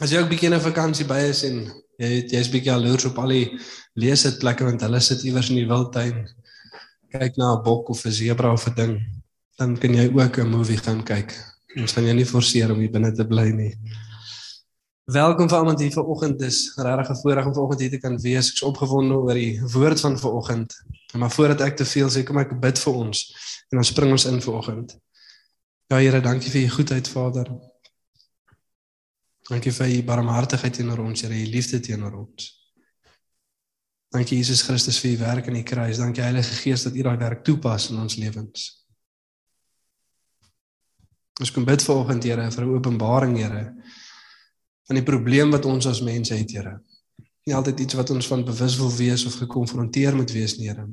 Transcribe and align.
As 0.00 0.08
jy 0.08 0.22
ook 0.22 0.30
bietjie 0.30 0.48
'n 0.48 0.60
vakansie 0.60 1.04
by 1.04 1.28
is 1.28 1.42
en 1.44 1.56
jy 2.00 2.24
jy's 2.32 2.48
bietjie 2.48 2.72
aloers 2.72 3.04
op 3.04 3.18
al 3.20 3.34
die 3.34 3.58
leesitplekke 4.00 4.64
want 4.64 4.80
hulle 4.80 5.00
sit 5.00 5.24
iewers 5.28 5.50
in 5.50 5.56
die 5.60 5.68
wildtuin. 5.68 6.24
Kyk 7.12 7.36
na 7.36 7.52
'n 7.52 7.62
bok 7.62 7.90
of 7.90 8.06
'n 8.06 8.12
sebra 8.12 8.52
of 8.52 8.66
'n 8.66 8.74
ding, 8.74 8.94
dan 9.58 9.76
kan 9.76 9.92
jy 9.94 10.08
ook 10.08 10.38
'n 10.38 10.48
movie 10.48 10.78
gaan 10.78 11.04
kyk. 11.04 11.36
Ons 11.76 11.92
gaan 11.92 12.04
jou 12.04 12.14
nie 12.14 12.24
forceer 12.24 12.72
om 12.72 12.78
hier 12.78 12.90
binne 12.90 13.12
te 13.12 13.26
bly 13.26 13.50
nie. 13.50 13.76
Welkom 15.04 15.48
vir 15.48 15.58
almal 15.58 15.78
hier 15.78 15.92
vanoggend. 15.92 16.38
Dis 16.38 16.72
regtig 16.76 17.10
'n 17.10 17.20
voorreg 17.22 17.46
om 17.46 17.54
vanoggend 17.54 17.80
hier 17.80 17.90
te 17.90 17.98
kan 17.98 18.16
wees. 18.16 18.50
Ek's 18.50 18.62
opgewonde 18.62 19.14
oor 19.14 19.34
die 19.34 19.60
woord 19.60 20.00
van 20.00 20.18
vanoggend. 20.18 20.72
Maar 21.14 21.30
voordat 21.30 21.60
ek 21.60 21.76
te 21.76 21.84
veel 21.84 22.08
sê, 22.08 22.24
kom 22.24 22.38
ek 22.38 22.60
bid 22.60 22.78
vir 22.78 22.94
ons 22.94 23.34
en 23.70 23.76
dan 23.76 23.84
spring 23.84 24.10
ons 24.10 24.24
in 24.24 24.40
vanoggend. 24.40 24.98
Ja 25.90 25.96
Here, 25.98 26.20
dankie 26.20 26.50
vir 26.50 26.62
u 26.62 26.68
goedheid, 26.68 27.08
Vader. 27.08 27.69
Dankie 29.50 29.72
vir 29.74 29.88
u 29.96 30.02
barmhartigheid 30.06 30.76
teenoor 30.78 31.02
ons, 31.02 31.24
Here, 31.24 31.34
u 31.34 31.46
liefde 31.50 31.80
teenoor 31.82 32.20
ons. 32.22 32.52
Dankie 34.14 34.38
Jesus 34.38 34.62
Christus 34.66 34.98
vir 35.02 35.16
u 35.16 35.18
werk 35.24 35.48
aan 35.50 35.58
die 35.58 35.66
kruis. 35.66 35.98
Dankie 35.98 36.22
Heilige 36.22 36.54
Gees 36.62 36.86
dat 36.86 36.94
u 36.94 37.02
daai 37.06 37.18
werk 37.18 37.42
toepas 37.46 37.88
in 37.90 37.98
ons 37.98 38.16
lewens. 38.18 38.68
Ons 41.40 41.50
kom 41.54 41.66
bid 41.66 41.82
vanoggend, 41.82 42.24
Here, 42.24 42.50
vir 42.50 42.64
'n 42.64 42.74
openbaring, 42.76 43.36
Here, 43.38 43.74
van 44.86 44.96
die 44.96 45.02
probleem 45.02 45.50
wat 45.50 45.64
ons 45.64 45.86
as 45.86 46.00
mense 46.00 46.34
het, 46.34 46.50
Here. 46.50 46.80
Nie 47.46 47.54
altyd 47.54 47.80
iets 47.80 47.94
wat 47.94 48.10
ons 48.10 48.26
van 48.26 48.44
bewus 48.44 48.76
wil 48.76 48.90
wees 48.96 49.24
of 49.26 49.34
gekonfronteer 49.34 50.16
moet 50.16 50.30
wees 50.30 50.58
nie, 50.58 50.68
Here. 50.68 50.86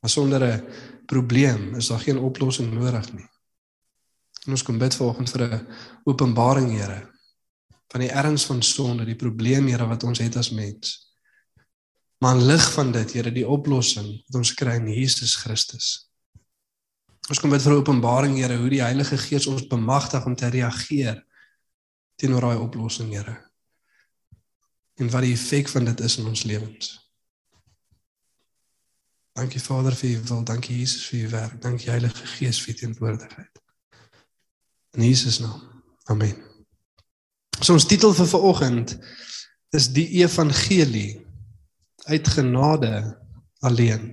Maar 0.00 0.10
sonder 0.10 0.42
'n 0.42 0.64
probleem 1.06 1.74
is 1.74 1.88
daar 1.88 2.00
geen 2.00 2.18
oplossing 2.18 2.72
nodig 2.72 3.12
nie. 3.12 3.28
En 4.46 4.52
ons 4.52 4.62
kom 4.62 4.78
bid 4.78 4.94
vanoggend 4.94 5.30
vir 5.30 5.42
'n 5.42 5.66
openbaring, 6.04 6.70
Here, 6.70 7.13
van 7.94 8.02
die 8.02 8.10
erns 8.10 8.42
van 8.48 8.62
sonde, 8.62 9.04
die 9.06 9.14
probleem, 9.14 9.68
Here, 9.70 9.86
wat 9.86 10.02
ons 10.02 10.18
het 10.18 10.34
as 10.36 10.50
mens. 10.50 10.96
Maar 12.18 12.40
in 12.40 12.46
lig 12.48 12.64
van 12.74 12.90
dit, 12.92 13.12
Here, 13.14 13.30
die 13.30 13.46
oplossing 13.46 14.08
wat 14.26 14.38
ons 14.40 14.50
kry 14.58 14.80
in 14.80 14.88
Jesus 14.90 15.36
Christus. 15.38 15.92
Ons 17.30 17.38
kom 17.38 17.52
bid 17.54 17.62
vir 17.62 17.76
openbaring, 17.78 18.34
Here, 18.40 18.56
hoe 18.58 18.72
die 18.72 18.82
Heilige 18.82 19.14
Gees 19.22 19.46
ons 19.46 19.68
bemagtig 19.70 20.26
om 20.26 20.34
te 20.34 20.50
reageer 20.50 21.20
teenoor 22.18 22.48
daai 22.48 22.64
oplossing, 22.64 23.12
Here. 23.14 23.36
En 24.98 25.10
wat 25.14 25.22
die 25.22 25.36
effek 25.36 25.70
van 25.70 25.86
dit 25.86 26.02
is 26.02 26.16
in 26.18 26.26
ons 26.32 26.42
lewens. 26.50 26.96
Dankie 29.38 29.62
Vader 29.62 29.94
vir 29.98 30.16
u 30.16 30.24
wil, 30.32 30.42
dankie 30.50 30.80
Jesus 30.80 31.06
vir 31.12 31.20
u 31.20 31.30
werk, 31.36 31.54
dankie 31.62 31.92
Heilige 31.94 32.26
Gees 32.34 32.58
vir 32.62 32.74
u 32.74 32.76
teenwoordigheid. 32.82 33.62
In 34.98 35.06
Jesus 35.06 35.38
naam. 35.42 35.62
Amen. 36.10 36.53
So 37.60 37.72
ons 37.72 37.86
titel 37.86 38.14
vir 38.14 38.26
vanoggend 38.26 38.96
is 39.74 39.88
die 39.94 40.08
evangelie 40.22 41.22
uit 42.08 42.28
genade 42.28 42.92
alleen. 43.64 44.10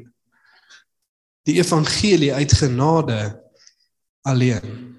Die 1.47 1.57
evangelie 1.59 2.33
uit 2.33 2.53
genade 2.53 3.19
alleen. 4.21 4.95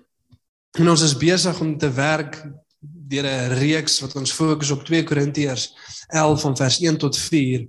En 0.78 0.88
ons 0.88 1.02
is 1.02 1.16
besig 1.16 1.60
om 1.60 1.76
te 1.78 1.90
werk 1.92 2.40
deur 2.82 3.26
'n 3.26 3.58
reeks 3.58 4.00
wat 4.00 4.14
ons 4.16 4.32
fokus 4.32 4.70
op 4.70 4.84
2 4.84 5.04
Korintiërs 5.04 5.74
11 6.08 6.40
van 6.40 6.56
vers 6.56 6.80
1 6.80 6.98
tot 6.98 7.18
4 7.18 7.66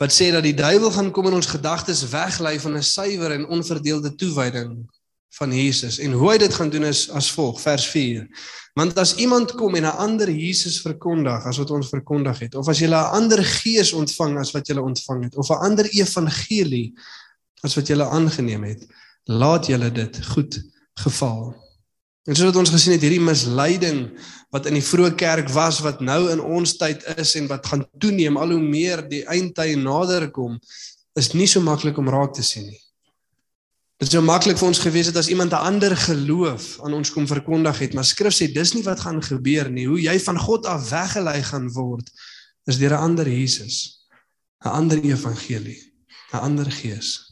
wat 0.00 0.12
sê 0.12 0.30
dat 0.32 0.42
die 0.42 0.54
duiwel 0.54 0.90
gaan 0.90 1.10
kom 1.10 1.26
en 1.26 1.36
ons 1.40 1.46
gedagtes 1.46 2.08
weglei 2.08 2.60
van 2.60 2.76
'n 2.76 2.82
suiwer 2.82 3.32
en 3.32 3.48
onverdeelde 3.48 4.14
toewyding 4.14 4.90
van 5.38 5.52
Jesus. 5.52 5.98
En 5.98 6.12
hoe 6.12 6.30
hy 6.32 6.38
dit 6.42 6.54
gaan 6.54 6.70
doen 6.70 6.84
is 6.88 7.04
as 7.10 7.30
volg, 7.32 7.60
vers 7.62 7.86
4. 7.92 8.26
Want 8.78 8.98
as 8.98 9.14
iemand 9.22 9.54
kom 9.58 9.74
en 9.74 9.86
'n 9.86 9.96
ander 10.06 10.30
Jesus 10.30 10.80
verkondig 10.80 11.46
as 11.46 11.58
wat 11.58 11.70
ons 11.70 11.88
verkondig 11.88 12.38
het, 12.38 12.54
of 12.54 12.68
as 12.68 12.78
jy 12.78 12.88
'n 12.88 12.94
ander 12.94 13.44
gees 13.44 13.92
ontvang 13.92 14.38
as 14.38 14.52
wat 14.52 14.68
jy 14.68 14.76
ontvang 14.76 15.24
het, 15.24 15.36
of 15.36 15.50
'n 15.50 15.62
ander 15.62 15.86
evangelie 15.86 16.94
as 17.62 17.74
wat 17.74 17.88
jy 17.88 18.00
aangeneem 18.00 18.64
het, 18.64 18.86
laat 19.24 19.66
julle 19.66 19.92
dit 19.92 20.26
goed 20.26 20.62
geval. 20.94 21.54
En 22.24 22.36
soos 22.36 22.50
wat 22.52 22.56
ons 22.56 22.70
gesien 22.70 22.92
het, 22.92 23.02
hierdie 23.02 23.20
misleiding 23.20 24.10
wat 24.50 24.66
in 24.66 24.74
die 24.74 24.84
vroeë 24.84 25.14
kerk 25.14 25.48
was 25.54 25.80
wat 25.80 26.00
nou 26.00 26.30
in 26.30 26.40
ons 26.40 26.76
tyd 26.76 27.04
is 27.16 27.34
en 27.34 27.46
wat 27.46 27.66
gaan 27.66 27.86
toeneem 27.98 28.36
al 28.36 28.50
hoe 28.50 28.60
meer 28.62 29.08
die 29.08 29.24
eindtyd 29.26 29.78
nader 29.78 30.30
kom, 30.30 30.58
is 31.18 31.32
nie 31.32 31.46
so 31.46 31.60
maklik 31.60 31.98
om 31.98 32.08
raak 32.08 32.34
te 32.34 32.42
sien 32.42 32.66
nie. 32.66 32.80
Dit 34.00 34.08
is 34.08 34.14
so 34.16 34.24
maklik 34.24 34.56
vir 34.56 34.70
ons 34.70 34.78
gewees 34.80 35.10
het 35.10 35.16
as 35.20 35.28
iemand 35.28 35.52
'n 35.52 35.60
ander 35.60 35.92
geloof 35.96 36.80
aan 36.80 36.94
ons 36.96 37.10
kom 37.12 37.26
verkondig 37.26 37.78
het, 37.78 37.92
maar 37.92 38.04
skrif 38.04 38.32
sê 38.32 38.48
dis 38.52 38.72
nie 38.72 38.82
wat 38.82 39.00
gaan 39.00 39.22
gebeur 39.22 39.70
nie. 39.70 39.86
Hoe 39.86 40.00
jy 40.00 40.18
van 40.20 40.38
God 40.38 40.66
af 40.66 40.88
weggelei 40.88 41.42
gaan 41.42 41.68
word 41.72 42.08
is 42.64 42.78
deur 42.78 42.96
'n 42.96 43.02
ander 43.02 43.28
Jesus, 43.28 44.06
'n 44.64 44.68
ander 44.68 45.04
evangelie, 45.04 45.92
'n 46.32 46.36
ander 46.36 46.70
gees. 46.70 47.28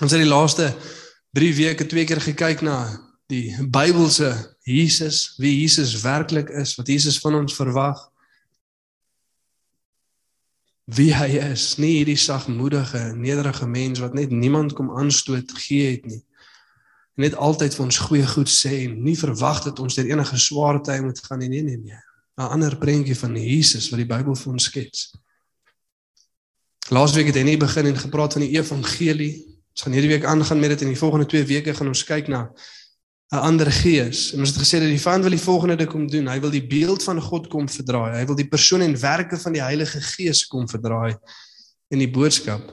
Ons 0.00 0.12
het 0.12 0.20
die 0.20 0.30
laaste 0.30 0.76
3 1.32 1.54
weke 1.54 1.86
twee 1.86 2.04
keer 2.04 2.20
gekyk 2.20 2.62
na 2.62 3.00
die 3.26 3.56
Bybelse 3.60 4.56
Jesus, 4.62 5.34
wie 5.38 5.60
Jesus 5.60 6.00
werklik 6.00 6.48
is, 6.48 6.76
wat 6.76 6.86
Jesus 6.86 7.18
van 7.18 7.34
ons 7.34 7.54
verwag. 7.54 8.07
Wie 10.88 11.10
hy 11.12 11.36
is, 11.50 11.74
nie 11.76 11.98
hierdie 11.98 12.16
sagmoedige, 12.16 13.12
nederige 13.12 13.66
mens 13.68 14.00
wat 14.00 14.14
net 14.16 14.30
niemand 14.32 14.72
kom 14.72 14.88
aanstoot 14.96 15.52
gee 15.60 15.90
het 15.90 16.06
nie. 16.08 16.22
Net 17.20 17.34
altyd 17.36 17.74
vir 17.76 17.84
ons 17.84 17.98
goeie 18.06 18.26
goed 18.30 18.48
sê 18.48 18.86
en 18.86 18.94
nie 19.04 19.16
verwag 19.18 19.60
dat 19.66 19.82
ons 19.84 19.98
deur 19.98 20.08
enige 20.08 20.38
swaar 20.40 20.80
tye 20.80 21.02
moet 21.04 21.20
gaan 21.26 21.42
nie, 21.44 21.50
nee 21.52 21.62
nee 21.62 21.76
nee. 21.76 22.00
'n 22.38 22.52
Ander 22.54 22.76
prentjie 22.78 23.16
van 23.18 23.34
Jesus 23.36 23.90
wat 23.90 23.98
die 23.98 24.06
Bybel 24.06 24.36
vir 24.36 24.52
ons 24.52 24.64
skets. 24.64 25.10
Laasweek 26.88 27.26
het 27.26 27.36
hy 27.36 27.42
nie 27.42 27.60
begin 27.60 27.86
en 27.86 27.98
gepraat 27.98 28.32
van 28.32 28.46
die 28.46 28.54
evangelie. 28.56 29.32
Ons 29.74 29.82
gaan 29.82 29.92
hierdie 29.92 30.12
week 30.14 30.24
aangaan 30.24 30.60
met 30.60 30.70
dit 30.70 30.86
en 30.86 30.94
die 30.94 31.00
volgende 31.00 31.26
2 31.26 31.44
weke 31.44 31.74
gaan 31.74 31.90
ons 31.90 32.04
kyk 32.04 32.28
na 32.28 32.46
'n 33.28 33.36
ander 33.44 33.70
gees. 33.72 34.32
En 34.32 34.40
ons 34.40 34.48
het 34.48 34.60
gesê 34.62 34.80
dat 34.80 34.88
die 34.88 35.00
vyand 35.00 35.22
wil 35.22 35.34
die 35.36 35.42
volgende 35.42 35.76
ding 35.76 35.90
kom 35.90 36.06
doen. 36.08 36.28
Hy 36.28 36.40
wil 36.40 36.50
die 36.50 36.66
beeld 36.66 37.02
van 37.02 37.20
God 37.20 37.48
kom 37.48 37.68
verdraai. 37.68 38.16
Hy 38.16 38.24
wil 38.26 38.38
die 38.38 38.48
persoon 38.48 38.80
en 38.80 38.96
werke 39.00 39.36
van 39.36 39.52
die 39.52 39.62
Heilige 39.62 40.00
Gees 40.00 40.46
kom 40.46 40.68
verdraai 40.68 41.16
en 41.88 41.98
die 41.98 42.10
boodskap 42.10 42.72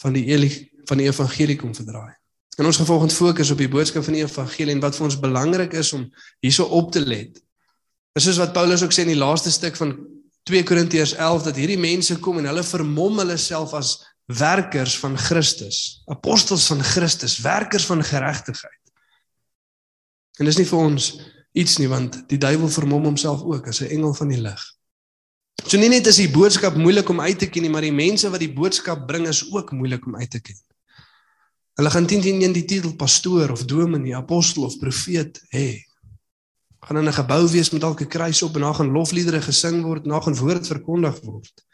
van 0.00 0.12
die 0.16 0.26
Eli, 0.32 0.70
van 0.88 0.98
die 0.98 1.06
evangelie 1.06 1.56
kom 1.56 1.74
verdraai. 1.74 2.12
En 2.58 2.66
ons 2.68 2.76
gaan 2.76 2.86
volgens 2.86 3.14
fokus 3.14 3.50
op 3.50 3.58
die 3.58 3.68
boodskap 3.68 4.04
van 4.04 4.16
die 4.16 4.24
evangelie 4.24 4.74
en 4.74 4.80
wat 4.80 4.96
vir 4.96 5.04
ons 5.04 5.20
belangrik 5.20 5.72
is 5.72 5.92
om 5.92 6.08
hierso 6.40 6.64
op 6.64 6.92
te 6.92 7.00
let. 7.00 7.38
Dis 8.12 8.24
soos 8.28 8.40
wat 8.40 8.52
Paulus 8.52 8.82
ook 8.84 8.92
sê 8.92 9.06
in 9.06 9.14
die 9.14 9.20
laaste 9.20 9.52
stuk 9.52 9.76
van 9.76 9.94
2 10.48 10.64
Korintiërs 10.68 11.14
11 11.14 11.48
dat 11.48 11.56
hierdie 11.60 11.80
mense 11.80 12.16
kom 12.20 12.40
en 12.40 12.48
hulle 12.50 12.64
vermom 12.66 13.20
hulle 13.22 13.38
self 13.40 13.72
as 13.78 13.96
werkers 14.26 14.96
van 15.00 15.16
Christus, 15.18 16.02
apostels 16.12 16.66
van 16.70 16.82
Christus, 16.84 17.38
werkers 17.44 17.86
van 17.88 18.04
geregtigheid. 18.04 18.81
En 20.38 20.48
dis 20.48 20.56
nie 20.56 20.68
vir 20.68 20.78
ons 20.78 21.08
iets 21.52 21.78
nie 21.78 21.88
want 21.88 22.22
die 22.28 22.38
duiwel 22.40 22.70
vermom 22.72 23.04
homself 23.04 23.42
ook 23.44 23.68
as 23.68 23.82
'n 23.82 23.92
engel 23.92 24.14
van 24.14 24.28
die 24.28 24.40
lig. 24.40 24.62
So 25.66 25.78
nie 25.78 25.88
net 25.88 26.06
is 26.06 26.16
die 26.16 26.30
boodskap 26.30 26.74
moeilik 26.76 27.08
om 27.08 27.20
uit 27.20 27.38
te 27.38 27.46
ken 27.46 27.62
nie, 27.62 27.70
maar 27.70 27.84
die 27.86 27.92
mense 27.92 28.30
wat 28.30 28.40
die 28.40 28.52
boodskap 28.52 29.06
bring 29.06 29.28
is 29.28 29.44
ook 29.52 29.72
moeilik 29.72 30.06
om 30.06 30.16
uit 30.16 30.30
te 30.30 30.40
ken. 30.40 30.58
Hulle 31.78 31.90
gaan 31.90 32.06
teen 32.06 32.20
teen 32.20 32.42
een 32.42 32.52
die 32.52 32.64
titel 32.64 32.96
pastoor 32.96 33.50
of 33.50 33.64
dominee, 33.64 34.16
apostel 34.16 34.64
of 34.64 34.78
profeet 34.78 35.40
hê. 35.54 35.84
Gaan 36.80 36.98
in 36.98 37.08
'n 37.08 37.12
gebou 37.12 37.48
wees 37.48 37.70
met 37.70 37.80
dalk 37.80 38.00
'n 38.00 38.08
kruis 38.08 38.42
op 38.42 38.54
en 38.54 38.60
daar 38.60 38.74
gaan 38.74 38.92
lofliedere 38.92 39.42
gesing 39.42 39.82
word, 39.82 40.04
daar 40.04 40.22
gaan 40.22 40.36
woord 40.36 40.66
verkondig 40.66 41.20
word. 41.20 41.64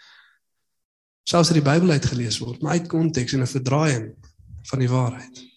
Selfs 1.24 1.50
uit 1.50 1.64
die 1.64 1.72
Bybel 1.72 1.90
uitgelees 1.90 2.38
word, 2.38 2.62
maar 2.62 2.72
uit 2.72 2.88
konteks 2.88 3.32
en 3.32 3.40
'n 3.40 3.46
verdraaiing 3.46 4.14
van 4.62 4.78
die 4.78 4.88
waarheid. 4.88 5.48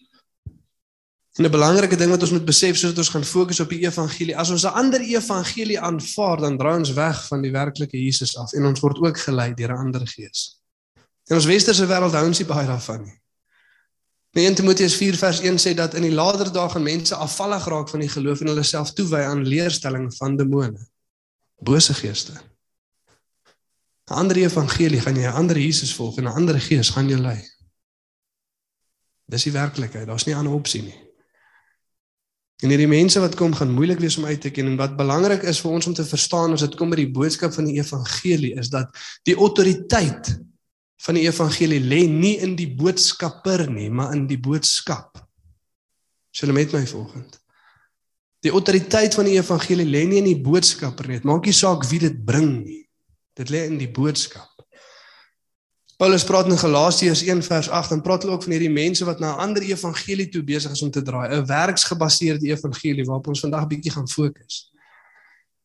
En 1.32 1.44
'n 1.44 1.50
belangrike 1.50 1.96
ding 1.96 2.10
wat 2.10 2.20
ons 2.20 2.30
moet 2.30 2.44
besef 2.44 2.76
sodat 2.76 2.98
ons 2.98 3.08
gaan 3.08 3.24
fokus 3.24 3.60
op 3.60 3.68
die 3.68 3.84
evangelie. 3.86 4.36
As 4.36 4.50
ons 4.50 4.64
'n 4.64 4.76
ander 4.76 5.00
evangelie 5.00 5.80
aanvaar, 5.80 6.36
dan 6.36 6.58
draai 6.58 6.78
ons 6.78 6.92
weg 6.92 7.26
van 7.26 7.42
die 7.42 7.50
werklike 7.50 7.96
Jesus 7.96 8.36
af 8.36 8.52
en 8.52 8.64
ons 8.64 8.80
word 8.80 8.98
ook 8.98 9.18
gelei 9.18 9.54
deur 9.54 9.72
'n 9.72 9.78
ander 9.78 10.06
gees. 10.06 10.60
In 11.26 11.36
ons 11.36 11.44
westerse 11.44 11.86
wêreld 11.86 12.12
hou 12.12 12.26
ons 12.26 12.38
nie 12.38 12.46
baie 12.46 12.66
daarvan 12.66 13.02
nie. 13.02 13.20
Nee, 14.32 14.46
in 14.46 14.54
Timoteus 14.54 14.94
4 14.94 15.16
vers 15.16 15.40
1 15.40 15.58
sê 15.58 15.74
dat 15.74 15.94
in 15.94 16.02
die 16.02 16.12
later 16.12 16.52
dae 16.52 16.68
gaan 16.68 16.82
mense 16.82 17.14
afvallig 17.14 17.66
raak 17.66 17.88
van 17.88 18.00
die 18.00 18.08
geloof 18.08 18.40
en 18.40 18.46
hulle 18.46 18.62
self 18.62 18.92
toewy 18.92 19.20
aan 19.20 19.46
leerstelling 19.46 20.14
van 20.16 20.36
demone, 20.36 20.86
bose 21.60 21.94
geeste. 21.94 22.32
'n 24.10 24.14
ander 24.14 24.36
evangelie 24.36 25.00
gaan 25.00 25.16
jy 25.16 25.26
'n 25.26 25.38
ander 25.40 25.58
Jesus 25.58 25.94
volg 25.94 26.18
en 26.18 26.24
'n 26.24 26.36
ander 26.36 26.60
gees 26.60 26.90
gaan 26.90 27.08
jou 27.08 27.20
lei. 27.20 27.40
Dis 29.26 29.42
die 29.42 29.52
werklikheid. 29.52 30.06
Daar's 30.06 30.24
nie 30.24 30.34
'n 30.34 30.38
ander 30.38 30.52
opsie 30.52 30.82
nie. 30.82 31.01
En 32.62 32.70
hierdie 32.70 32.90
mense 32.90 33.18
wat 33.18 33.34
kom 33.34 33.54
gaan 33.58 33.74
moeilik 33.74 33.98
wees 33.98 34.16
om 34.20 34.28
uit 34.30 34.40
te 34.40 34.52
ken 34.54 34.70
en 34.70 34.78
wat 34.78 34.94
belangrik 34.98 35.42
is 35.50 35.58
vir 35.64 35.74
ons 35.74 35.88
om 35.90 35.94
te 35.98 36.06
verstaan 36.06 36.54
as 36.54 36.62
dit 36.62 36.76
kom 36.78 36.92
by 36.92 37.00
die 37.00 37.10
boodskap 37.10 37.54
van 37.56 37.66
die 37.66 37.80
evangelie 37.80 38.52
is 38.60 38.70
dat 38.70 38.94
die 39.26 39.34
autoriteit 39.34 40.30
van 41.02 41.18
die 41.18 41.26
evangelie 41.26 41.80
lê 41.82 42.04
nie 42.06 42.36
in 42.44 42.54
die 42.58 42.68
boodskapper 42.78 43.66
nie, 43.70 43.88
maar 43.90 44.12
in 44.14 44.28
die 44.30 44.38
boodskap. 44.38 45.18
Sjulle 46.30 46.54
met 46.54 46.74
my 46.76 46.84
volgende. 46.86 47.40
Die 48.42 48.52
autoriteit 48.54 49.14
van 49.18 49.26
die 49.26 49.34
evangelie 49.38 49.86
lê 49.86 50.04
nie 50.06 50.20
in 50.22 50.30
die 50.30 50.38
boodskapper 50.38 51.08
nie. 51.08 51.18
Dit 51.18 51.26
maak 51.26 51.46
nie 51.46 51.56
saak 51.56 51.86
wie 51.90 52.00
dit 52.02 52.22
bring 52.26 52.52
nie. 52.62 52.84
Dit 53.38 53.50
lê 53.50 53.64
in 53.66 53.78
die 53.80 53.90
boodskap. 53.90 54.51
Paulus 55.96 56.24
praat 56.24 56.46
in 56.50 56.58
Galasiërs 56.58 57.22
1 57.22 57.42
vers 57.42 57.68
8 57.68 57.90
en 57.90 58.02
praat 58.02 58.24
ook 58.24 58.42
van 58.42 58.52
hierdie 58.52 58.72
mense 58.72 59.04
wat 59.04 59.18
na 59.20 59.34
'n 59.34 59.38
ander 59.38 59.62
evangelie 59.62 60.28
toe 60.28 60.42
besig 60.42 60.72
is 60.72 60.82
om 60.82 60.90
te 60.90 61.02
draai, 61.02 61.28
'n 61.28 61.46
werksgebaseerde 61.46 62.46
evangelie 62.46 63.04
waarop 63.04 63.26
ons 63.26 63.40
vandag 63.40 63.66
bietjie 63.66 63.92
gaan 63.92 64.08
fokus. 64.08 64.72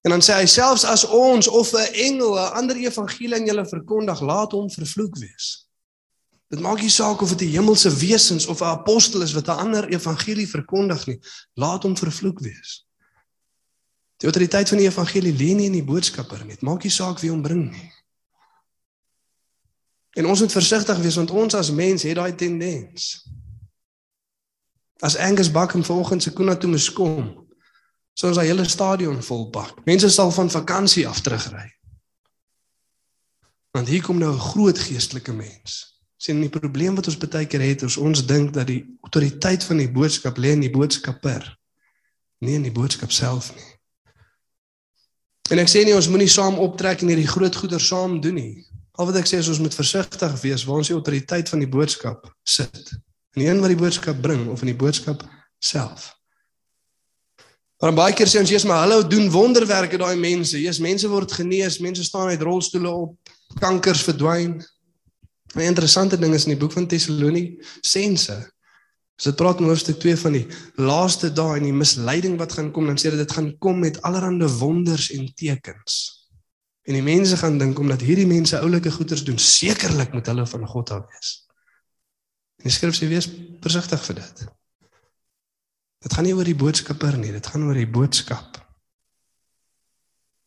En 0.02 0.12
dan 0.12 0.22
sê 0.22 0.34
hy 0.34 0.46
selfs 0.46 0.86
as 0.86 1.06
ons 1.06 1.48
of 1.48 1.74
'n 1.74 1.94
engel 1.94 2.40
'n 2.40 2.54
ander 2.54 2.76
evangelie 2.76 3.36
aan 3.36 3.46
julle 3.46 3.66
verkondig, 3.66 4.22
laat 4.22 4.52
hom 4.52 4.70
vervloek 4.70 5.18
wees. 5.18 5.68
Dit 6.48 6.60
maak 6.60 6.80
nie 6.82 6.90
saak 6.90 7.22
of 7.22 7.36
dit 7.36 7.48
'n 7.48 7.52
hemelse 7.52 7.90
wesens 7.96 8.46
of 8.46 8.62
'n 8.62 8.66
apostel 8.80 9.22
is 9.22 9.34
wat 9.34 9.48
'n 9.48 9.60
ander 9.60 9.88
evangelie 9.88 10.48
verkondig 10.48 11.08
nie, 11.08 11.20
laat 11.54 11.84
hom 11.84 11.98
vervloek 11.98 12.40
wees. 12.40 12.86
Die 14.18 14.28
autoriteit 14.28 14.70
van 14.70 14.78
die 14.78 14.88
evangelie 14.88 15.34
lê 15.34 15.54
nie 15.56 15.66
in 15.66 15.78
die 15.78 15.84
boodskapper 15.84 16.40
nie. 16.40 16.56
Dit 16.56 16.62
maak 16.62 16.84
nie 16.84 16.92
saak 16.92 17.20
wie 17.20 17.30
hom 17.30 17.42
bring 17.42 17.72
nie. 17.72 17.92
En 20.18 20.26
ons 20.26 20.40
moet 20.40 20.52
versigtig 20.52 20.98
wees 20.98 21.16
want 21.16 21.32
ons 21.32 21.54
as 21.54 21.72
mens 21.72 22.04
het 22.04 22.16
daai 22.18 22.36
tendens. 22.36 23.28
As 25.06 25.18
Angus 25.18 25.52
Buckham 25.52 25.84
vanoggend 25.86 26.24
se 26.24 26.34
Kuna 26.34 26.56
toe 26.58 26.70
moes 26.70 26.90
kom, 26.94 27.28
sou 28.18 28.32
ons 28.32 28.40
daai 28.40 28.50
hele 28.50 28.66
stadion 28.66 29.22
volpak. 29.24 29.84
Mense 29.86 30.10
sal 30.10 30.34
van 30.34 30.50
vakansie 30.50 31.06
af 31.08 31.22
terugry. 31.22 31.70
Want 33.78 33.94
hier 33.94 34.02
kom 34.02 34.18
nou 34.18 34.34
'n 34.34 34.48
groot 34.50 34.80
geestelike 34.80 35.34
mens. 35.34 36.02
Sien 36.18 36.42
die 36.42 36.50
probleem 36.50 36.96
wat 36.96 37.06
ons 37.06 37.18
baie 37.18 37.46
keer 37.46 37.62
het 37.62 37.82
is 37.82 37.98
ons 37.98 38.26
dink 38.26 38.54
dat 38.54 38.68
die 38.68 38.98
autoriteit 39.02 39.64
van 39.64 39.78
die 39.78 39.92
boodskap 39.92 40.38
lê 40.38 40.58
in 40.58 40.66
die 40.66 40.72
boodskapper, 40.72 41.58
nie 42.40 42.56
in 42.56 42.64
die 42.64 42.72
boodskap 42.72 43.12
self 43.12 43.56
nie. 43.56 43.72
En 45.50 45.60
ek 45.60 45.70
sê 45.70 45.86
nie 45.86 45.96
ons 45.96 46.10
moenie 46.10 46.28
saam 46.28 46.58
optrek 46.58 47.02
en 47.02 47.08
hierdie 47.08 47.28
groot 47.28 47.56
goeder 47.56 47.80
saam 47.80 48.22
doen 48.22 48.34
nie. 48.34 48.67
Al 48.98 49.10
wat 49.10 49.20
ek 49.22 49.30
sê 49.30 49.40
is 49.42 49.50
ons 49.52 49.62
moet 49.62 49.76
versigtig 49.78 50.36
wees 50.42 50.66
waar 50.66 50.82
ons 50.82 50.90
die 50.90 50.98
autoriteit 50.98 51.50
van 51.50 51.62
die 51.62 51.70
boodskap 51.70 52.26
sit. 52.48 52.94
In 53.38 53.44
die 53.44 53.50
een 53.50 53.62
wat 53.62 53.74
die 53.74 53.80
boodskap 53.80 54.22
bring 54.22 54.48
of 54.50 54.64
in 54.66 54.72
die 54.72 54.78
boodskap 54.78 55.22
self. 55.62 56.12
Maar 57.82 57.94
baie 57.94 58.16
keer 58.18 58.30
sê 58.30 58.42
ons 58.42 58.50
Jesus 58.50 58.66
maar 58.66 58.88
hulle 58.88 59.04
doen 59.06 59.30
wonderwerke 59.30 60.00
daai 60.02 60.18
mense. 60.18 60.58
Jesus 60.58 60.82
mense 60.82 61.10
word 61.10 61.32
genees, 61.32 61.78
mense 61.80 62.04
staan 62.04 62.34
uit 62.34 62.42
rolstoele 62.42 62.90
op, 62.90 63.34
kankers 63.62 64.02
verdwyn. 64.08 64.58
'n 65.56 65.62
Interessante 65.62 66.18
ding 66.18 66.34
is 66.34 66.46
in 66.46 66.58
die 66.58 66.60
boek 66.60 66.74
van 66.74 66.88
Tessalonisense 66.88 68.38
As 69.18 69.26
dit 69.26 69.38
praat 69.40 69.58
in 69.64 69.66
hoofstuk 69.66 69.98
2 69.98 70.18
van 70.22 70.36
die 70.38 70.44
laaste 70.78 71.32
dae 71.34 71.56
en 71.58 71.64
die 71.66 71.74
misleiding 71.74 72.36
wat 72.38 72.54
gaan 72.54 72.70
kom, 72.74 72.86
dan 72.86 73.00
sê 73.02 73.10
dit 73.10 73.24
dit 73.24 73.32
gaan 73.34 73.50
kom 73.58 73.80
met 73.82 73.98
allerlei 74.06 74.50
wonders 74.60 75.08
en 75.16 75.26
tekens. 75.34 75.96
En 76.88 76.96
die 76.96 77.04
mense 77.04 77.38
gaan 77.38 77.58
dink 77.60 77.80
omdat 77.80 78.04
hierdie 78.08 78.28
mense 78.28 78.60
oulike 78.64 78.92
goeders 78.96 79.26
doen, 79.28 79.40
sekerlik 79.42 80.14
moet 80.16 80.30
hulle 80.32 80.46
van 80.48 80.68
God 80.68 80.94
af 80.96 81.04
wees. 81.12 81.32
En 82.62 82.70
die 82.70 82.74
skrif 82.74 82.96
sê 82.96 83.10
wees 83.12 83.28
versigtig 83.64 84.06
vir 84.06 84.22
dit. 84.22 84.46
Dit 86.06 86.14
gaan 86.16 86.24
nie 86.24 86.36
oor 86.38 86.48
die 86.48 86.56
boodskapper 86.56 87.18
nie, 87.20 87.34
dit 87.36 87.50
gaan 87.52 87.66
oor 87.68 87.76
die 87.76 87.90
boodskap. 87.90 88.56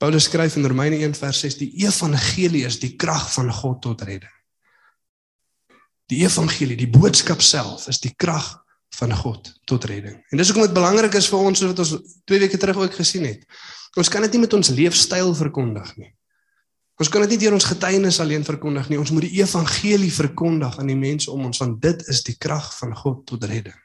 Paulus 0.00 0.30
skryf 0.30 0.56
in 0.56 0.64
Romeine 0.64 0.96
1 1.04 1.18
vers 1.18 1.42
6 1.44 1.58
die 1.60 1.70
evangelie 1.84 2.64
is 2.64 2.78
die 2.80 2.94
krag 2.96 3.26
van 3.34 3.50
God 3.52 3.82
tot 3.84 4.04
redding. 4.08 4.32
Die 6.08 6.22
evangelie, 6.24 6.78
die 6.78 6.88
boodskap 6.90 7.44
self 7.44 7.84
is 7.92 8.00
die 8.00 8.14
krag 8.16 8.48
van 8.96 9.12
God 9.14 9.52
tot 9.68 9.84
redding. 9.90 10.16
En 10.32 10.40
dis 10.40 10.48
hoekom 10.48 10.64
dit 10.64 10.78
belangrik 10.78 11.14
is 11.20 11.28
vir 11.28 11.44
ons 11.50 11.62
wat 11.68 11.84
ons 11.84 11.92
2 12.00 12.40
weke 12.46 12.58
terug 12.58 12.80
ook 12.80 12.96
gesien 12.96 13.28
het. 13.28 13.44
Ons 14.00 14.08
kan 14.08 14.24
dit 14.24 14.38
nie 14.38 14.46
met 14.46 14.56
ons 14.56 14.72
leefstyl 14.72 15.34
verkondig 15.36 15.92
nie. 16.00 16.10
Ons 17.00 17.08
kan 17.08 17.22
dit 17.24 17.32
nie 17.32 17.40
deur 17.40 17.54
ons 17.56 17.64
getuienis 17.64 18.18
alleen 18.20 18.42
verkondig 18.44 18.90
nie. 18.90 18.98
Ons 19.00 19.12
moet 19.16 19.24
die 19.24 19.40
evangelie 19.40 20.10
verkondig 20.12 20.74
aan 20.78 20.90
die 20.90 20.98
mense 21.00 21.30
om 21.32 21.46
ons 21.48 21.60
want 21.62 21.78
dit 21.80 22.02
is 22.12 22.20
die 22.26 22.36
krag 22.36 22.66
van 22.76 22.92
God 22.96 23.22
tot 23.30 23.46
redding. 23.48 23.78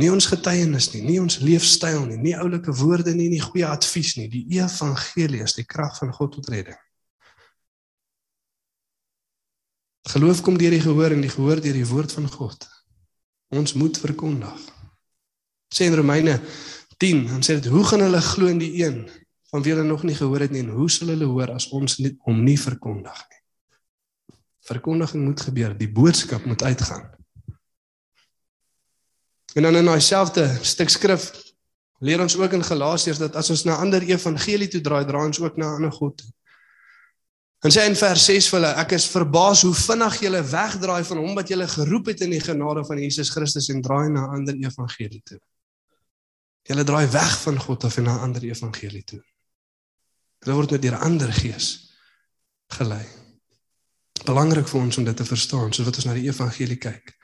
Nie 0.00 0.08
ons 0.08 0.30
getuienis 0.32 0.88
nie, 0.94 1.02
nie 1.04 1.18
ons 1.20 1.36
leefstyl 1.44 2.06
nie, 2.06 2.16
nie 2.16 2.32
oulike 2.40 2.72
woorde 2.78 3.12
nie, 3.12 3.28
nie 3.28 3.42
goeie 3.44 3.66
advies 3.68 4.14
nie. 4.16 4.30
Die 4.32 4.46
evangelie 4.56 5.42
is 5.44 5.52
die 5.58 5.66
krag 5.68 5.98
van 6.00 6.14
God 6.16 6.38
tot 6.38 6.48
redding. 6.54 6.78
Geloof 10.08 10.40
kom 10.42 10.56
deur 10.58 10.72
die 10.72 10.82
gehoor 10.82 11.12
en 11.12 11.20
die 11.22 11.30
gehoor 11.30 11.60
deur 11.60 11.76
die 11.76 11.86
woord 11.86 12.16
van 12.16 12.32
God. 12.32 12.64
Ons 13.52 13.76
moet 13.76 14.00
verkondig. 14.00 14.56
Sê 15.72 15.92
in 15.92 16.00
Romeine 16.00 16.40
10, 16.96 17.26
dan 17.28 17.44
sê 17.44 17.60
dit 17.60 17.68
hoe 17.72 17.84
gaan 17.84 18.06
hulle 18.08 18.24
glo 18.24 18.48
in 18.48 18.60
die 18.62 18.72
een 18.80 19.04
van 19.52 19.62
wie 19.62 19.74
hulle 19.74 19.84
nog 19.84 20.02
nie 20.08 20.16
gehoor 20.16 20.46
het 20.46 20.52
nie 20.54 20.62
en 20.64 20.72
hoe 20.72 20.88
sal 20.90 21.12
hulle 21.12 21.28
hoor 21.28 21.52
as 21.52 21.68
ons 21.76 21.98
nie 22.00 22.14
hom 22.24 22.40
nie 22.44 22.56
verkondig 22.56 23.18
nie? 23.28 23.40
Verkondiging 24.64 25.24
moet 25.26 25.42
gebeur, 25.44 25.74
die 25.76 25.90
boodskap 25.90 26.44
moet 26.48 26.62
uitgaan. 26.62 27.10
En 29.52 29.66
dan 29.66 29.76
in 29.76 29.90
daai 29.90 30.00
selfde 30.00 30.46
stuk 30.64 30.88
skrif 30.92 31.28
leer 32.00 32.22
ons 32.22 32.36
ook 32.38 32.54
in 32.56 32.64
Galasiërs 32.64 33.20
dat 33.20 33.36
as 33.36 33.50
ons 33.52 33.66
na 33.68 33.76
ander 33.82 34.02
evangelie 34.08 34.70
toe 34.72 34.80
draai, 34.80 35.04
draai 35.06 35.26
ons 35.26 35.40
ook 35.42 35.58
na 35.60 35.66
'n 35.66 35.82
ander 35.82 35.92
God 35.92 36.16
toe. 36.16 36.30
En 37.62 37.70
sê 37.70 37.84
in 37.86 37.94
vers 37.96 38.24
6 38.24 38.48
vir 38.48 38.58
hulle, 38.58 38.72
ek 38.82 38.92
is 38.92 39.04
verbaas 39.06 39.62
hoe 39.62 39.74
vinnig 39.74 40.16
julle 40.20 40.42
wegdraai 40.42 41.04
van 41.04 41.18
hom 41.18 41.34
wat 41.34 41.48
julle 41.48 41.68
geroep 41.68 42.06
het 42.06 42.20
in 42.20 42.30
die 42.30 42.40
genade 42.40 42.82
van 42.84 42.98
Jesus 42.98 43.30
Christus 43.30 43.68
en 43.68 43.82
draai 43.82 44.08
na 44.10 44.26
ander 44.34 44.54
evangelie 44.54 45.22
toe. 45.22 45.38
Julle 46.66 46.84
draai 46.84 47.06
weg 47.06 47.38
van 47.42 47.58
God 47.58 47.84
af 47.84 47.96
en 47.96 48.04
na 48.04 48.18
ander 48.18 48.42
evangelie 48.42 49.04
toe. 49.04 49.22
Hulle 50.42 50.56
word 50.58 50.70
met 50.70 50.84
'n 50.84 50.94
ander 50.94 51.32
gees 51.32 51.92
gelei. 52.72 53.06
Belangrik 54.24 54.68
vir 54.68 54.80
ons 54.80 54.98
om 54.98 55.04
dit 55.04 55.16
te 55.16 55.24
verstaan, 55.24 55.72
soos 55.72 55.86
wat 55.86 55.96
ons 55.96 56.04
na 56.04 56.14
die 56.14 56.28
evangelie 56.28 56.76
kyk. 56.76 57.14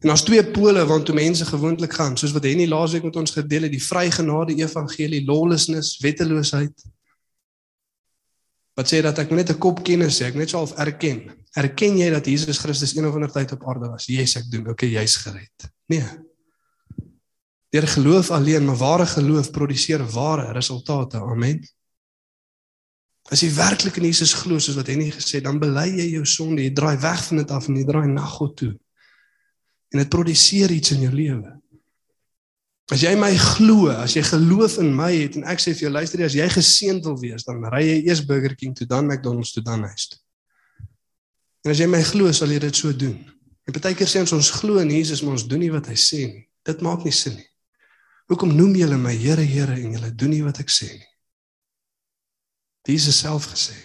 En 0.00 0.08
daar's 0.08 0.24
twee 0.24 0.44
pole 0.50 0.86
waartoe 0.86 1.14
mense 1.14 1.44
gewoonlik 1.44 1.92
gaan, 1.92 2.16
soos 2.16 2.32
wat 2.32 2.44
Henny 2.44 2.66
laasweek 2.66 3.04
met 3.04 3.16
ons 3.16 3.30
gedeel 3.30 3.62
het, 3.62 3.72
die 3.72 3.82
vrygenade 3.82 4.54
evangelie, 4.54 5.24
lawlessness, 5.24 5.98
wetteloosheid 6.02 6.84
wat 8.74 8.90
sê 8.90 9.00
dat 9.02 9.18
ek 9.22 9.30
net 9.30 9.50
'n 9.50 9.58
kop 9.58 9.84
kennis 9.84 10.18
sê, 10.18 10.26
ek 10.26 10.34
net 10.34 10.50
sou 10.50 10.66
erken. 10.76 11.30
Erken 11.54 11.96
jy 11.96 12.10
dat 12.10 12.26
Jesus 12.26 12.58
Christus 12.58 12.96
een 12.96 13.06
of 13.06 13.14
ander 13.14 13.30
tyd 13.30 13.52
op 13.52 13.68
aarde 13.68 13.88
was? 13.88 14.06
Jesus, 14.06 14.42
ek 14.42 14.50
doen. 14.50 14.68
Okay, 14.68 14.88
jy's 14.88 15.16
gered. 15.16 15.70
Nee. 15.86 16.02
Deur 17.70 17.86
geloof 17.86 18.30
alleen, 18.30 18.64
maar 18.64 18.76
ware 18.76 19.06
geloof 19.06 19.50
produseer 19.50 20.02
ware 20.02 20.52
resultate. 20.52 21.18
Amen. 21.18 21.62
As 23.32 23.40
jy 23.40 23.48
werklik 23.56 23.96
in 24.00 24.08
Jesus 24.10 24.34
glo 24.36 24.60
soos 24.60 24.76
wat 24.76 24.90
nie 24.92 25.12
gesê 25.12 25.40
dan 25.44 25.60
bely 25.60 25.86
jy 25.96 26.08
jou 26.18 26.24
sonde, 26.28 26.64
jy 26.64 26.74
draai 26.76 26.96
weg 27.00 27.22
van 27.28 27.40
dit 27.40 27.52
af 27.56 27.68
en 27.68 27.78
jy 27.78 27.84
draai 27.88 28.08
na 28.10 28.24
God 28.36 28.56
toe. 28.60 28.72
En 29.94 30.02
dit 30.02 30.10
produseer 30.12 30.72
iets 30.74 30.92
in 30.92 31.06
jou 31.06 31.12
lewe. 31.14 31.54
As 32.92 33.00
jy 33.00 33.14
my 33.16 33.30
glo, 33.40 33.88
as 33.88 34.12
jy 34.12 34.20
geloof 34.28 34.76
in 34.82 34.90
my 34.92 35.08
het 35.14 35.38
en 35.38 35.46
ek 35.48 35.62
sê 35.62 35.72
vir 35.72 35.86
jou 35.86 35.92
luister 35.94 36.20
jy 36.20 36.26
as 36.28 36.36
jy 36.36 36.48
geseënd 36.52 37.06
wil 37.08 37.16
wees, 37.22 37.46
dan 37.46 37.64
ry 37.72 37.80
jy 37.86 37.96
eers 38.10 38.20
Burger 38.28 38.52
King 38.60 38.74
toe, 38.76 38.84
dan 38.90 39.08
McDonald's 39.08 39.54
toe, 39.54 39.64
dan 39.64 39.86
huis 39.88 40.10
toe. 40.12 40.20
En 41.64 41.72
as 41.72 41.80
jy 41.80 41.88
my 41.88 42.02
glo, 42.04 42.28
sal 42.36 42.52
jy 42.52 42.60
dit 42.60 42.76
so 42.76 42.92
doen. 42.92 43.16
En 43.64 43.72
baie 43.78 43.96
keer 43.96 44.10
sê 44.10 44.20
ons 44.20 44.36
ons 44.36 44.52
glo 44.58 44.82
in 44.82 44.92
Jesus, 44.92 45.24
maar 45.24 45.38
ons 45.38 45.46
doen 45.48 45.64
nie 45.64 45.72
wat 45.72 45.88
hy 45.88 45.96
sê 45.96 46.26
nie. 46.28 46.44
Dit 46.68 46.84
maak 46.84 47.08
nie 47.08 47.14
sin 47.16 47.38
nie. 47.38 47.48
Hoekom 48.28 48.52
noem 48.56 48.76
julle 48.76 49.00
my 49.00 49.14
Here, 49.16 49.44
Here 49.48 49.78
en 49.80 49.96
julle 49.96 50.12
doen 50.12 50.36
nie 50.36 50.44
wat 50.44 50.60
ek 50.60 50.72
sê 50.72 50.90
nie? 50.92 51.10
Jesus 52.84 53.18
self 53.18 53.48
gesê. 53.52 53.76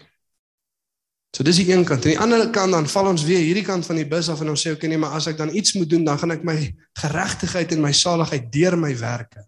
So 1.35 1.45
dis 1.45 1.59
die 1.61 1.69
een 1.71 1.85
kant. 1.85 2.05
Aan 2.05 2.11
die 2.11 2.19
ander 2.19 2.49
kant 2.49 2.73
dan 2.73 2.87
val 2.89 3.11
ons 3.11 3.23
weer 3.27 3.43
hierdie 3.43 3.65
kant 3.65 3.85
van 3.85 3.99
die 3.99 4.07
bus 4.09 4.31
af 4.33 4.41
en 4.41 4.49
ons 4.53 4.63
sê 4.65 4.73
okay 4.73 4.89
nee, 4.89 4.99
maar 4.99 5.13
as 5.17 5.29
ek 5.29 5.37
dan 5.37 5.53
iets 5.55 5.75
moet 5.77 5.89
doen, 5.89 6.03
dan 6.07 6.17
gaan 6.19 6.33
ek 6.33 6.43
my 6.47 6.57
geregtigheid 6.99 7.75
en 7.75 7.85
my 7.85 7.93
saligheid 7.93 8.49
deur 8.51 8.77
my 8.79 8.91
werke 8.97 9.45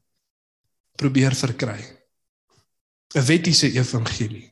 probeer 1.02 1.36
verkry. 1.36 1.82
'n 3.16 3.26
Wettiese 3.26 3.72
evangelie. 3.74 4.48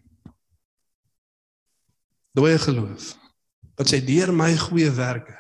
Dooie 2.34 2.58
geloof. 2.60 3.14
Wat 3.78 3.88
sê 3.88 4.02
deur 4.04 4.34
my 4.36 4.52
goeie 4.58 4.90
werke 4.92 5.38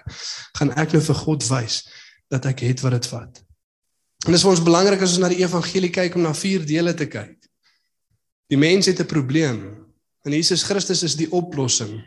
gaan 0.55 0.71
ek 0.79 0.93
nou 0.95 1.01
vir 1.03 1.17
God 1.25 1.43
wys 1.49 1.81
dat 2.29 2.45
ek 2.45 2.63
het 2.63 2.81
wat 2.85 2.95
dit 2.95 3.07
vat. 3.11 3.41
En 4.27 4.35
dis 4.35 4.43
vir 4.43 4.51
ons 4.51 4.63
belangrik 4.63 5.01
as 5.01 5.17
ons 5.17 5.23
na 5.23 5.31
die 5.31 5.43
evangelie 5.43 5.91
kyk 5.91 6.15
om 6.15 6.23
na 6.23 6.33
vier 6.33 6.63
dele 6.65 6.93
te 6.93 7.07
kyk. 7.09 7.38
Die 8.49 8.57
mens 8.57 8.85
het 8.85 8.99
'n 8.99 9.05
probleem 9.05 9.79
En 10.21 10.35
Jesus 10.35 10.63
Christus 10.63 11.03
is 11.03 11.15
die 11.15 11.29
oplossing. 11.31 11.99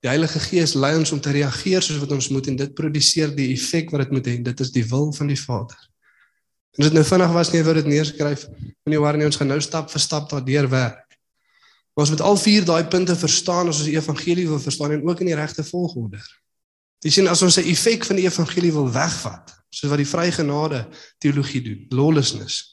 Die 0.00 0.08
Heilige 0.08 0.40
Gees 0.40 0.72
lei 0.78 0.94
ons 0.96 1.10
om 1.12 1.20
te 1.20 1.32
reageer 1.34 1.82
soos 1.84 1.98
wat 2.00 2.12
ons 2.14 2.30
moet 2.32 2.46
en 2.48 2.56
dit 2.56 2.74
produseer 2.76 3.32
die 3.36 3.50
effek 3.52 3.90
wat 3.92 4.06
dit 4.06 4.14
moet 4.16 4.28
hê. 4.30 4.36
Dit 4.46 4.62
is 4.64 4.70
die 4.72 4.84
wil 4.88 5.10
van 5.12 5.28
die 5.28 5.38
Vader. 5.38 5.76
En 6.78 6.86
dit 6.86 6.96
nou 6.96 7.02
vinnig 7.04 7.32
was 7.34 7.50
nie 7.52 7.62
wou 7.66 7.74
dit 7.76 7.90
neerskryf. 7.90 8.46
Moenie 8.86 9.02
worry 9.02 9.20
nie, 9.20 9.26
ons 9.28 9.40
gaan 9.40 9.50
nou 9.50 9.58
stap 9.60 9.90
vir 9.92 10.00
stap 10.00 10.30
daardeur 10.30 10.70
werk. 10.70 11.18
Maar 11.92 12.06
ons 12.06 12.14
moet 12.14 12.22
al 12.24 12.38
vier 12.40 12.64
daai 12.64 12.86
punte 12.88 13.16
verstaan 13.18 13.68
as 13.68 13.82
ons 13.82 13.90
die 13.90 13.98
evangelie 13.98 14.46
wil 14.48 14.62
verstaan 14.62 14.94
en 14.94 15.04
ook 15.08 15.20
in 15.20 15.32
die 15.32 15.36
regte 15.36 15.66
volgorde. 15.66 16.22
Jy 17.02 17.10
sien 17.18 17.28
as 17.28 17.42
ons 17.42 17.58
'n 17.58 17.66
effek 17.66 18.04
van 18.04 18.16
die 18.16 18.28
evangelie 18.28 18.72
wil 18.72 18.88
wegvat, 18.88 19.50
soos 19.68 19.90
wat 19.90 19.98
die 19.98 20.08
vrygenade 20.08 20.86
teologie 21.18 21.60
doen, 21.60 21.86
lawlessness. 21.90 22.69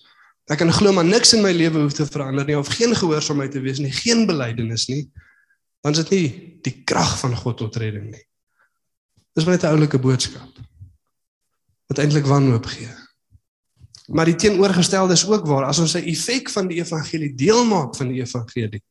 Ek 0.47 0.61
kan 0.61 0.71
glo 0.71 0.93
maar 0.95 1.05
niks 1.05 1.33
in 1.35 1.43
my 1.43 1.51
lewe 1.51 1.81
hoef 1.83 1.93
te 1.97 2.05
verander 2.07 2.45
nie 2.47 2.55
of 2.57 2.69
geen 2.71 2.95
gehoorsaamheid 2.95 3.51
te 3.51 3.59
wees 3.59 3.81
nie, 3.83 3.91
geen 3.91 4.25
belydenis 4.29 4.87
nie. 4.87 5.03
Is 5.87 5.99
dit 6.03 6.09
nie 6.11 6.27
die 6.63 6.73
krag 6.87 7.17
van 7.19 7.35
God 7.35 7.59
tot 7.61 7.75
redding 7.79 8.09
nie. 8.11 8.23
Dis 9.35 9.45
net 9.45 9.63
'n 9.63 9.75
oulike 9.75 9.99
boodskap. 9.99 10.49
Wat 11.87 11.99
eintlik 11.99 12.25
wanhoop 12.25 12.65
gee. 12.65 12.89
Maar 14.07 14.25
die 14.25 14.35
teenoorgestelde 14.35 15.13
is 15.13 15.27
ook 15.27 15.45
waar. 15.45 15.65
As 15.65 15.79
ons 15.79 15.95
'n 15.95 16.03
effek 16.03 16.49
van 16.49 16.67
die 16.67 16.79
evangelie 16.79 17.35
deel 17.35 17.65
maak 17.65 17.95
van 17.95 18.07
die 18.07 18.21
evangelie, 18.21 18.83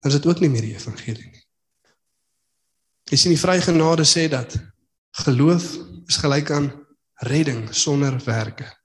dan 0.00 0.10
is 0.10 0.18
dit 0.18 0.26
ook 0.26 0.40
nie 0.40 0.48
meer 0.48 0.62
die 0.62 0.74
evangelie 0.74 1.30
nie. 1.30 1.44
Jy 3.10 3.16
sien 3.16 3.32
die 3.34 3.40
vrygenade 3.40 4.04
sê 4.04 4.28
dat 4.28 4.56
geloof 5.10 5.76
is 6.06 6.16
gelyk 6.16 6.50
aan 6.50 6.86
redding 7.14 7.74
sonder 7.74 8.24
werke. 8.24 8.76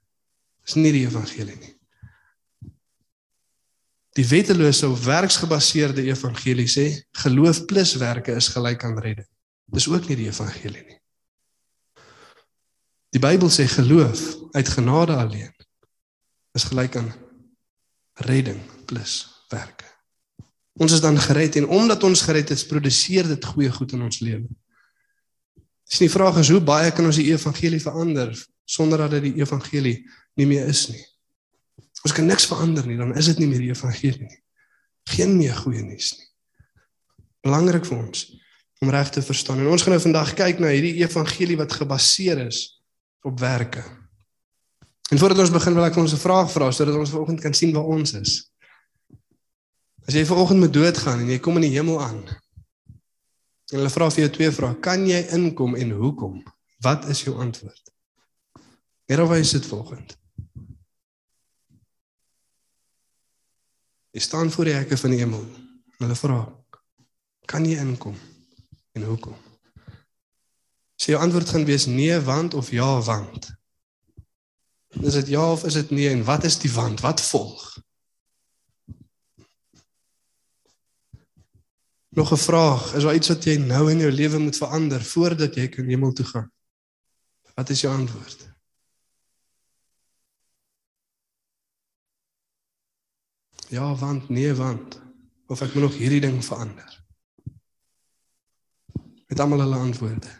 Dis 0.64 0.74
nie 0.74 0.92
die 0.92 1.06
evangelie 1.06 1.56
nie. 1.56 1.75
Die 4.16 4.24
wettelose 4.24 4.88
of 4.88 5.04
werksgebaseerde 5.04 6.02
evangelie 6.08 6.68
sê 6.68 6.86
geloof 7.22 7.64
plus 7.68 7.94
werke 8.00 8.32
is 8.32 8.48
gelyk 8.48 8.84
aan 8.84 8.98
redding. 8.98 9.28
Dis 9.68 9.88
ook 9.88 10.08
nie 10.08 10.16
die 10.16 10.30
evangelie 10.30 10.84
nie. 10.86 11.00
Die 13.12 13.20
Bybel 13.20 13.52
sê 13.52 13.66
geloof 13.68 14.22
uit 14.56 14.68
genade 14.72 15.16
alleen 15.16 15.52
is 16.56 16.64
gelyk 16.64 16.96
aan 16.96 17.10
redding 18.24 18.60
plus 18.88 19.26
werke. 19.52 19.84
Ons 20.80 20.96
is 20.96 21.00
dan 21.04 21.18
gered 21.20 21.56
en 21.60 21.68
omdat 21.68 22.04
ons 22.04 22.22
gered 22.24 22.50
is, 22.50 22.64
produseer 22.68 23.28
dit 23.28 23.44
goeie 23.44 23.72
goed 23.72 23.92
in 23.92 24.04
ons 24.08 24.20
lewe. 24.24 24.48
Dis 25.86 26.00
nie 26.00 26.10
vraag 26.12 26.40
is 26.40 26.50
hoe 26.52 26.60
baie 26.64 26.88
kan 26.92 27.04
ons 27.08 27.20
die 27.20 27.28
evangelie 27.32 27.80
verander 27.80 28.32
sonder 28.64 29.04
dat 29.04 29.18
dit 29.18 29.28
die 29.28 29.44
evangelie 29.44 29.98
nie 30.40 30.48
meer 30.48 30.68
is 30.72 30.86
nie. 30.88 31.04
Ons 32.06 32.14
kan 32.14 32.28
niks 32.28 32.46
verander 32.46 32.86
nie, 32.86 32.94
dan 33.00 33.16
is 33.18 33.26
dit 33.32 33.40
nie 33.42 33.48
meer 33.50 33.64
die 33.64 33.72
evangelie 33.72 34.28
nie. 34.28 34.42
Geen 35.10 35.32
meer 35.34 35.56
goeie 35.58 35.82
nuus 35.82 36.12
nie. 36.14 36.26
Belangrik 37.46 37.86
vir 37.88 37.98
ons 37.98 38.26
om 38.84 38.90
reg 38.92 39.08
te 39.10 39.22
verstaan. 39.24 39.58
En 39.62 39.72
ons 39.72 39.82
gaan 39.82 39.96
nou 39.96 40.02
vandag 40.04 40.34
kyk 40.38 40.60
na 40.62 40.70
hierdie 40.70 41.00
evangelie 41.00 41.56
wat 41.58 41.74
gebaseer 41.74 42.44
is 42.44 42.60
op 43.26 43.40
werke. 43.42 43.82
En 45.10 45.18
voordat 45.18 45.42
ons 45.42 45.54
begin 45.54 45.74
wil 45.74 45.86
ek 45.86 45.98
ons 45.98 46.12
'n 46.14 46.22
vraag 46.22 46.50
vra 46.52 46.70
sodat 46.70 46.94
ons 46.94 47.10
vanoggend 47.10 47.40
kan 47.40 47.54
sien 47.54 47.72
waar 47.74 47.90
ons 47.90 48.12
is. 48.12 48.50
As 50.06 50.14
jy 50.14 50.24
vanoggend 50.24 50.60
moet 50.60 50.72
doodgaan 50.72 51.20
en 51.20 51.30
jy 51.30 51.38
kom 51.38 51.56
in 51.56 51.66
die 51.66 51.74
hemel 51.74 52.02
aan. 52.02 52.22
En 53.72 53.78
hulle 53.80 53.90
vra 53.90 54.10
vir 54.10 54.26
jou 54.26 54.30
twee 54.30 54.50
vrae: 54.50 54.78
Kan 54.80 55.06
jy 55.06 55.26
inkom 55.34 55.74
en 55.74 55.90
hoekom? 55.90 56.44
Wat 56.80 57.08
is 57.08 57.22
jou 57.22 57.34
antwoord? 57.38 57.82
Waar 59.06 59.28
wys 59.28 59.50
dit 59.50 59.66
volgend? 59.66 60.25
Jy 64.16 64.22
staan 64.22 64.50
voor 64.50 64.64
die 64.64 64.72
hekke 64.72 64.96
van 64.96 65.12
die 65.12 65.18
hemel. 65.20 65.42
Hulle 66.00 66.14
vra: 66.16 66.38
Kan 67.44 67.66
jy 67.68 67.76
inkom 67.82 68.14
en 68.96 69.04
hoekom? 69.04 69.34
Sy 70.96 71.12
so 71.12 71.20
antwoord 71.20 71.52
gaan 71.52 71.66
wees 71.68 71.84
nee 71.84 72.16
want 72.24 72.56
of 72.56 72.70
ja 72.72 72.88
want. 73.04 73.50
Is 75.02 75.18
dit 75.18 75.34
ja 75.34 75.44
of 75.52 75.66
is 75.68 75.76
dit 75.76 75.92
nee 75.92 76.08
en 76.08 76.24
wat 76.24 76.48
is 76.48 76.56
die 76.64 76.72
want? 76.72 77.04
Wat 77.04 77.20
volg? 77.20 77.66
Nog 82.16 82.32
'n 82.32 82.40
vraag, 82.40 82.94
is 82.94 83.02
daar 83.02 83.14
iets 83.14 83.28
wat 83.28 83.44
jy 83.44 83.56
nou 83.60 83.90
in 83.90 83.98
jou 83.98 84.12
lewe 84.12 84.38
moet 84.38 84.56
verander 84.56 85.04
voordat 85.04 85.54
jy 85.54 85.68
kan 85.68 85.84
hemel 85.84 86.12
toe 86.12 86.26
gaan? 86.26 86.52
Wat 87.54 87.68
is 87.68 87.80
jou 87.80 87.92
antwoord? 87.92 88.55
Ja, 93.76 93.94
want 93.94 94.28
nee, 94.28 94.54
want 94.54 94.96
of 95.46 95.60
ek 95.60 95.74
moet 95.74 95.82
nog 95.84 95.96
hierdie 96.00 96.22
ding 96.24 96.38
verander. 96.44 96.92
Met 99.28 99.40
almal 99.42 99.60
hulle 99.66 99.80
antwoorde. 99.84 100.30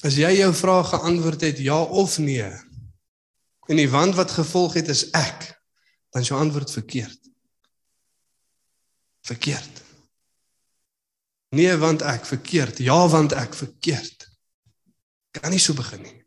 As 0.00 0.16
jy 0.16 0.30
jou 0.38 0.48
vraag 0.56 0.94
geantwoord 0.94 1.44
het 1.44 1.60
ja 1.60 1.76
of 1.82 2.16
nee, 2.24 2.46
en 3.68 3.82
die 3.82 3.90
want 3.90 4.16
wat 4.16 4.32
gevolg 4.32 4.78
het 4.80 4.88
is 4.88 5.04
ek, 5.12 5.50
dan 6.08 6.24
is 6.24 6.30
jou 6.32 6.40
antwoord 6.40 6.72
verkeerd. 6.72 7.28
Verkeerd. 9.28 9.82
Nee, 11.52 11.76
want 11.76 12.02
ek 12.02 12.24
verkeerd. 12.24 12.80
Ja, 12.80 12.96
want 13.12 13.36
ek 13.36 13.54
verkeerd. 13.54 14.24
Kan 15.36 15.52
nie 15.52 15.60
so 15.60 15.76
begin 15.76 16.02
nie. 16.06 16.19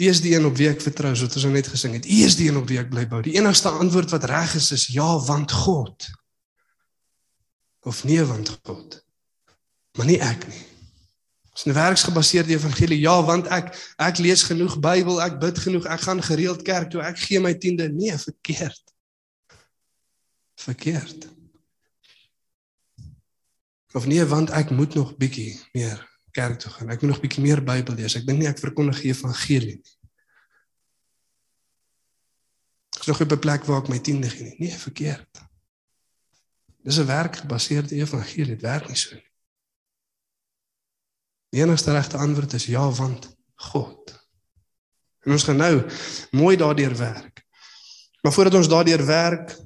U 0.00 0.08
is 0.08 0.22
die 0.24 0.32
een 0.32 0.46
op 0.48 0.56
wie 0.56 0.68
ek 0.70 0.80
vertrou, 0.80 1.12
soos 1.12 1.36
ons 1.36 1.52
net 1.52 1.68
gesing 1.68 1.92
het. 1.98 2.06
U 2.08 2.22
is 2.24 2.38
die 2.38 2.48
een 2.48 2.56
op 2.56 2.68
wie 2.70 2.78
ek 2.80 2.88
bly 2.88 3.04
bou. 3.08 3.20
Die 3.20 3.36
enigste 3.36 3.68
antwoord 3.68 4.10
wat 4.14 4.24
reg 4.30 4.54
is 4.56 4.70
is 4.72 4.86
ja, 4.94 5.08
want 5.26 5.52
God. 5.52 6.08
Of 7.84 8.04
nee, 8.08 8.24
want 8.24 8.54
God. 8.64 8.96
Maar 9.98 10.08
nie 10.08 10.20
ek 10.24 10.46
nie. 10.48 10.64
Dis 11.52 11.66
'n 11.68 11.76
werksgebaseerde 11.76 12.56
evangelie. 12.56 12.98
Ja, 12.98 13.22
want 13.22 13.46
ek 13.46 13.76
ek 13.98 14.18
lees 14.18 14.42
genoeg 14.42 14.78
Bybel, 14.80 15.20
ek 15.20 15.38
bid 15.38 15.58
genoeg, 15.58 15.84
ek 15.84 16.00
gaan 16.00 16.22
gereeld 16.22 16.62
kerk 16.62 16.90
toe, 16.90 17.02
ek 17.02 17.18
gee 17.18 17.40
my 17.40 17.54
tiende. 17.54 17.88
Nee, 17.92 18.16
verkeerd. 18.16 18.94
Verkeerd. 20.54 21.28
Of 23.92 24.06
nee, 24.06 24.24
want 24.24 24.50
ek 24.50 24.70
moet 24.70 24.94
nog 24.94 25.16
bietjie 25.16 25.60
meer 25.72 26.09
kerk 26.30 26.58
toe 26.58 26.70
gaan. 26.70 26.90
Ek 26.90 27.00
moet 27.02 27.10
nog 27.10 27.20
bietjie 27.22 27.42
meer 27.42 27.62
Bybel 27.64 27.94
lees. 27.94 28.16
Ek 28.18 28.26
dink 28.26 28.38
nie 28.38 28.48
ek 28.50 28.58
verkondig 28.62 29.00
die 29.02 29.12
evangelie 29.14 29.76
nie. 29.78 29.96
Ek 32.96 33.06
is 33.06 33.06
nog 33.06 33.20
op 33.20 33.32
'n 33.32 33.38
plek 33.38 33.64
waar 33.64 33.82
ek 33.82 33.88
my 33.88 33.98
tiende 33.98 34.30
gee 34.30 34.44
nie. 34.44 34.56
Nee, 34.58 34.76
verkeerd. 34.76 35.42
Dis 36.84 36.98
'n 36.98 37.06
werkgebaseerde 37.06 37.94
evangelie. 37.94 38.56
Dit 38.56 38.62
werk 38.62 38.88
nie 38.88 38.96
so 38.96 39.14
nie. 39.14 39.30
Die 41.50 41.62
enigste 41.62 41.92
regte 41.92 42.16
antwoord 42.16 42.52
is 42.52 42.66
ja 42.66 42.90
want 42.90 43.36
God. 43.54 44.18
En 45.20 45.32
ons 45.32 45.44
gaan 45.44 45.56
nou 45.56 45.86
mooi 46.30 46.56
daardeur 46.56 46.96
werk. 46.96 47.44
Maar 48.22 48.32
voordat 48.32 48.54
ons 48.54 48.68
daardeur 48.68 49.06
werk, 49.06 49.56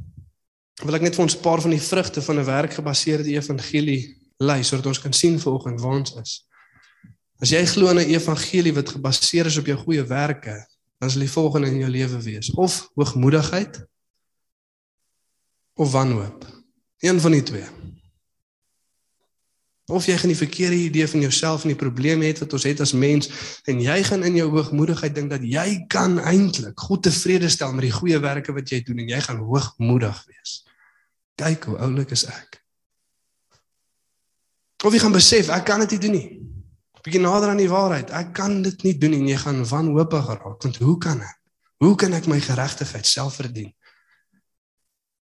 wil 0.83 0.95
ek 0.95 1.03
net 1.03 1.15
vir 1.15 1.23
ons 1.23 1.37
'n 1.37 1.41
paar 1.41 1.61
van 1.61 1.71
die 1.71 1.83
vrugte 1.83 2.23
van 2.23 2.39
'n 2.39 2.45
werkgebaseerde 2.45 3.31
evangelie 3.31 4.23
lei 4.37 4.63
sodat 4.63 4.87
ons 4.87 5.01
kan 5.01 5.13
sien 5.13 5.41
vanoggend 5.41 5.81
waar 5.81 5.99
ons 5.99 6.15
is. 6.15 6.47
As 7.43 7.51
jy 7.51 7.65
glo 7.67 7.91
in 7.91 7.99
'n 7.99 8.15
evangelie 8.15 8.75
wat 8.75 8.89
gebaseer 8.89 9.47
is 9.47 9.59
op 9.59 9.67
jou 9.67 9.79
goeie 9.79 10.05
werke, 10.07 10.67
dan 10.99 11.11
sal 11.11 11.21
die 11.21 11.31
volgende 11.31 11.69
in 11.69 11.79
jou 11.79 11.91
lewe 11.91 12.23
wees: 12.23 12.51
of 12.51 12.91
hoogmoedigheid 12.95 13.87
of 15.75 15.93
wanhoop. 15.93 16.47
Een 16.99 17.21
van 17.21 17.31
die 17.31 17.43
twee. 17.43 17.67
Of 19.87 20.07
jy 20.07 20.17
gaan 20.17 20.33
die 20.33 20.39
verkeerde 20.39 20.77
idee 20.77 21.09
van 21.09 21.21
jouself 21.21 21.63
en 21.63 21.75
die 21.75 21.77
probleme 21.77 22.25
het 22.25 22.39
wat 22.39 22.53
ons 22.57 22.65
het 22.65 22.81
as 22.81 22.95
mens 22.97 23.29
en 23.69 23.83
jy 23.85 23.99
gaan 24.03 24.25
in 24.25 24.39
jou 24.39 24.47
hoogmoedigheid 24.49 25.15
dink 25.15 25.29
dat 25.31 25.45
jy 25.45 25.85
kan 25.93 26.17
eintlik 26.19 26.81
God 26.81 27.03
tevrede 27.05 27.51
stel 27.53 27.75
met 27.77 27.85
die 27.85 27.93
goeie 27.93 28.19
werke 28.19 28.55
wat 28.57 28.71
jy 28.73 28.81
doen 28.87 29.03
en 29.05 29.13
jy 29.13 29.21
gaan 29.21 29.43
hoogmoedig 29.45 30.23
wees. 30.31 30.63
Kyk 31.37 31.69
hoe 31.69 31.77
oulik 31.85 32.15
is 32.17 32.25
ek. 32.25 32.63
Of 34.85 34.97
jy 34.97 35.03
gaan 35.05 35.17
besef 35.17 35.53
ek 35.53 35.69
kan 35.69 35.85
dit 35.85 35.99
nie 35.99 36.03
doen 36.07 36.17
nie. 36.17 36.54
Bietjie 37.05 37.21
nader 37.21 37.53
aan 37.53 37.61
die 37.61 37.71
waarheid. 37.71 38.11
Ek 38.17 38.33
kan 38.37 38.63
dit 38.65 38.85
nie 38.87 38.95
doen 38.99 39.13
en 39.19 39.27
jy 39.29 39.37
gaan 39.43 39.65
wanhoopig 39.69 40.31
raak 40.35 40.63
want 40.65 40.81
hoe 40.81 40.99
kan 40.99 41.21
ek? 41.21 41.41
Hoe 41.85 41.95
kan 42.01 42.15
ek 42.17 42.29
my 42.31 42.39
geregtigheid 42.41 43.07
self 43.07 43.41
verdien? 43.43 43.75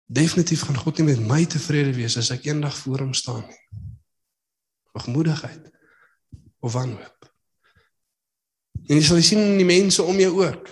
Definitief 0.07 0.63
gaan 0.69 0.79
God 0.79 1.01
nie 1.01 1.09
met 1.11 1.25
my 1.27 1.43
tevrede 1.49 1.95
wees 1.97 2.19
as 2.21 2.31
ek 2.31 2.47
eendag 2.47 2.77
voor 2.85 3.07
hom 3.07 3.17
staan 3.17 3.43
nie 3.49 3.63
hoogmoedigheid 4.93 5.71
of 6.61 6.73
wanhoop. 6.73 7.31
En 8.89 8.99
jy 8.99 9.05
sal 9.07 9.23
sien 9.25 9.41
in 9.41 9.61
die 9.61 9.69
mense 9.69 10.03
om 10.05 10.19
jou 10.21 10.33
ook. 10.43 10.69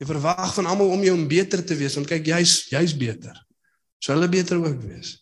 Jy 0.00 0.08
verwag 0.08 0.54
van 0.56 0.68
almal 0.70 0.94
om 0.96 1.04
jou 1.04 1.14
om 1.14 1.26
beter 1.28 1.62
te 1.64 1.76
wees, 1.76 1.96
want 1.98 2.08
kyk 2.08 2.26
jy's 2.32 2.54
jy's 2.72 2.94
beter. 2.96 3.36
Sou 4.00 4.16
hulle 4.16 4.30
beter 4.32 4.58
ook 4.58 4.80
wees. 4.82 5.18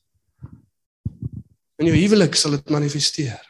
In 1.79 1.91
jou 1.91 1.97
huwelik 1.97 2.39
sal 2.39 2.57
dit 2.57 2.73
manifesteer. 2.75 3.43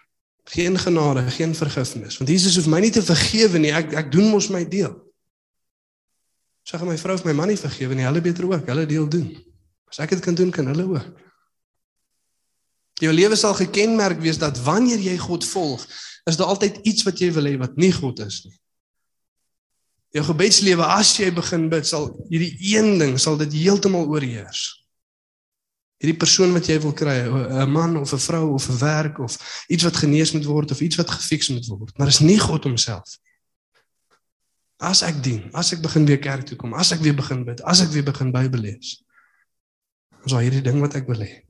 Geen 0.49 0.79
genade, 0.81 1.27
geen 1.31 1.55
vergifnis, 1.55 2.17
want 2.17 2.31
Jesus 2.31 2.57
hoef 2.57 2.67
my 2.73 2.81
nie 2.81 2.93
te 2.93 3.03
vergewe 3.05 3.61
nie. 3.61 3.73
Ek 3.77 3.93
ek 4.01 4.13
doen 4.13 4.31
mos 4.33 4.49
my 4.53 4.63
deel. 4.69 4.95
Sê 6.65 6.81
gaan 6.81 6.89
my 6.89 6.97
vrou 7.01 7.17
of 7.17 7.25
my 7.25 7.35
man 7.37 7.53
nie 7.53 7.61
vergewe 7.61 7.97
nie, 7.97 8.07
hulle 8.09 8.23
beter 8.25 8.47
ook, 8.49 8.65
hulle 8.69 8.87
deel 8.89 9.09
doen. 9.13 9.29
As 9.89 10.01
ek 10.05 10.17
dit 10.17 10.25
kan 10.25 10.37
doen, 10.37 10.53
kan 10.53 10.69
hulle 10.69 10.87
ook. 10.89 11.27
Jou 12.99 13.13
lewe 13.15 13.37
sal 13.39 13.55
gekenmerk 13.57 14.21
wees 14.25 14.41
dat 14.41 14.59
wanneer 14.65 15.01
jy 15.01 15.17
God 15.21 15.47
volg, 15.47 15.85
is 16.29 16.37
daar 16.37 16.51
altyd 16.53 16.81
iets 16.89 17.05
wat 17.07 17.21
jy 17.21 17.31
wil 17.37 17.49
hê 17.49 17.55
wat 17.61 17.77
nie 17.81 17.93
God 17.95 18.21
is 18.25 18.43
nie. 18.45 18.57
Jou 20.17 20.25
gebedslewe 20.31 20.85
as 20.97 21.13
jy 21.21 21.29
begin 21.37 21.69
bid, 21.73 21.87
sal 21.87 22.11
hierdie 22.33 22.55
een 22.73 22.97
ding 23.01 23.17
sal 23.21 23.37
dit 23.41 23.53
heeltemal 23.53 24.09
oorheers. 24.09 24.67
Hierdie 25.99 26.19
persoon 26.19 26.53
wat 26.55 26.69
jy 26.71 26.77
wil 26.81 26.93
kry, 26.95 27.17
'n 27.27 27.71
man 27.71 27.97
of 27.99 28.13
'n 28.13 28.23
vrou 28.23 28.55
of 28.55 28.69
'n 28.69 28.79
werk 28.79 29.19
of 29.19 29.35
iets 29.69 29.83
wat 29.83 29.97
genees 29.97 30.33
moet 30.33 30.45
word 30.45 30.71
of 30.71 30.81
iets 30.81 30.97
wat 30.97 31.11
gefiks 31.11 31.49
moet 31.49 31.67
word, 31.67 31.99
maar 31.99 32.07
is 32.07 32.21
nie 32.21 32.39
God 32.39 32.65
homself. 32.65 33.19
As 34.79 35.03
ek 35.03 35.23
dien, 35.23 35.51
as 35.53 35.73
ek 35.73 35.83
begin 35.83 36.07
weer 36.07 36.19
kerk 36.19 36.47
toe 36.47 36.57
kom, 36.57 36.75
as 36.75 36.93
ek 36.93 37.01
weer 37.01 37.15
begin 37.15 37.45
bid, 37.45 37.63
as 37.63 37.81
ek 37.81 37.91
weer 37.91 38.05
begin 38.05 38.31
Bybel 38.31 38.61
lees. 38.61 39.03
Ons 40.23 40.33
al 40.33 40.47
hierdie 40.47 40.63
ding 40.63 40.79
wat 40.81 40.95
ek 40.95 41.07
wil 41.07 41.19
hê. 41.19 41.43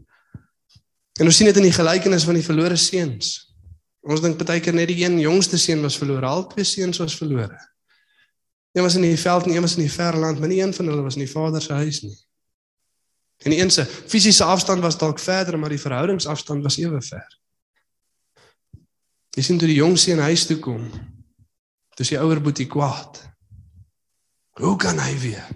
En 1.21 1.27
ons 1.27 1.37
sien 1.37 1.47
dit 1.47 1.57
in 1.57 1.69
die 1.69 1.77
gelykenis 1.77 2.25
van 2.25 2.35
die 2.35 2.47
verlore 2.47 2.77
seuns. 2.77 3.53
Ons 4.01 4.23
dink 4.25 4.41
baie 4.41 4.61
keer 4.61 4.73
net 4.73 4.89
die 4.89 5.05
een 5.05 5.19
jongste 5.21 5.59
seun 5.59 5.83
was 5.83 5.99
verlore, 5.99 6.25
al 6.25 6.47
twee 6.47 6.65
seuns 6.65 6.99
was 6.99 7.17
verlore. 7.19 7.59
Een 8.73 8.83
was 8.83 8.95
in 8.95 9.03
die 9.03 9.17
veld 9.19 9.45
en 9.45 9.57
een 9.57 9.65
was 9.65 9.77
in 9.77 9.85
die 9.85 9.93
ver 9.93 10.17
land, 10.17 10.39
maar 10.39 10.49
nie 10.49 10.63
een 10.63 10.73
van 10.75 10.87
hulle 10.87 11.03
was 11.03 11.19
in 11.19 11.25
die 11.27 11.33
vader 11.33 11.63
se 11.63 11.73
huis 11.73 12.01
nie. 12.03 12.17
En 13.45 13.51
die 13.55 13.61
een 13.61 13.71
se 13.71 13.85
fisiese 13.87 14.45
afstand 14.45 14.83
was 14.83 14.99
dalk 14.99 15.19
verder, 15.19 15.59
maar 15.59 15.71
die 15.71 15.81
verhoudingsafstand 15.81 16.63
was 16.63 16.79
ewe 16.79 17.03
ver. 17.03 17.39
Jy 19.37 19.43
sien 19.43 19.59
toe 19.59 19.69
die 19.71 19.79
jong 19.79 19.95
seun 19.99 20.19
huis 20.19 20.47
toe 20.47 20.59
kom, 20.59 20.89
Dis 21.99 22.13
die 22.13 22.21
ouer 22.21 22.39
boetie 22.43 22.69
kwaad. 22.71 23.19
Hoe 24.63 24.77
kan 24.79 25.01
hy 25.03 25.15
weer? 25.19 25.47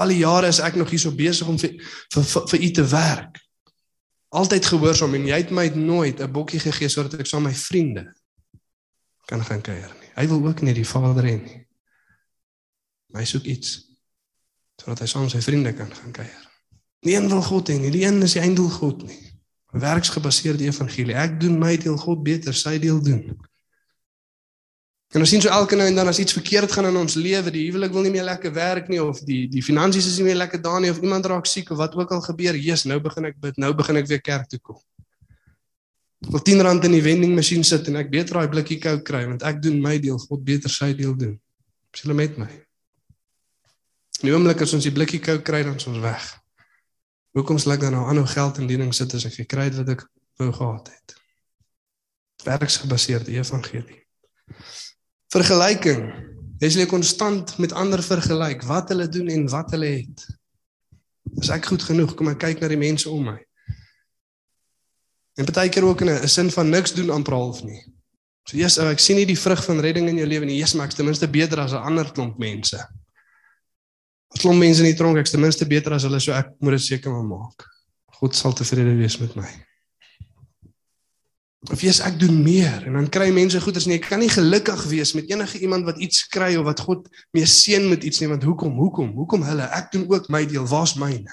Al 0.00 0.10
die 0.10 0.22
jare 0.22 0.48
is 0.50 0.62
ek 0.64 0.78
nog 0.80 0.90
hier 0.90 1.02
so 1.02 1.12
besig 1.14 1.48
om 1.48 1.58
vir 1.60 1.76
vir, 1.76 2.24
vir, 2.24 2.46
vir 2.50 2.64
u 2.64 2.70
te 2.78 2.84
werk. 2.90 3.40
Altyd 4.34 4.66
gehoorsaam 4.72 5.14
en 5.18 5.28
jy 5.28 5.40
het 5.44 5.52
my 5.54 5.66
nooit 5.76 6.20
'n 6.20 6.32
bokkie 6.32 6.60
gegee 6.60 6.88
sodat 6.88 7.20
ek 7.20 7.28
saam 7.28 7.44
my 7.44 7.54
vriende 7.54 8.12
kan 9.28 9.44
gaan 9.44 9.62
kuier 9.62 9.92
nie. 10.00 10.10
Hy 10.16 10.26
wil 10.28 10.46
ook 10.48 10.60
nie 10.62 10.74
die 10.74 10.88
vader 10.88 11.24
hê 11.24 11.36
nie. 11.42 11.60
My 13.12 13.24
soek 13.24 13.44
iets 13.44 13.84
sodat 14.80 15.00
hy 15.00 15.06
saam 15.06 15.28
sy 15.28 15.40
vriende 15.40 15.72
kan 15.72 15.94
gaan 15.94 16.12
kuier. 16.12 16.53
Nie 17.04 17.16
een 17.18 17.28
wil 17.28 17.42
God 17.44 17.68
hê 17.68 17.78
nie, 17.78 17.92
die 17.92 18.04
een 18.06 18.22
is 18.24 18.36
die 18.36 18.42
einddoel 18.42 18.70
God 18.72 19.02
nie. 19.04 19.18
Werksgebaseerde 19.74 20.64
evangelie. 20.64 21.16
Ek 21.18 21.34
doen 21.40 21.58
my 21.60 21.74
deel, 21.76 21.98
God 22.00 22.22
beter 22.24 22.56
sy 22.56 22.78
deel 22.80 23.02
doen. 23.04 23.26
En 25.14 25.22
ons 25.22 25.30
sien 25.30 25.42
so 25.42 25.50
elke 25.52 25.76
nou 25.78 25.84
en 25.86 25.94
dan 25.94 26.08
as 26.10 26.18
iets 26.18 26.34
verkeerd 26.34 26.72
gaan 26.74 26.88
in 26.88 26.96
ons 26.98 27.14
lewe, 27.14 27.52
die 27.54 27.68
huwelik 27.68 27.92
wil 27.94 28.02
nie 28.02 28.10
meer 28.10 28.26
lekker 28.26 28.50
werk 28.54 28.88
nie 28.90 28.98
of 29.02 29.20
die 29.28 29.44
die 29.50 29.62
finansies 29.62 30.08
is 30.10 30.16
nie 30.18 30.26
meer 30.26 30.40
lekker 30.40 30.62
daar 30.62 30.80
nie 30.82 30.90
of 30.90 30.98
iemand 31.02 31.28
raak 31.30 31.46
siek 31.46 31.70
of 31.70 31.78
wat 31.78 31.94
ook 31.94 32.16
al 32.16 32.24
gebeur, 32.24 32.58
Jesus, 32.58 32.88
nou 32.90 32.98
begin 33.02 33.28
ek 33.30 33.38
bid, 33.42 33.60
nou 33.62 33.70
begin 33.78 34.00
ek 34.00 34.10
weer 34.10 34.22
kerk 34.24 34.48
toe 34.50 34.58
kom. 34.58 34.80
Ek 36.24 36.32
wil 36.34 36.42
10 36.48 36.64
rand 36.66 36.88
in 36.88 36.96
die 36.96 37.02
vending 37.04 37.36
masjien 37.36 37.62
sit 37.68 37.86
en 37.92 38.00
ek 38.00 38.10
beter 38.10 38.40
daai 38.40 38.50
blikkie 38.50 38.80
Coke 38.82 39.04
kry 39.06 39.22
want 39.28 39.46
ek 39.46 39.62
doen 39.62 39.78
my 39.84 40.00
deel, 40.02 40.18
God 40.18 40.42
beter 40.42 40.72
sy 40.72 40.90
deel 40.98 41.14
doen. 41.20 41.36
Is 41.94 42.02
julle 42.02 42.18
met 42.18 42.40
my? 42.40 42.50
Die 44.24 44.34
oomblik 44.34 44.66
as 44.66 44.74
ons 44.74 44.88
die 44.88 44.94
blikkie 44.94 45.22
Coke 45.22 45.46
kry 45.46 45.62
dan 45.62 45.78
is 45.78 45.86
ons 45.90 46.02
weg. 46.02 46.26
Hoekom 47.34 47.58
sal 47.58 47.74
ek 47.74 47.82
dan 47.82 47.96
nou 47.96 48.04
aanhou 48.06 48.26
geld 48.30 48.60
in 48.62 48.68
diening 48.70 48.92
sit 48.94 49.14
as 49.16 49.26
ek 49.26 49.40
gekry 49.40 49.66
het 49.66 49.78
wat 49.80 49.88
ek 49.96 50.04
wou 50.38 50.52
gehad 50.54 50.90
het? 50.92 51.14
Werksgebaseerde 52.46 53.34
evangelie. 53.34 53.98
Vergelyking. 55.34 56.04
Sê 56.64 56.86
konstant 56.88 57.56
met 57.60 57.74
ander 57.76 58.00
vergelyk 58.02 58.62
wat 58.68 58.88
hulle 58.94 59.08
doen 59.10 59.28
en 59.34 59.48
wat 59.50 59.74
hulle 59.74 59.90
het. 59.98 60.22
Is 61.42 61.50
ek 61.52 61.66
goed 61.72 61.82
genoeg? 61.82 62.14
Kom 62.14 62.30
ek 62.30 62.38
kyk 62.46 62.62
na 62.62 62.70
die 62.70 62.80
mense 62.80 63.10
om 63.10 63.26
my. 63.32 63.36
En 65.34 65.50
baie 65.50 65.68
keer 65.74 65.84
ook 65.84 66.06
in 66.06 66.14
'n 66.14 66.28
sin 66.28 66.50
van 66.50 66.70
niks 66.70 66.94
doen 66.94 67.10
amper 67.10 67.34
half 67.34 67.64
nie. 67.64 67.82
So 68.46 68.56
eers 68.56 68.78
ek 68.78 68.98
sien 68.98 69.16
nie 69.16 69.26
die 69.26 69.38
vrug 69.38 69.64
van 69.64 69.80
redding 69.80 70.08
in 70.08 70.16
jou 70.16 70.26
lewe 70.26 70.44
nie. 70.44 70.58
Eers 70.60 70.74
maar 70.74 70.86
ek's 70.86 70.94
ten 70.94 71.04
minste 71.04 71.28
beter 71.28 71.60
as 71.60 71.72
'n 71.72 71.82
ander 71.82 72.12
klomp 72.12 72.38
mense. 72.38 72.78
'n 74.34 74.40
Klomp 74.40 74.58
mense 74.58 74.82
in 74.82 74.90
die 74.90 74.98
tronk, 74.98 75.16
ek's 75.18 75.30
ten 75.30 75.40
minste 75.40 75.66
beter 75.66 75.92
as 75.92 76.02
hulle, 76.02 76.20
so 76.20 76.32
ek 76.32 76.50
moet 76.60 76.72
dit 76.76 76.82
seker 76.82 77.10
maak. 77.10 77.68
God 78.18 78.34
sal 78.34 78.52
tevrede 78.52 78.96
wees 78.98 79.18
met 79.18 79.34
my. 79.36 79.48
Of 81.72 81.80
jy's 81.80 82.00
ek 82.04 82.18
doen 82.20 82.42
meer 82.42 82.84
en 82.86 82.98
dan 82.98 83.08
kry 83.08 83.30
mense 83.32 83.60
goeders 83.60 83.86
nie. 83.86 83.96
Ek 83.96 84.08
kan 84.10 84.20
nie 84.20 84.28
gelukkig 84.28 84.84
wees 84.90 85.14
met 85.14 85.30
enige 85.30 85.58
iemand 85.58 85.86
wat 85.86 85.98
iets 85.98 86.26
kry 86.28 86.56
of 86.56 86.66
wat 86.66 86.80
God 86.80 87.08
mee 87.32 87.46
seën 87.46 87.88
met 87.88 88.04
iets 88.04 88.20
nie, 88.20 88.28
want 88.28 88.42
hoekom? 88.44 88.74
Hoekom? 88.76 89.14
Hoekom 89.16 89.46
hulle? 89.48 89.70
Ek 89.72 89.90
doen 89.92 90.04
ook 90.10 90.28
my 90.28 90.44
deel. 90.46 90.66
Waar's 90.68 90.94
myne? 91.00 91.32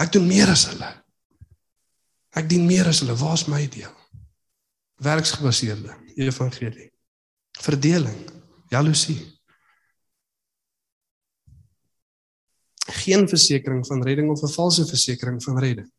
Ek 0.00 0.10
doen 0.12 0.26
meer 0.26 0.50
as 0.50 0.66
hulle. 0.72 0.88
Ek 2.32 2.48
dien 2.48 2.64
meer 2.66 2.88
as 2.88 3.02
hulle. 3.04 3.14
Waar's 3.20 3.44
my 3.46 3.66
deel? 3.70 3.92
Werksgebaseerde 5.02 5.94
evangelie. 6.16 6.88
Verdeling, 7.60 8.18
jaloesie. 8.72 9.20
Geen 12.92 13.28
versekering 13.28 13.86
van 13.86 14.02
redding 14.04 14.30
of 14.30 14.42
'n 14.42 14.54
valse 14.54 14.86
versekering 14.86 15.42
van 15.42 15.58
redding. 15.58 15.90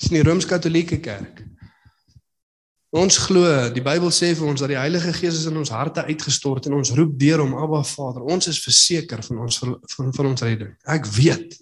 Dis 0.00 0.10
in 0.10 0.22
die 0.22 0.24
Rooms-Katolieke 0.24 1.00
Kerk. 1.00 1.44
Ons 2.90 3.20
glo, 3.22 3.46
die 3.70 3.82
Bybel 3.82 4.10
sê 4.10 4.32
vir 4.34 4.48
ons 4.50 4.60
dat 4.60 4.72
die 4.72 4.78
Heilige 4.78 5.12
Gees 5.14 5.36
is 5.38 5.46
in 5.46 5.58
ons 5.60 5.70
harte 5.70 6.02
uitgestort 6.08 6.66
en 6.66 6.74
ons 6.80 6.90
roep 6.90 7.12
deur 7.20 7.38
hom 7.38 7.52
Abba 7.54 7.84
Vader. 7.86 8.24
Ons 8.26 8.48
is 8.50 8.58
verseker 8.58 9.22
van 9.22 9.44
ons 9.44 9.58
van, 9.62 9.76
van 10.16 10.26
ons 10.26 10.42
redding. 10.42 10.72
Ek 10.90 11.06
weet 11.06 11.54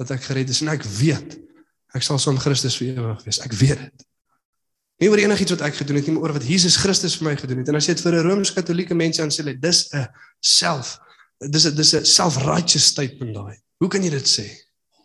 dat 0.00 0.10
ek 0.16 0.26
gered 0.26 0.50
is 0.50 0.62
en 0.64 0.72
ek 0.74 0.82
weet 0.98 1.38
ek 1.94 2.02
sal 2.02 2.18
saam 2.18 2.40
Christus 2.42 2.76
vir 2.80 2.96
ewig 2.96 3.22
wees. 3.24 3.38
Ek 3.44 3.54
weet 3.60 3.84
dit. 3.84 4.04
Nie 4.98 5.12
oor 5.12 5.22
enigiets 5.22 5.54
wat 5.54 5.62
ek 5.68 5.78
gedoen 5.78 6.00
het 6.00 6.08
nie, 6.08 6.16
maar 6.16 6.26
oor 6.26 6.34
wat 6.40 6.46
Jesus 6.46 6.76
Christus 6.82 7.14
vir 7.20 7.28
my 7.30 7.36
gedoen 7.38 7.62
het. 7.62 7.70
En 7.70 7.78
as 7.78 7.86
jy 7.86 7.94
dit 7.94 8.02
vir 8.02 8.18
'n 8.18 8.26
Rooms-Katolieke 8.26 8.94
mens 8.98 9.20
aan 9.20 9.30
sê, 9.30 9.46
dis 9.54 9.94
'n 9.94 10.08
self 10.42 10.98
dis 11.38 11.64
'n 11.66 11.74
dis 11.74 11.94
'n 11.94 12.04
self-righteous 12.04 12.84
statement 12.84 13.34
daai. 13.34 13.56
Hoe 13.78 13.88
kan 13.88 14.02
jy 14.02 14.10
dit 14.10 14.28
sê? 14.28 14.46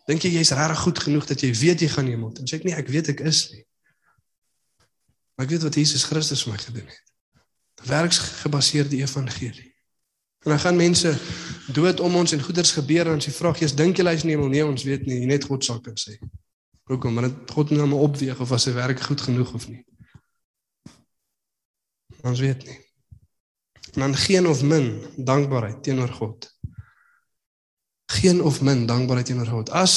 Dink 0.06 0.22
jy 0.22 0.30
jy's 0.30 0.50
regtig 0.50 0.78
goed 0.78 0.98
genoeg 0.98 1.26
dat 1.26 1.40
jy 1.40 1.52
weet 1.54 1.80
jy 1.80 1.88
gaan 1.88 2.06
hemel 2.06 2.32
toe? 2.32 2.42
En 2.44 2.48
sê 2.48 2.58
ek 2.58 2.64
nee, 2.64 2.74
ek 2.74 2.88
weet 2.88 3.08
ek 3.08 3.20
is 3.20 3.50
nie. 3.52 3.64
Maar 5.34 5.46
ek 5.46 5.50
weet 5.50 5.62
wat 5.62 5.74
Jesus 5.74 6.04
Christus 6.04 6.42
vir 6.42 6.52
my 6.52 6.58
gedoen 6.58 6.86
het. 6.86 7.04
Werksgebaseerde 7.84 8.96
evangelie. 8.96 9.74
En 10.44 10.50
dan 10.50 10.60
gaan 10.60 10.76
mense 10.76 11.18
dood 11.72 12.00
om 12.00 12.16
ons 12.16 12.32
en 12.32 12.42
goeders 12.42 12.72
gebeur 12.72 13.06
en 13.06 13.16
as 13.16 13.24
jy 13.24 13.32
vra, 13.32 13.52
"Jesus, 13.52 13.76
dink 13.76 13.96
jy 13.96 14.04
hy 14.04 14.14
is 14.14 14.22
in 14.22 14.28
hemel?" 14.28 14.48
Nee, 14.48 14.66
ons 14.66 14.82
weet 14.82 15.06
nie, 15.06 15.26
net 15.26 15.44
God 15.44 15.64
sal 15.64 15.80
kan 15.80 15.94
sê. 15.94 16.18
Hoekom? 16.84 17.14
Want 17.14 17.26
dit 17.26 17.50
God 17.50 17.70
nou 17.70 17.86
maar 17.86 17.98
opweeg 17.98 18.40
of 18.40 18.52
as 18.52 18.62
sy 18.62 18.72
werk 18.72 19.00
goed 19.00 19.20
genoeg 19.20 19.54
of 19.54 19.68
nie. 19.68 19.84
Ons 22.22 22.40
weet 22.40 22.64
nie. 22.64 22.83
En 23.94 24.00
dan 24.00 24.16
geen 24.16 24.46
of 24.46 24.62
min 24.62 25.02
dankbaarheid 25.16 25.82
teenoor 25.82 26.08
God. 26.08 26.50
Geen 28.10 28.42
of 28.42 28.60
min 28.60 28.86
dankbaarheid 28.86 29.26
teenoor 29.26 29.46
God. 29.46 29.70
As 29.70 29.94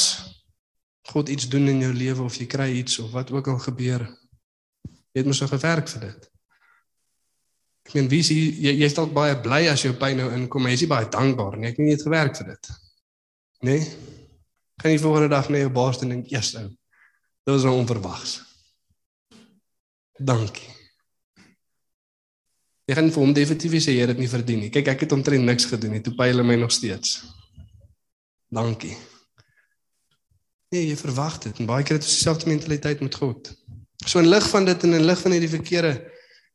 God 1.02 1.30
iets 1.30 1.50
doen 1.50 1.68
in 1.68 1.80
jou 1.80 1.94
lewe 1.94 2.24
of 2.24 2.36
jy 2.36 2.46
kry 2.46 2.72
iets 2.78 3.00
of 3.00 3.12
wat 3.12 3.32
ook 3.32 3.48
al 3.48 3.60
gebeur, 3.60 4.06
Jy 5.18 5.24
het 5.24 5.30
mos 5.32 5.40
so 5.42 5.50
gewerk 5.50 5.88
vir 5.90 6.04
dit. 6.04 6.26
Ek 7.88 7.96
meen 7.98 8.10
wie 8.12 8.22
sê 8.22 8.36
jy 8.38 8.76
jy's 8.84 8.94
dalk 8.94 9.16
baie 9.16 9.34
bly 9.42 9.64
as 9.72 9.82
jou 9.82 9.96
pyn 9.98 10.20
nou 10.22 10.28
inkom, 10.36 10.62
maar 10.62 10.76
jy's 10.76 10.84
nie 10.86 10.92
baie 10.92 11.10
dankbaar 11.10 11.58
nie. 11.58 11.72
Ek 11.72 11.80
het 11.80 11.82
nie 11.82 11.96
net 11.96 12.06
gewerk 12.06 12.38
vir 12.38 12.52
dit. 12.52 12.70
Nee. 13.66 13.82
Kan 14.78 14.94
jy 14.94 15.02
volgende 15.02 15.34
dag 15.34 15.50
na 15.50 15.64
jou 15.64 15.74
baas 15.74 15.98
dink, 15.98 16.30
"Eers 16.30 16.54
ou. 16.62 16.68
Dit 16.70 17.56
was 17.56 17.64
nou 17.66 17.74
onverwags." 17.82 18.42
Dankie. 20.22 20.77
Jy 22.88 22.96
gaan 22.96 23.10
vir 23.12 23.24
hom 23.24 23.34
definitief 23.36 23.74
sê 23.84 23.98
jy 23.98 24.06
het 24.06 24.14
dit 24.14 24.24
nie 24.24 24.32
verdien 24.32 24.62
nie. 24.64 24.72
Kyk, 24.72 24.94
ek 24.94 25.02
het 25.04 25.16
omtrent 25.16 25.44
niks 25.44 25.68
gedoen 25.68 25.98
nie. 25.98 26.04
Toe 26.06 26.14
py 26.16 26.30
hulle 26.32 26.46
my 26.48 26.56
nog 26.56 26.72
steeds. 26.72 27.18
Dankie. 28.54 28.96
Nee, 30.72 30.86
jy 30.88 30.96
verwag 31.00 31.36
dit. 31.44 31.60
En 31.60 31.68
baie 31.68 31.84
keer 31.84 32.00
het 32.00 32.08
ons 32.08 32.16
dieselfde 32.16 32.48
mentaliteit 32.48 33.04
met 33.04 33.16
God. 33.20 33.52
So 34.06 34.22
in 34.24 34.30
lig 34.32 34.48
van 34.52 34.68
dit 34.68 34.88
en 34.88 34.96
in 34.96 35.06
lig 35.08 35.20
van 35.20 35.36
hierdie 35.36 35.52
verkeerde 35.52 35.94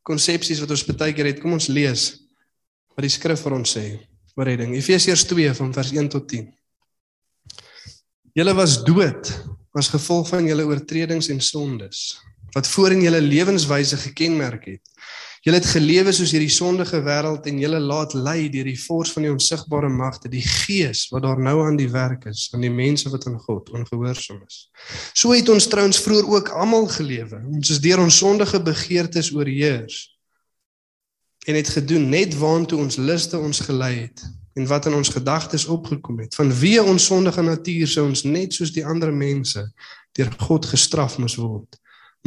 konsepsies 0.09 0.61
wat 0.65 0.73
ons 0.73 0.87
baie 0.89 1.13
keer 1.17 1.29
het, 1.31 1.41
kom 1.43 1.53
ons 1.57 1.69
lees 1.69 2.09
wat 2.97 3.05
die 3.05 3.13
skrif 3.13 3.45
vir 3.45 3.57
ons 3.57 3.77
sê 3.77 3.85
oor 4.37 4.49
redding. 4.49 4.73
Efesiërs 4.77 5.27
2 5.29 5.53
van 5.59 5.73
vers 5.77 5.93
1 5.93 6.11
tot 6.13 6.29
10. 6.33 6.49
Julle 8.37 8.55
was 8.57 8.79
dood 8.85 9.29
as 9.77 9.93
gevolg 9.93 10.31
van 10.33 10.49
julle 10.49 10.65
oortredings 10.69 11.29
en 11.33 11.41
sondes 11.45 12.13
wat 12.53 12.69
voorheen 12.69 13.01
julle 13.01 13.21
lewenswyse 13.25 13.97
gekenmerk 13.97 14.67
het. 14.69 14.83
Julle 15.43 15.59
het 15.59 15.67
gelewe 15.67 16.13
soos 16.15 16.31
hierdie 16.31 16.53
sondige 16.55 17.01
wêreld 17.03 17.49
en 17.51 17.57
julle 17.59 17.81
laat 17.83 18.13
lei 18.15 18.47
deur 18.47 18.69
die 18.71 18.79
forse 18.79 19.17
van 19.17 19.25
die 19.27 19.33
onsigbare 19.33 19.89
magte, 19.91 20.31
die 20.31 20.45
gees 20.47 21.09
wat 21.11 21.25
daar 21.25 21.41
nou 21.43 21.57
aan 21.65 21.75
die 21.81 21.89
werk 21.91 22.29
is 22.31 22.45
aan 22.55 22.63
die 22.63 22.71
mense 22.71 23.11
wat 23.11 23.27
aan 23.27 23.41
God 23.43 23.73
ongehoorsaam 23.75 24.39
is. 24.47 24.69
So 25.19 25.35
het 25.35 25.51
ons 25.51 25.67
trouens 25.67 25.99
vroeër 26.05 26.31
ook 26.31 26.53
almal 26.63 26.87
gelewe. 26.95 27.43
Ons 27.57 27.75
is 27.75 27.83
deur 27.83 28.05
ons 28.05 28.21
sondige 28.23 28.63
begeertes 28.63 29.33
oorheers 29.35 30.05
en 31.51 31.59
het 31.59 31.75
gedoen 31.75 32.07
net 32.15 32.39
waantoe 32.39 32.79
ons 32.79 33.01
luste 33.03 33.39
ons 33.39 33.65
gelei 33.67 33.97
het. 34.07 34.23
en 34.53 34.67
wat 34.69 34.87
in 34.87 34.95
ons 34.95 35.09
gedagtes 35.09 35.65
opgekom 35.65 36.19
het. 36.21 36.35
Vanweë 36.37 36.83
ons 36.85 37.07
sondige 37.07 37.41
natuur 37.43 37.89
sou 37.89 38.03
ons 38.05 38.23
net 38.29 38.53
soos 38.53 38.69
die 38.75 38.85
ander 38.85 39.09
mense 39.09 39.65
deur 40.13 40.29
God 40.45 40.69
gestraf 40.69 41.17
moes 41.17 41.39
word. 41.41 41.79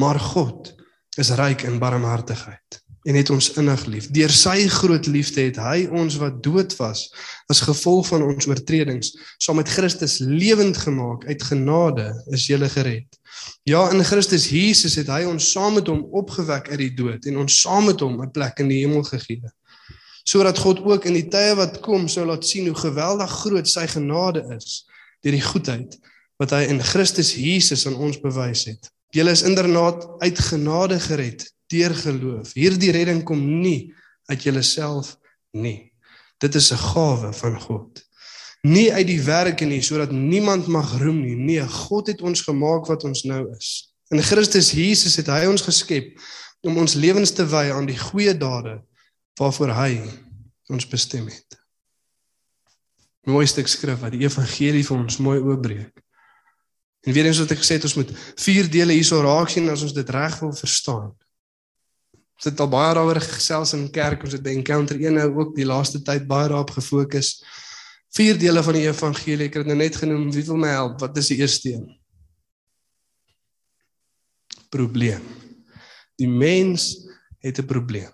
Maar 0.02 0.18
God 0.20 0.74
is 1.22 1.30
ryk 1.38 1.68
in 1.70 1.78
barmhartigheid 1.80 2.82
en 3.06 3.16
het 3.16 3.30
ons 3.30 3.52
innig 3.60 3.86
lief. 3.86 4.08
Deur 4.10 4.34
sy 4.34 4.66
groot 4.72 5.06
liefde 5.06 5.44
het 5.46 5.60
hy 5.62 5.86
ons 5.94 6.18
wat 6.22 6.40
dood 6.44 6.74
was 6.80 7.06
as 7.52 7.62
gevolg 7.68 8.08
van 8.10 8.26
ons 8.26 8.48
oortredings 8.50 9.12
saam 9.38 9.60
met 9.62 9.70
Christus 9.70 10.18
lewend 10.24 10.78
gemaak. 10.82 11.28
Uit 11.30 11.46
genade 11.52 12.08
is 12.34 12.48
jy 12.50 12.58
gered. 12.74 13.06
Ja, 13.70 13.84
in 13.94 14.02
Christus 14.04 14.48
Jesus 14.50 14.98
het 14.98 15.12
hy 15.14 15.22
ons 15.30 15.52
saam 15.54 15.78
met 15.78 15.90
hom 15.92 16.02
opgewek 16.18 16.72
uit 16.72 16.82
die 16.82 16.94
dood 16.98 17.30
en 17.30 17.44
ons 17.46 17.62
saam 17.62 17.86
met 17.92 18.02
hom 18.02 18.22
'n 18.24 18.32
plek 18.32 18.60
in 18.60 18.74
die 18.74 18.82
hemel 18.82 19.04
gegee. 19.04 19.54
Sodat 20.26 20.58
God 20.58 20.82
ook 20.82 21.06
in 21.06 21.14
die 21.14 21.30
tye 21.30 21.54
wat 21.56 21.80
kom 21.86 22.08
sou 22.08 22.26
laat 22.26 22.46
sien 22.46 22.66
hoe 22.66 22.76
geweldig 22.76 23.30
groot 23.30 23.68
sy 23.68 23.86
genade 23.88 24.42
is 24.58 24.86
deur 25.22 25.38
die 25.38 25.46
goedheid 25.46 25.98
wat 26.38 26.52
hy 26.52 26.66
in 26.74 26.82
Christus 26.82 27.36
Jesus 27.36 27.86
aan 27.88 27.96
ons 27.96 28.18
bewys 28.20 28.66
het. 28.66 28.90
Julle 29.14 29.32
is 29.32 29.44
inderdaad 29.44 30.08
uit 30.20 30.40
genade 30.40 31.00
gered 31.00 31.55
deur 31.76 31.96
geloof. 31.96 32.54
Hierdie 32.58 32.94
redding 32.96 33.24
kom 33.28 33.44
nie 33.62 33.94
uit 34.32 34.48
jouself 34.48 35.16
nie. 35.56 35.92
Dit 36.42 36.56
is 36.56 36.72
'n 36.72 36.78
gawe 36.78 37.34
van 37.34 37.62
God. 37.62 38.04
Nie 38.62 38.94
uit 38.94 39.08
die 39.08 39.22
werke 39.22 39.66
nie 39.66 39.82
sodat 39.82 40.12
niemand 40.12 40.68
mag 40.68 40.98
roem 40.98 41.22
nie. 41.22 41.36
Nee, 41.36 41.68
God 41.68 42.08
het 42.08 42.22
ons 42.22 42.42
gemaak 42.42 42.88
wat 42.88 43.04
ons 43.04 43.24
nou 43.24 43.56
is. 43.58 43.94
In 44.10 44.22
Christus 44.22 44.72
Jesus 44.72 45.16
het 45.16 45.28
hy 45.28 45.46
ons 45.46 45.62
geskep 45.62 46.20
om 46.62 46.78
ons 46.78 46.94
lewens 46.94 47.32
te 47.32 47.46
wy 47.46 47.72
aan 47.72 47.86
die 47.86 47.98
goeie 47.98 48.34
dade 48.38 48.82
waarvoor 49.40 49.74
hy 49.76 50.02
ons 50.70 50.88
bestem 50.88 51.28
het. 51.28 51.60
Mooiste 53.26 53.64
skrif 53.68 54.00
wat 54.02 54.14
die 54.14 54.26
evangelie 54.26 54.86
vir 54.86 54.98
ons 54.98 55.18
mooi 55.18 55.40
oopbreek. 55.40 56.02
En 57.06 57.14
weer 57.14 57.26
eens 57.26 57.42
wat 57.42 57.54
ek 57.54 57.62
gesê 57.62 57.78
het 57.78 57.86
ons 57.86 57.98
moet 58.00 58.12
vier 58.42 58.70
dele 58.72 58.98
hierso 58.98 59.22
raak 59.22 59.50
sien 59.54 59.70
as 59.70 59.84
ons 59.86 59.94
dit 59.94 60.10
reg 60.10 60.40
wil 60.42 60.54
verstaan. 60.58 61.12
Ons 62.36 62.50
het 62.50 62.60
al 62.60 62.72
baie 62.72 62.96
daaroor 62.98 63.22
gesels 63.24 63.74
in 63.78 63.86
kerk, 63.92 64.24
ons 64.28 64.36
het 64.36 64.44
by 64.44 64.52
Encounter 64.58 65.00
1 65.00 65.16
nou 65.16 65.30
ook 65.40 65.54
die 65.56 65.68
laaste 65.68 66.02
tyd 66.04 66.28
baie 66.28 66.50
daarop 66.52 66.74
gefokus. 66.76 67.38
Vier 68.16 68.38
dele 68.40 68.64
van 68.64 68.76
die 68.78 68.88
evangelie, 68.88 69.48
ek 69.48 69.58
het 69.58 69.66
dit 69.66 69.72
nou 69.72 69.80
net 69.80 69.96
genoem, 70.00 70.28
wie 70.32 70.44
wil 70.48 70.60
my 70.60 70.74
help? 70.74 71.00
Wat 71.04 71.18
is 71.20 71.32
die 71.32 71.40
eerste 71.40 71.72
een? 71.74 71.88
Probleem. 74.72 75.24
Die 76.20 76.28
mens 76.28 77.08
het 77.40 77.60
'n 77.60 77.66
probleem. 77.66 78.12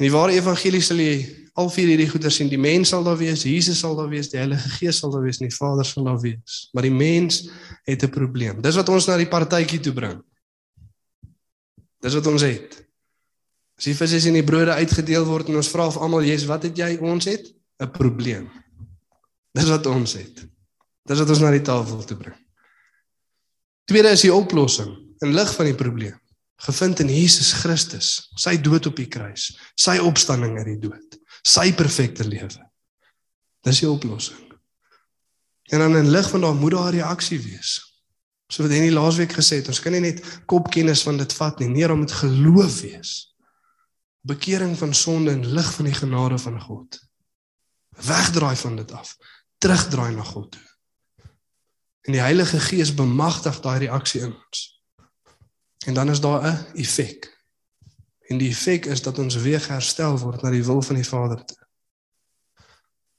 In 0.00 0.08
die 0.08 0.12
ware 0.12 0.32
evangelie 0.32 0.80
sal 0.80 0.96
jy 0.96 1.42
al 1.54 1.68
vier 1.70 1.88
hierdie 1.92 2.08
goeie 2.08 2.30
sien. 2.30 2.48
Die 2.48 2.60
mens 2.60 2.88
sal 2.88 3.04
daar 3.04 3.18
wees, 3.20 3.44
Jesus 3.44 3.78
sal 3.78 3.96
daar 3.96 4.08
wees, 4.08 4.30
die 4.32 4.38
Heilige 4.40 4.68
Gees 4.78 4.98
sal 4.98 5.10
daar 5.10 5.22
wees, 5.22 5.40
en 5.40 5.48
die 5.48 5.56
Vader 5.56 5.84
sal 5.84 6.04
daar 6.04 6.20
wees. 6.20 6.68
Maar 6.72 6.82
die 6.82 6.94
mens 6.94 7.50
het 7.84 8.02
'n 8.04 8.10
probleem. 8.10 8.62
Dis 8.62 8.76
wat 8.76 8.88
ons 8.88 9.06
na 9.06 9.16
die 9.16 9.28
partytjie 9.28 9.80
toe 9.80 9.92
bring. 9.92 10.22
Dis 12.00 12.14
wat 12.14 12.26
ons 12.26 12.42
het. 12.42 12.91
As 13.82 13.88
die 13.88 13.96
visse 13.98 14.28
en 14.30 14.36
die 14.38 14.46
brode 14.46 14.76
uitgedeel 14.78 15.24
word 15.26 15.48
en 15.50 15.56
ons 15.58 15.68
vra 15.72 15.88
of 15.90 15.96
almal, 15.98 16.22
"Jesus, 16.22 16.46
wat 16.46 16.62
het 16.62 16.76
jy 16.78 16.98
ons 17.02 17.24
het?" 17.26 17.48
'n 17.82 17.90
probleem. 17.90 18.48
Dis 19.52 19.66
wat 19.68 19.86
ons 19.86 20.12
het. 20.12 20.44
Dis 21.04 21.18
wat 21.18 21.28
ons 21.28 21.40
na 21.40 21.50
die 21.50 21.64
tafel 21.66 22.04
toe 22.04 22.16
bring. 22.16 22.36
Tweede 23.84 24.12
is 24.14 24.20
die 24.20 24.32
oplossing 24.32 24.92
in 25.18 25.34
lig 25.34 25.54
van 25.54 25.66
die 25.66 25.74
probleem, 25.74 26.20
gevind 26.56 27.00
in 27.00 27.08
Jesus 27.08 27.52
Christus, 27.52 28.28
sy 28.36 28.56
dood 28.56 28.86
op 28.86 28.96
die 28.96 29.08
kruis, 29.08 29.58
sy 29.74 29.98
opstanding 29.98 30.58
uit 30.58 30.66
die 30.66 30.78
dood, 30.78 31.18
sy 31.42 31.72
perfekte 31.72 32.24
lewe. 32.24 32.70
Dis 33.64 33.80
die 33.80 33.90
oplossing. 33.90 34.52
En 35.72 35.78
dan 35.78 35.96
in 35.96 36.10
lig 36.10 36.30
van 36.30 36.40
daardie 36.40 36.60
moet 36.60 36.72
daar 36.72 36.92
'n 36.92 36.96
reaksie 37.00 37.40
wees. 37.40 37.82
So 38.48 38.62
wat 38.62 38.72
Henny 38.72 38.90
laasweek 38.90 39.32
gesê 39.32 39.56
het, 39.56 39.68
ons 39.68 39.80
kan 39.80 39.92
nie 39.92 40.00
net 40.00 40.22
kopkennis 40.46 41.02
van 41.02 41.16
dit 41.16 41.32
vat 41.32 41.58
nie, 41.58 41.68
nee, 41.68 41.86
daar 41.86 41.96
moet 41.96 42.12
geloof 42.12 42.80
wees 42.80 43.31
bekering 44.22 44.76
van 44.78 44.94
sonde 44.94 45.30
en 45.30 45.46
lig 45.46 45.72
van 45.74 45.84
die 45.84 45.94
genade 45.94 46.38
van 46.38 46.60
God. 46.60 46.98
Wegdraai 47.88 48.56
van 48.56 48.76
dit 48.76 48.92
af, 48.92 49.16
terugdraai 49.58 50.14
na 50.14 50.22
God 50.22 50.50
toe. 50.50 50.68
En 52.02 52.12
die 52.12 52.20
Heilige 52.20 52.60
Gees 52.60 52.94
bemagtig 52.94 53.60
daai 53.60 53.78
reaksie 53.78 54.20
in 54.20 54.34
ons. 54.34 54.82
En 55.86 55.94
dan 55.94 56.10
is 56.10 56.20
daar 56.20 56.42
'n 56.42 56.66
effek. 56.74 57.30
En 58.26 58.38
die 58.38 58.48
effek 58.48 58.86
is 58.86 59.02
dat 59.02 59.18
ons 59.18 59.34
weer 59.34 59.68
herstel 59.68 60.18
word 60.18 60.42
na 60.42 60.50
die 60.50 60.64
wil 60.64 60.82
van 60.82 60.94
die 60.94 61.08
Vader 61.08 61.44
toe. 61.44 61.66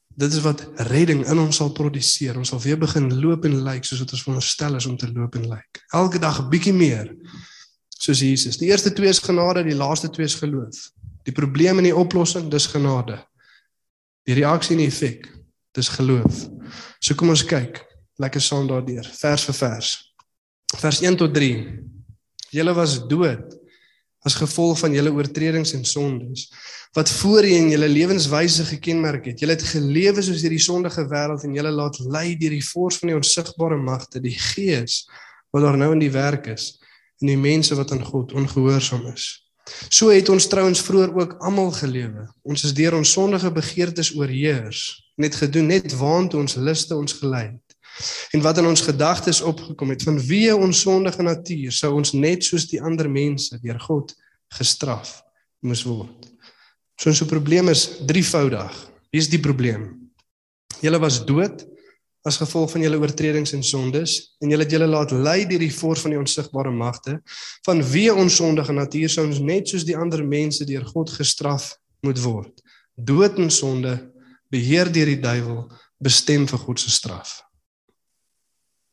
Dit 0.07 0.33
is 0.33 0.41
wat 0.41 0.67
redding 0.75 1.25
in 1.25 1.39
ons 1.39 1.55
sal 1.55 1.71
produseer. 1.71 2.37
Ons 2.37 2.49
sal 2.49 2.61
weer 2.61 2.77
begin 2.77 3.19
loop 3.19 3.45
en 3.45 3.63
lyk 3.63 3.83
soos 3.83 3.99
wat 3.99 4.11
ons 4.11 4.21
veronderstel 4.21 4.75
is 4.75 4.85
om 4.85 4.97
te 4.97 5.11
loop 5.11 5.35
en 5.35 5.47
lyk. 5.47 5.83
Elke 5.87 6.19
dag 6.19 6.39
'n 6.39 6.49
bietjie 6.49 6.73
meer 6.73 7.15
soos 8.03 8.19
Jesus. 8.19 8.59
Die 8.59 8.69
eerste 8.71 8.91
twee 8.93 9.11
is 9.11 9.21
genade, 9.23 9.63
die 9.63 9.77
laaste 9.77 10.09
twee 10.11 10.27
is 10.27 10.35
geloof. 10.35 10.89
Die 11.23 11.35
probleem 11.35 11.79
en 11.79 11.87
die 11.87 11.95
oplossing, 11.95 12.49
dis 12.51 12.67
genade. 12.71 13.21
Die 14.27 14.35
reaksie 14.35 14.75
en 14.75 14.83
die 14.83 14.89
effek, 14.91 15.29
dis 15.75 15.91
geloof. 15.95 16.45
So 16.99 17.15
kom 17.19 17.31
ons 17.33 17.45
kyk 17.47 17.81
lekker 18.21 18.43
saam 18.43 18.67
daardeur, 18.69 19.07
vers 19.17 19.47
vir 19.47 19.55
vers. 19.57 19.89
Vers 20.77 21.01
1 21.01 21.17
tot 21.17 21.33
3. 21.33 21.49
Julle 22.53 22.75
was 22.77 22.99
dood 23.09 23.55
as 24.23 24.37
gevolg 24.39 24.77
van 24.79 24.93
julle 24.95 25.11
oortredings 25.11 25.73
en 25.75 25.83
sondes 25.83 26.45
wat 26.93 27.09
voorheen 27.09 27.71
julle 27.73 27.89
lewenswyse 27.89 28.63
gekenmerk 28.69 29.25
het. 29.31 29.41
Julle 29.41 29.55
het 29.57 29.65
gelewe 29.65 30.21
soos 30.21 30.43
hierdie 30.45 30.61
sondige 30.61 31.07
wêreld 31.09 31.41
en 31.43 31.55
julle 31.57 31.71
laat 31.73 31.97
lei 32.05 32.35
deur 32.37 32.53
die 32.53 32.63
forse 32.63 33.01
van 33.01 33.09
die 33.09 33.17
onsigbare 33.17 33.79
magte, 33.81 34.21
die 34.21 34.35
gees 34.37 35.01
wat 35.51 35.65
daar 35.65 35.79
nou 35.81 35.89
in 35.95 36.03
die 36.03 36.13
werk 36.13 36.51
is 36.53 36.75
en 37.23 37.31
die 37.31 37.39
mense 37.39 37.75
wat 37.79 37.93
aan 37.95 38.03
God 38.03 38.35
ongehoorsaam 38.35 39.07
is. 39.13 39.39
So 39.87 40.11
het 40.11 40.27
ons 40.29 40.47
trouens 40.51 40.81
vroeër 40.83 41.13
ook 41.15 41.35
almal 41.39 41.71
gelewe. 41.71 42.27
Ons 42.43 42.65
is 42.67 42.73
deur 42.75 42.97
ons 42.97 43.11
sondige 43.15 43.51
begeertes 43.51 44.11
oorheers, 44.15 44.81
net 45.15 45.37
gedoen 45.39 45.71
net 45.71 45.95
waant 45.95 46.35
ons 46.35 46.57
liste 46.59 46.95
ons 46.95 47.15
gelei 47.21 47.45
het. 47.53 47.77
En 48.35 48.43
wat 48.43 48.59
in 48.59 48.67
ons 48.67 48.83
gedagtes 48.83 49.39
opgekom 49.45 49.93
het 49.93 50.03
van 50.03 50.19
wie 50.27 50.49
ons 50.55 50.83
sondige 50.83 51.23
natuur 51.23 51.71
sou 51.71 51.93
ons 51.95 52.11
net 52.11 52.43
soos 52.43 52.65
die 52.67 52.81
ander 52.81 53.07
mense 53.09 53.59
deur 53.63 53.79
God 53.79 54.11
gestraf 54.57 55.21
moes 55.63 55.85
word. 55.87 56.27
So 56.99 57.13
so 57.13 57.25
probleem 57.29 57.69
is 57.71 57.87
drievoudig. 58.03 58.73
Wie 59.13 59.21
is 59.21 59.29
die 59.29 59.39
probleem? 59.39 60.11
Julle 60.83 60.99
was 60.99 61.21
dood 61.23 61.63
as 62.23 62.39
gevolg 62.39 62.71
van 62.71 62.85
julle 62.85 62.99
oortredings 63.01 63.51
en 63.55 63.63
sondes 63.63 64.15
en 64.39 64.51
julle 64.53 64.63
het 64.63 64.71
julle 64.71 64.87
laat 64.87 65.11
lei 65.11 65.43
deur 65.47 65.59
die 65.59 65.73
forse 65.73 66.05
van 66.05 66.15
die 66.15 66.19
onsigbare 66.19 66.71
magte 66.71 67.17
van 67.67 67.83
wie 67.91 68.07
ons 68.13 68.37
sondige 68.39 68.75
natuur 68.75 69.11
sou 69.11 69.25
ons 69.27 69.41
net 69.43 69.67
soos 69.67 69.83
die 69.87 69.97
ander 69.99 70.23
mense 70.23 70.65
deur 70.65 70.85
God 70.93 71.11
gestraf 71.11 71.73
moet 72.03 72.19
word. 72.23 72.63
Dood 72.95 73.39
en 73.43 73.51
sonde 73.51 73.97
beheer 74.53 74.91
deur 74.93 75.11
die 75.11 75.19
duiwel 75.19 75.65
bestem 76.03 76.47
vir 76.47 76.63
God 76.63 76.79
se 76.79 76.91
straf. 76.91 77.41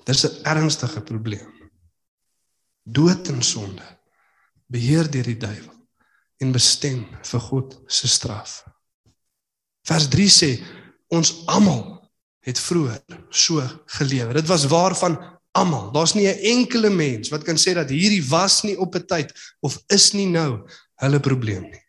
Dis 0.07 0.25
'n 0.25 0.43
ernstige 0.45 1.01
probleem. 1.01 1.71
Dood 2.83 3.29
en 3.29 3.43
sonde 3.43 3.87
beheer 4.67 5.11
deur 5.11 5.25
die 5.25 5.37
duiwel 5.37 5.77
en 6.41 6.53
bestem 6.53 7.07
vir 7.23 7.41
God 7.41 7.79
se 7.87 8.09
straf. 8.09 8.65
Vers 9.87 10.09
3 10.09 10.29
sê 10.29 10.51
ons 11.09 11.47
almal 11.47 12.00
het 12.41 12.59
vroeër 12.59 13.03
so 13.29 13.63
gelewe. 13.85 14.33
Dit 14.33 14.47
was 14.47 14.67
waarvan 14.67 15.19
almal. 15.53 15.91
Daar's 15.93 16.15
nie 16.15 16.27
'n 16.29 16.43
enkele 16.57 16.91
mens 16.91 17.29
wat 17.29 17.43
kan 17.43 17.57
sê 17.57 17.75
dat 17.75 17.89
hierdie 17.89 18.29
was 18.29 18.63
nie 18.63 18.79
op 18.79 18.95
'n 18.95 19.07
tyd 19.07 19.55
of 19.61 19.83
is 19.87 20.13
nie 20.13 20.27
nou 20.27 20.69
hulle 20.95 21.21
probleem 21.21 21.63
nie. 21.63 21.85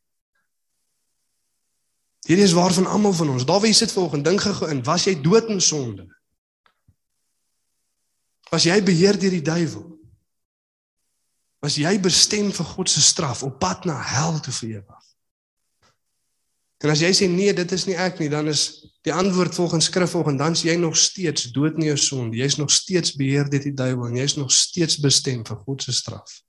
Hierdie 2.25 2.45
is 2.45 2.53
waarvan 2.53 2.85
almal 2.85 3.13
van 3.13 3.29
ons. 3.29 3.45
Daar 3.45 3.61
wie 3.61 3.73
sit 3.73 3.91
volgens 3.91 4.23
ding 4.23 4.41
gego 4.41 4.65
in, 4.65 4.83
was 4.83 5.03
jy 5.03 5.21
dood 5.21 5.49
in 5.49 5.61
sonde? 5.61 6.05
Was 8.49 8.63
jy 8.63 8.83
beheer 8.83 9.19
deur 9.19 9.29
die 9.29 9.41
duiwel? 9.41 9.99
Was 11.59 11.75
jy 11.75 11.99
bestem 11.99 12.51
vir 12.51 12.65
God 12.65 12.89
se 12.89 13.01
straf 13.01 13.43
op 13.43 13.59
pad 13.59 13.85
na 13.85 14.01
hel 14.01 14.39
toe 14.39 14.53
vir 14.53 14.69
ewig? 14.69 15.00
En 16.81 16.89
as 16.89 17.01
jy 17.03 17.11
sê 17.13 17.27
nee, 17.29 17.53
dit 17.53 17.71
is 17.71 17.85
nie 17.85 17.97
ek 17.99 18.19
nie, 18.21 18.29
dan 18.31 18.49
is 18.49 18.81
die 19.05 19.13
antwoord 19.13 19.53
volgens 19.55 19.89
skrif 19.89 20.13
volgens 20.13 20.37
dan 20.37 20.55
is 20.57 20.63
jy 20.65 20.75
nog 20.77 20.97
steeds 20.97 21.49
dood 21.53 21.77
in 21.77 21.91
jou 21.91 21.97
sonde. 21.97 22.37
Jy's 22.37 22.57
nog 22.57 22.71
steeds 22.73 23.13
beheer 23.17 23.49
deur 23.49 23.63
die 23.63 23.73
duiwel 23.73 24.09
en 24.09 24.17
jy's 24.21 24.37
nog 24.37 24.51
steeds 24.53 24.97
bestem 25.01 25.43
vir 25.45 25.59
God 25.65 25.85
se 25.85 25.93
straf. 25.93 26.41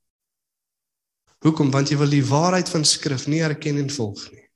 Hoekom? 1.44 1.72
Want 1.74 1.90
jy 1.90 1.98
wil 2.00 2.12
die 2.12 2.24
waarheid 2.24 2.68
van 2.70 2.84
skrif 2.86 3.26
nie 3.28 3.42
erken 3.44 3.80
en 3.82 3.90
volg 3.92 4.24
nie. 4.30 4.46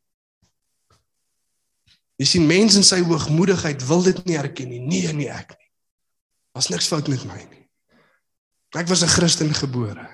Jy 2.17 2.29
sien 2.31 2.49
mense 2.49 2.81
in 2.81 2.87
sy 2.87 3.03
hoogmoedigheid 3.05 3.83
wil 3.89 4.05
dit 4.07 4.21
nie 4.25 4.39
erken 4.41 4.71
nie. 4.73 4.81
Nee, 4.81 5.13
nie 5.13 5.29
ek 5.29 5.57
nie. 5.57 5.71
Was 6.57 6.71
niks 6.73 6.89
fout 6.89 7.11
met 7.13 7.25
my 7.29 7.43
nie. 7.51 7.65
Ek 8.77 8.89
was 8.89 9.03
'n 9.03 9.13
Christen 9.13 9.53
gebore. 9.55 10.09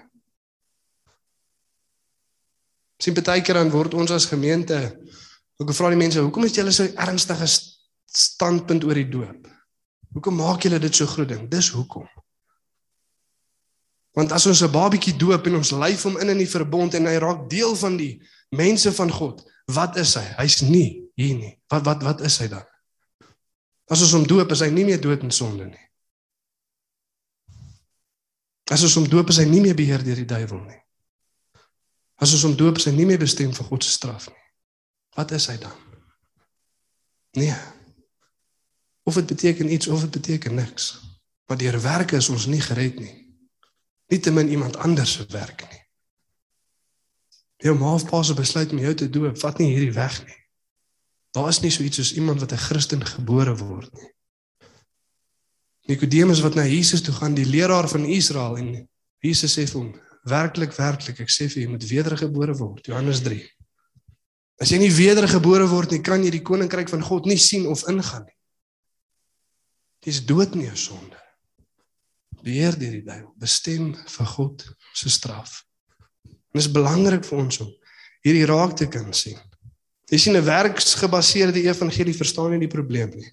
Sien 2.98 3.14
baie 3.14 3.42
keer 3.42 3.54
dan 3.54 3.70
word 3.70 3.94
ons 3.94 4.10
as 4.10 4.26
gemeente 4.26 4.98
Ek 5.62 5.76
vra 5.76 5.92
die 5.92 6.00
mense, 6.00 6.22
hoekom 6.22 6.46
is 6.48 6.56
julle 6.56 6.72
so 6.74 6.88
ernstige 6.98 7.46
standpunt 7.46 8.84
oor 8.84 8.98
die 8.98 9.08
doop? 9.08 9.46
Hoekom 10.12 10.36
maak 10.40 10.66
julle 10.66 10.80
dit 10.82 10.94
so 10.94 11.06
groot 11.06 11.28
ding? 11.28 11.46
Dis 11.50 11.70
hoekom. 11.72 12.08
Want 14.16 14.32
as 14.32 14.46
ons 14.46 14.62
'n 14.62 14.72
babietjie 14.72 15.16
doop 15.16 15.46
en 15.46 15.56
ons 15.56 15.70
lyf 15.70 16.02
hom 16.02 16.18
in 16.18 16.28
in 16.28 16.38
die 16.38 16.50
verbond 16.50 16.94
en 16.94 17.06
hy 17.06 17.16
raak 17.16 17.48
deel 17.48 17.74
van 17.76 17.96
die 17.96 18.20
mense 18.50 18.92
van 18.92 19.10
God, 19.10 19.42
wat 19.66 19.96
is 19.96 20.14
hy? 20.14 20.26
Hy's 20.36 20.60
nie 20.60 21.08
hier 21.16 21.36
nie. 21.36 21.54
Wat 21.68 21.84
wat 21.84 22.02
wat 22.02 22.20
is 22.20 22.38
hy 22.38 22.48
dan? 22.48 22.66
As 23.88 24.02
ons 24.02 24.12
hom 24.12 24.26
doop, 24.26 24.52
is 24.52 24.60
hy 24.60 24.70
nie 24.70 24.84
meer 24.84 25.00
dood 25.00 25.22
in 25.22 25.30
sonde 25.30 25.64
nie. 25.64 25.88
As 28.70 28.82
ons 28.82 28.94
hom 28.94 29.08
doop, 29.08 29.28
is 29.30 29.36
hy 29.36 29.44
nie 29.44 29.60
meer 29.60 29.74
beheer 29.74 30.02
deur 30.04 30.16
die 30.16 30.28
duiwel 30.28 30.60
nie. 30.64 30.80
As 32.16 32.32
ons 32.32 32.42
hom 32.42 32.56
doop, 32.56 32.78
is 32.78 32.84
hy 32.84 32.92
nie 32.92 33.06
meer 33.06 33.18
bestem 33.18 33.52
vir 33.52 33.68
God 33.68 33.84
se 33.84 33.90
straf 33.90 34.28
nie. 34.28 34.41
Wat 35.14 35.30
is 35.30 35.46
hy 35.46 35.58
dan? 35.58 35.76
Nee. 37.32 37.56
Of 39.02 39.14
dit 39.14 39.26
beteken 39.26 39.72
iets 39.72 39.86
of 39.86 40.00
dit 40.00 40.10
beteken 40.10 40.54
niks. 40.54 41.00
Maar 41.46 41.56
deur 41.56 41.80
werke 41.80 42.16
is 42.16 42.28
ons 42.28 42.46
nie 42.46 42.60
gered 42.60 42.98
nie. 43.00 43.14
Nietemin 44.06 44.48
iemand 44.48 44.76
anders 44.76 45.12
se 45.12 45.26
werk 45.28 45.64
nie. 45.70 45.80
Jou 47.56 47.78
ma 47.78 47.94
of 47.94 48.04
pa 48.08 48.22
se 48.22 48.34
besluit 48.34 48.72
om 48.72 48.78
jou 48.78 48.94
te 48.94 49.10
doop, 49.10 49.38
vat 49.38 49.58
nie 49.58 49.70
hierdie 49.70 49.94
weg 49.94 50.24
nie. 50.26 50.38
Daar 51.32 51.48
is 51.48 51.60
nie 51.62 51.70
so 51.70 51.82
iets 51.82 52.00
soos 52.00 52.14
iemand 52.14 52.40
wat 52.40 52.52
'n 52.52 52.64
Christen 52.66 53.06
gebore 53.06 53.56
word 53.56 53.92
nie. 53.92 54.10
Nikodemus 55.86 56.40
wat 56.40 56.54
na 56.54 56.64
Jesus 56.64 57.02
toe 57.02 57.14
gaan, 57.14 57.34
die 57.34 57.46
leraar 57.46 57.88
van 57.88 58.04
Israel 58.04 58.56
en 58.56 58.88
Jesus 59.18 59.58
sê 59.58 59.66
vir 59.66 59.80
hom: 59.80 60.00
"Werklik, 60.22 60.72
werklik, 60.72 61.20
ek 61.20 61.30
sê 61.30 61.48
vir 61.48 61.62
jou, 61.62 61.62
jy 61.62 61.70
moet 61.70 61.88
wedergebore 61.88 62.54
word." 62.54 62.86
Johannes 62.86 63.22
3. 63.22 63.50
As 64.62 64.70
jy 64.70 64.78
nie 64.78 64.92
wedergebore 64.94 65.66
word 65.66 65.90
nie, 65.90 66.02
kan 66.06 66.22
jy 66.22 66.30
die 66.30 66.44
koninkryk 66.46 66.90
van 66.92 67.02
God 67.02 67.26
nie 67.26 67.40
sien 67.40 67.66
of 67.66 67.82
ingaan 67.90 68.28
nie. 68.28 68.38
Dis 70.06 70.20
dood 70.26 70.54
nie 70.54 70.70
'n 70.70 70.76
sonde. 70.76 71.18
Beheer 72.42 72.78
deur 72.78 72.94
die 72.94 73.06
duiwel, 73.06 73.34
bestem 73.38 73.94
vir 73.94 74.26
God 74.26 74.64
se 74.94 75.10
straf. 75.10 75.64
En 76.54 76.58
dit 76.58 76.62
is 76.62 76.70
belangrik 76.70 77.24
vir 77.24 77.38
ons 77.38 77.60
om 77.60 77.70
hierdie 78.22 78.46
raak 78.46 78.76
te 78.76 78.86
kan 78.86 79.12
sien. 79.12 79.38
Jy 80.10 80.18
sien 80.18 80.36
'n 80.36 80.44
werksgebaseerde 80.44 81.62
evangelie 81.62 82.14
verstaan 82.14 82.50
nie 82.50 82.66
die 82.68 82.76
probleem 82.76 83.10
nie. 83.10 83.32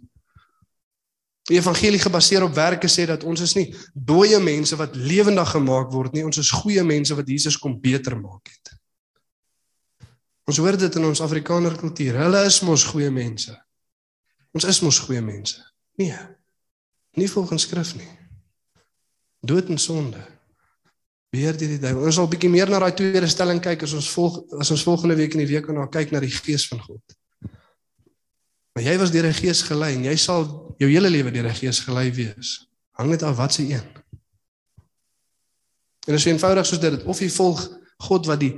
Die 1.50 1.58
evangelie 1.58 2.00
gebaseer 2.00 2.44
op 2.44 2.54
werke 2.54 2.88
sê 2.88 3.06
dat 3.06 3.24
ons 3.24 3.42
is 3.42 3.56
nie 3.56 3.76
dooie 3.94 4.39
mense 4.39 4.76
wat 4.76 4.96
lewendig 4.96 5.50
gemaak 5.50 5.92
word 5.92 6.13
nie, 6.13 6.26
ons 6.26 6.38
is 6.38 6.52
goeie 6.52 6.84
mense 6.84 7.15
wat 7.15 7.28
Jesus 7.28 7.58
kom 7.58 7.80
beter 7.82 8.15
maak 8.15 8.48
het. 8.48 8.68
Ons 10.49 10.57
hoor 10.57 10.77
dit 10.81 10.95
in 10.97 11.05
ons 11.05 11.21
Afrikaner 11.21 11.75
kultuur. 11.77 12.15
Hulle 12.23 12.39
is 12.47 12.57
mos 12.65 12.88
goeie 12.89 13.12
mense. 13.13 13.53
Ons 14.55 14.65
is 14.71 14.79
mos 14.81 14.97
goeie 15.05 15.21
mense. 15.21 15.62
Nee. 16.01 16.17
Nie 17.19 17.29
volgens 17.29 17.67
skrif 17.67 17.93
nie. 17.99 18.09
Dood 19.45 19.69
en 19.69 19.77
sonde. 19.77 20.21
Beheer 21.29 21.57
deur 21.57 21.75
die 21.75 21.81
duiwel. 21.83 22.07
Ons 22.09 22.17
sal 22.17 22.29
bietjie 22.31 22.49
meer 22.49 22.71
na 22.71 22.79
daai 22.81 22.95
tweede 22.97 23.29
stelling 23.29 23.62
kyk 23.62 23.85
as 23.85 23.93
ons 23.93 24.07
volg 24.15 24.39
as 24.57 24.71
ons 24.73 24.85
volgende 24.88 25.19
week 25.19 25.38
in 25.38 25.43
die 25.43 25.51
week 25.51 25.69
gaan 25.69 25.91
kyk 25.93 26.15
na 26.15 26.23
die 26.23 26.33
gees 26.33 26.65
van 26.71 26.81
God. 26.81 27.15
Maar 28.73 28.88
jy 28.88 28.97
was 29.03 29.13
deur 29.13 29.29
die 29.29 29.38
gees 29.38 29.62
gelei 29.67 29.91
en 29.99 30.07
jy 30.09 30.15
sal 30.17 30.47
jou 30.81 30.89
hele 30.89 31.13
lewe 31.13 31.35
deur 31.35 31.51
die 31.51 31.59
gees 31.59 31.83
gelei 31.85 32.07
wees. 32.15 32.55
Hang 32.97 33.13
dit 33.13 33.27
af 33.27 33.38
wat 33.38 33.53
se 33.53 33.67
een. 33.69 33.85
En 36.09 36.15
dit 36.15 36.17
is 36.17 36.29
eenvoudig 36.31 36.65
soos 36.65 36.81
dit 36.81 37.05
of 37.05 37.21
jy 37.21 37.29
volg 37.38 37.67
God 38.09 38.33
wat 38.33 38.41
die 38.41 38.55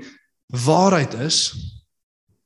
waarheid 0.63 1.19
is 1.27 1.43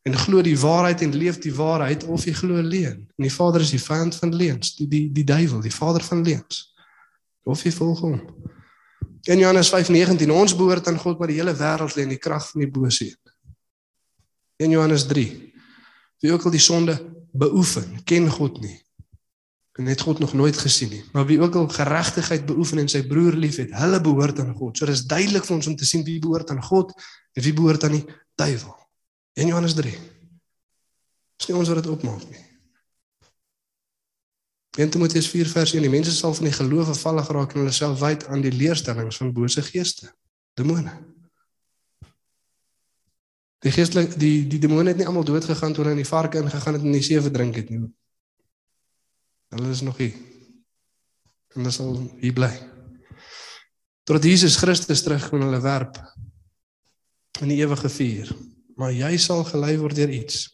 en 0.06 0.18
glo 0.18 0.42
die 0.46 0.58
waarheid 0.60 1.02
en 1.02 1.16
leef 1.18 1.40
die 1.42 1.54
waarheid 1.54 2.04
of 2.04 2.28
jy 2.28 2.34
glo 2.38 2.62
leuen. 2.62 3.08
En 3.18 3.26
die 3.26 3.34
Vader 3.34 3.64
is 3.66 3.74
die 3.74 3.82
vyand 3.82 4.16
van 4.22 4.36
leuns, 4.36 4.76
die 4.78 4.88
die 4.88 5.06
die 5.14 5.26
duiwel, 5.26 5.64
die 5.66 5.74
vader 5.74 6.04
van 6.06 6.22
leuns. 6.24 6.62
Of 7.44 7.64
jy 7.66 7.72
volg 7.74 8.04
hom. 8.06 8.20
In 9.26 9.42
Johannes 9.42 9.72
5:19 9.74 10.30
ons 10.30 10.54
behoort 10.56 10.88
aan 10.88 11.02
God 11.02 11.20
maar 11.20 11.34
die 11.34 11.40
hele 11.40 11.56
wêreld 11.58 11.98
lê 11.98 12.06
in 12.06 12.14
die 12.14 12.22
krag 12.22 12.46
van 12.52 12.62
die 12.62 12.70
bose 12.72 13.08
een. 13.08 13.34
In 14.58 14.78
Johannes 14.78 15.08
3 15.10 15.54
wie 16.22 16.32
ook 16.34 16.46
al 16.48 16.56
die 16.56 16.64
sonde 16.64 16.96
beoefen, 17.32 18.00
ken 18.04 18.30
God 18.32 18.62
nie. 18.62 18.78
En 19.76 19.86
het 19.86 20.02
God 20.02 20.20
nog 20.20 20.34
nooit 20.34 20.58
gesien 20.58 20.90
nie. 20.90 21.04
Maar 21.12 21.26
wie 21.26 21.42
ook 21.42 21.56
al 21.56 21.68
geregtigheid 21.68 22.46
beoefen 22.46 22.80
en 22.80 22.90
sy 22.90 23.04
broer 23.08 23.34
liefhet, 23.34 23.74
hulle 23.76 24.00
behoort 24.02 24.40
aan 24.40 24.56
God. 24.56 24.78
So 24.78 24.86
dis 24.86 25.04
duidelik 25.06 25.46
vir 25.46 25.56
ons 25.56 25.68
om 25.68 25.76
te 25.76 25.86
sien 25.86 26.06
wie 26.08 26.20
behoort 26.20 26.50
aan 26.50 26.64
God 26.64 26.96
en 27.34 27.44
wie 27.44 27.54
behoort 27.54 27.84
aan 27.84 27.98
die 28.00 28.06
duiwel. 28.40 28.85
In 29.36 29.48
Johannes 29.52 29.76
3. 29.76 29.92
Dis 31.36 31.50
nie 31.50 31.58
ons 31.60 31.68
wat 31.72 31.82
dit 31.84 31.92
opmaak 31.92 32.24
nie. 32.32 32.44
1 34.80 34.92
Timoteus 34.92 35.28
4 35.32 35.50
vers 35.52 35.74
1 35.76 35.84
die 35.84 35.92
mense 35.92 36.12
sal 36.16 36.34
van 36.36 36.48
die 36.48 36.56
geloof 36.56 36.92
afvallig 36.92 37.32
raak 37.36 37.54
en 37.54 37.64
hulle 37.64 37.76
self 37.76 38.00
wyd 38.00 38.26
aan 38.32 38.44
die 38.44 38.52
leerstellings 38.52 39.20
van 39.20 39.34
bose 39.36 39.64
geeste 39.64 40.10
demone. 40.60 40.92
Die 43.64 43.72
geestelike 43.76 44.20
die 44.20 44.48
die 44.52 44.60
demone 44.64 44.92
het 44.92 45.00
nie 45.00 45.08
almal 45.08 45.28
dood 45.28 45.48
gegaan 45.48 45.76
toe 45.76 45.84
hulle 45.84 45.96
in 45.96 46.04
die 46.04 46.08
varke 46.08 46.40
ingegaan 46.40 46.78
het 46.78 46.84
en 46.84 46.92
in 46.92 47.00
die 47.00 47.08
see 47.08 47.22
verdrink 47.28 47.60
het 47.60 47.72
nie. 47.72 47.84
Hulle 49.56 49.72
is 49.76 49.84
nog 49.84 50.00
hier. 50.00 50.16
Hulle 51.56 51.72
sal 51.76 51.96
hier 52.24 52.36
bly. 52.36 52.52
Tot 54.08 54.24
Jesus 54.24 54.60
Christus 54.64 55.04
terugkom 55.04 55.42
en 55.42 55.50
hulle 55.50 55.64
werp 55.64 56.00
in 57.44 57.52
die 57.52 57.60
ewige 57.64 57.92
vuur 57.92 58.36
maar 58.76 58.92
jy 58.92 59.18
sal 59.18 59.44
gelei 59.48 59.78
word 59.80 59.96
deur 59.96 60.12
iets. 60.12 60.50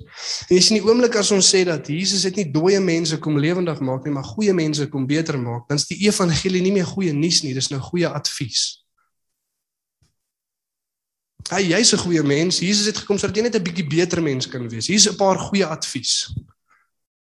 En 0.48 0.56
jy 0.56 0.62
sien 0.62 0.78
die 0.78 0.86
oomblik 0.86 1.16
as 1.18 1.32
ons 1.34 1.48
sê 1.54 1.64
dat 1.66 1.88
Jesus 1.90 2.24
het 2.28 2.38
nie 2.38 2.46
dooie 2.54 2.80
mense 2.80 3.18
kom 3.20 3.40
lewendig 3.42 3.82
maak 3.82 4.06
nie, 4.06 4.14
maar 4.14 4.28
goeie 4.28 4.54
mense 4.54 4.86
kom 4.94 5.08
beter 5.10 5.40
maak, 5.42 5.66
dan 5.70 5.82
is 5.82 5.88
die 5.90 5.98
evangelie 6.06 6.62
nie 6.62 6.76
meer 6.76 6.86
goeie 6.86 7.14
nuus 7.18 7.42
nie, 7.46 7.56
dis 7.58 7.72
nou 7.74 7.82
goeie 7.82 8.10
advies. 8.10 8.82
Hy 11.52 11.64
jy's 11.74 11.94
'n 11.94 11.98
goeie 11.98 12.24
mens. 12.24 12.60
Jesus 12.60 12.86
het 12.86 12.98
gekom 12.98 13.18
sodat 13.18 13.36
jy 13.36 13.44
net 13.44 13.56
'n 13.56 13.64
bietjie 13.64 13.88
beter 13.88 14.22
mens 14.22 14.48
kan 14.48 14.70
wees. 14.70 14.88
Hier's 14.88 15.10
'n 15.10 15.18
paar 15.18 15.38
goeie 15.38 15.66
advies. 15.66 16.32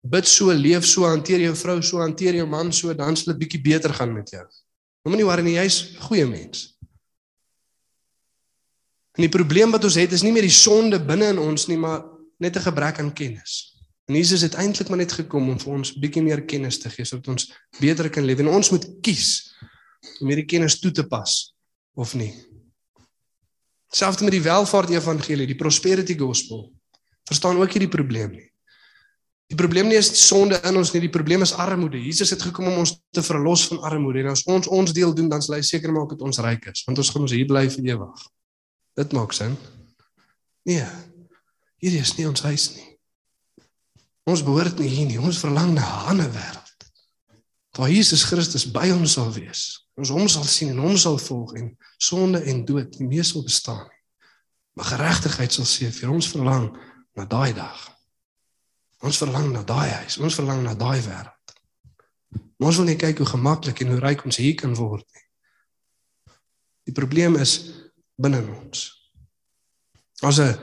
Bid 0.04 0.28
so, 0.28 0.52
leef 0.52 0.86
so, 0.86 1.06
hanteer 1.06 1.40
jou 1.40 1.56
vrou 1.56 1.82
so, 1.82 1.98
hanteer 1.98 2.36
jou 2.36 2.48
man 2.48 2.72
so, 2.74 2.94
dan 2.94 3.16
sal 3.16 3.34
dit 3.34 3.48
bietjie 3.48 3.62
beter 3.62 3.94
gaan 3.94 4.14
met 4.14 4.30
jou. 4.30 4.46
Moenie 5.08 5.26
worry 5.26 5.42
nie, 5.42 5.56
jy's 5.56 5.96
'n 5.96 6.02
goeie 6.02 6.26
mens. 6.26 6.71
En 9.22 9.28
die 9.28 9.38
probleem 9.38 9.70
wat 9.70 9.84
ons 9.86 10.00
het 10.02 10.16
is 10.18 10.24
nie 10.26 10.32
meer 10.34 10.48
die 10.48 10.56
sonde 10.56 10.98
binne 10.98 11.28
in 11.30 11.38
ons 11.38 11.68
nie, 11.70 11.78
maar 11.78 12.02
net 12.42 12.56
'n 12.58 12.66
gebrek 12.66 13.00
aan 13.00 13.14
kennis. 13.14 13.78
En 14.10 14.16
Jesus 14.16 14.42
het 14.42 14.56
eintlik 14.58 14.90
maar 14.90 14.98
net 14.98 15.12
gekom 15.12 15.50
om 15.50 15.60
vir 15.60 15.74
ons 15.74 15.94
bietjie 15.94 16.24
meer 16.24 16.42
kennis 16.42 16.80
te 16.80 16.90
gee 16.90 17.06
sodat 17.06 17.28
ons 17.28 17.54
beter 17.80 18.10
kan 18.10 18.26
leef 18.26 18.40
en 18.40 18.48
ons 18.48 18.70
moet 18.72 18.86
kies 19.02 19.54
om 20.22 20.28
hierdie 20.28 20.46
kennis 20.46 20.80
toe 20.80 20.92
te 20.92 21.04
pas 21.04 21.54
of 21.94 22.16
nie. 22.16 22.34
Selfs 23.94 24.22
met 24.22 24.32
die 24.32 24.42
welvaart 24.42 24.90
evangelie, 24.90 25.48
die 25.48 25.56
prosperity 25.56 26.18
gospel, 26.18 26.74
verstaan 27.28 27.62
ook 27.62 27.72
hierdie 27.72 27.94
probleem 27.98 28.32
nie. 28.32 28.50
Die 29.48 29.56
probleem 29.56 29.88
nie 29.88 29.98
is 29.98 30.28
sonde 30.28 30.60
in 30.64 30.78
ons 30.78 30.94
nie, 30.94 31.02
die 31.02 31.14
probleem 31.14 31.42
is 31.42 31.54
armoede. 31.54 32.02
Jesus 32.02 32.30
het 32.30 32.42
gekom 32.42 32.68
om 32.68 32.78
ons 32.78 32.98
te 33.12 33.22
verlos 33.22 33.68
van 33.68 33.82
armoede 33.82 34.20
en 34.20 34.32
as 34.32 34.44
ons 34.46 34.68
ons 34.68 34.94
deel 34.94 35.14
doen, 35.14 35.30
dan 35.30 35.42
sal 35.42 35.56
hy 35.56 35.62
seker 35.62 35.92
maak 35.92 36.10
dat 36.10 36.22
ons 36.22 36.40
ryk 36.40 36.72
is, 36.74 36.84
want 36.88 36.98
ons 36.98 37.10
gaan 37.10 37.22
ons 37.22 37.32
hier 37.32 37.46
bly 37.46 37.70
vir 37.70 37.86
ewig. 37.86 38.32
Dit 38.94 39.12
maak 39.12 39.34
sin. 39.34 39.58
Nee. 40.64 40.86
Hier 41.82 42.00
is 42.00 42.16
nie 42.18 42.28
ons 42.28 42.44
huis 42.46 42.68
nie. 42.76 42.88
Ons 44.30 44.44
behoort 44.46 44.78
nie 44.80 44.90
hier 44.92 45.08
nie. 45.10 45.20
Ons 45.20 45.40
verlang 45.42 45.74
na 45.74 45.82
'n 45.82 46.10
ander 46.14 46.32
wêreld. 46.32 46.90
Waar 47.78 47.90
Jesus 47.90 48.24
Christus 48.24 48.72
by 48.72 48.92
ons 48.92 49.12
sal 49.12 49.32
wees. 49.34 49.88
Ons 49.96 50.10
hom 50.10 50.28
sal 50.28 50.44
sien 50.44 50.70
en 50.70 50.78
hom 50.78 50.98
sal 50.98 51.18
volg 51.18 51.54
en 51.56 51.78
sonde 51.98 52.44
en 52.44 52.66
dood 52.66 53.00
nie 53.00 53.08
meer 53.08 53.24
sal 53.24 53.44
bestaan 53.44 53.88
nie. 53.88 54.02
Maar 54.74 54.86
geregtigheid 54.86 55.54
sal 55.54 55.66
seë 55.66 55.92
vir 55.92 56.12
ons 56.12 56.28
verlang 56.28 56.70
na 57.16 57.26
daai 57.26 57.54
dag. 57.54 57.98
Ons 59.02 59.18
verlang 59.18 59.52
na 59.52 59.64
daai 59.64 59.90
huis. 59.90 60.18
Ons 60.18 60.36
verlang 60.36 60.64
na 60.64 60.74
daai 60.74 61.02
wêreld. 61.02 61.56
Ons 62.62 62.78
wil 62.78 62.86
net 62.86 63.02
kyk 63.02 63.18
hoe 63.18 63.26
gemaklik 63.26 63.82
en 63.82 63.88
hoe 63.88 64.00
ryk 64.00 64.26
ons 64.26 64.38
hier 64.38 64.56
kan 64.56 64.76
word 64.78 65.06
nie. 65.16 65.26
Die 66.86 66.94
probleem 66.94 67.36
is 67.36 67.58
binne 68.22 68.42
ons. 68.64 68.84
As 70.22 70.40
'n 70.40 70.56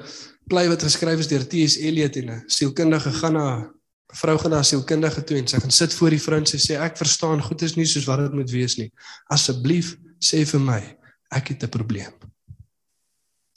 bly 0.49 0.69
wat 0.69 0.83
geskryf 0.83 1.19
is 1.19 1.29
deur 1.29 1.45
T.S. 1.47 1.77
Eliot 1.77 2.17
en 2.17 2.31
'n 2.31 2.43
sielkundige 2.47 3.13
gaan 3.13 3.33
na 3.33 3.47
'n 3.59 3.71
vrou 4.15 4.39
gaan 4.39 4.51
na 4.51 4.59
'n 4.59 4.65
sielkundige 4.65 5.25
toe 5.25 5.37
en 5.37 5.47
sy 5.47 5.59
gaan 5.59 5.71
sit 5.71 5.95
voor 5.95 6.11
die 6.11 6.23
vrou 6.23 6.39
en 6.39 6.47
sy 6.47 6.57
sê 6.57 6.81
ek 6.81 6.97
verstaan 6.97 7.43
goed 7.43 7.63
is 7.63 7.77
nie 7.77 7.87
soos 7.87 8.07
wat 8.07 8.19
dit 8.19 8.33
moet 8.33 8.51
wees 8.51 8.77
nie. 8.77 8.93
Asseblief 9.27 9.97
sê 10.19 10.47
vir 10.47 10.61
my, 10.61 10.97
ek 11.31 11.49
het 11.49 11.63
'n 11.63 11.69
probleem. 11.69 12.13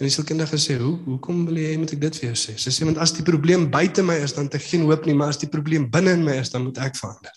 En 0.02 0.08
die 0.08 0.10
sielkundige 0.10 0.58
sê, 0.58 0.78
"Hoe 0.82 0.98
hoekom 1.06 1.46
wil 1.46 1.58
jy 1.58 1.78
moet 1.78 1.94
ek 1.94 2.02
dit 2.02 2.16
vir 2.16 2.34
jou 2.34 2.36
sê?" 2.36 2.58
Sy 2.58 2.70
sê, 2.70 2.86
"Want 2.86 2.98
as 2.98 3.12
die 3.12 3.24
probleem 3.24 3.70
buite 3.70 4.04
my 4.04 4.16
is, 4.16 4.34
dan 4.34 4.46
het 4.46 4.56
ek 4.56 4.62
geen 4.62 4.82
hoop 4.82 5.06
nie, 5.06 5.14
maar 5.14 5.28
as 5.28 5.38
die 5.38 5.50
probleem 5.50 5.90
binne 5.90 6.12
in 6.12 6.24
my 6.24 6.32
is, 6.32 6.50
dan 6.50 6.64
moet 6.64 6.78
ek 6.78 6.96
verander." 6.96 7.34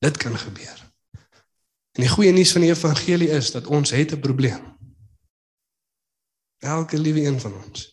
Dit 0.00 0.16
kan 0.16 0.38
gebeur. 0.38 0.92
En 1.92 2.02
die 2.02 2.08
goeie 2.08 2.32
nuus 2.32 2.52
van 2.52 2.60
die 2.60 2.70
evangelie 2.70 3.30
is 3.30 3.50
dat 3.50 3.66
ons 3.66 3.90
het 3.90 4.12
'n 4.12 4.20
probleem. 4.20 4.77
Elke 6.58 6.98
liewe 6.98 7.24
een 7.26 7.40
van 7.40 7.54
ons. 7.54 7.86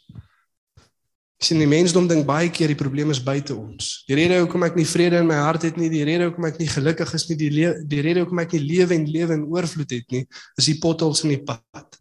sien 1.45 1.60
die 1.62 1.67
mensdom 1.69 2.08
dink 2.10 2.25
baie 2.25 2.47
keer 2.49 2.71
die 2.71 2.80
probleem 2.80 3.12
is 3.13 3.19
buite 3.21 3.54
ons. 3.54 4.04
Die 4.08 4.15
rede 4.17 4.39
hoekom 4.39 4.63
ek 4.65 4.78
nie 4.80 4.86
vrede 4.89 5.19
in 5.21 5.28
my 5.30 5.36
hart 5.38 5.67
het 5.67 5.75
nie, 5.78 5.91
die 5.93 6.06
rede 6.08 6.30
hoekom 6.30 6.47
ek 6.47 6.58
nie 6.58 6.69
gelukkig 6.71 7.12
is 7.13 7.28
nie, 7.30 7.38
die 7.38 7.49
die 7.86 8.01
rede 8.01 8.23
hoekom 8.23 8.39
ek 8.41 8.56
nie 8.56 8.63
lewe 8.63 8.95
en 8.95 9.06
lewe 9.06 9.38
in 9.38 9.43
oorvloed 9.51 9.93
het 9.93 10.15
nie, 10.15 10.23
is 10.58 10.71
die 10.71 10.80
potholes 10.82 11.21
in 11.28 11.36
die 11.36 11.43
pad. 11.45 11.99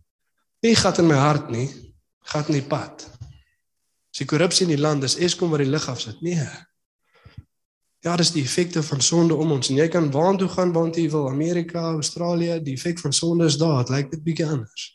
Nie 0.64 0.72
gat 0.81 1.03
in 1.03 1.11
my 1.11 1.18
hart 1.18 1.50
nie, 1.53 1.66
gat 2.33 2.48
in 2.48 2.57
die 2.57 2.64
pad. 2.64 3.05
As 4.14 4.22
die 4.22 4.29
korrupsie 4.31 4.64
in 4.64 4.72
die 4.77 4.81
land 4.81 5.05
is 5.05 5.18
Eskom 5.18 5.53
wat 5.53 5.61
die 5.61 5.68
lig 5.68 5.90
afsit. 5.92 6.22
Nee. 6.24 6.46
Ja, 8.07 8.16
dis 8.16 8.33
die 8.33 8.44
effekte 8.46 8.81
van 8.87 9.05
sonde 9.05 9.37
om 9.37 9.53
ons 9.59 9.68
en 9.68 9.81
jy 9.83 9.90
kan 9.92 10.11
waantoe 10.14 10.48
gaan 10.55 10.72
waantoe 10.72 11.05
jy 11.05 11.11
wil, 11.12 11.29
Amerika, 11.29 11.90
Australië, 11.98 12.62
die 12.64 12.79
effek 12.79 13.03
van 13.03 13.12
sonde 13.12 13.48
is 13.50 13.59
daar, 13.61 13.83
dit 13.83 13.92
lyk 13.96 14.12
net 14.14 14.24
bietjie 14.24 14.46
anders. 14.46 14.92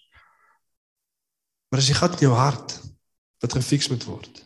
Maar 1.70 1.80
as 1.80 1.90
die 1.92 1.98
gat 1.98 2.18
in 2.18 2.28
jou 2.28 2.36
hart 2.36 2.80
wat 3.40 3.56
gefiks 3.56 3.90
moet 3.90 4.04
word. 4.10 4.42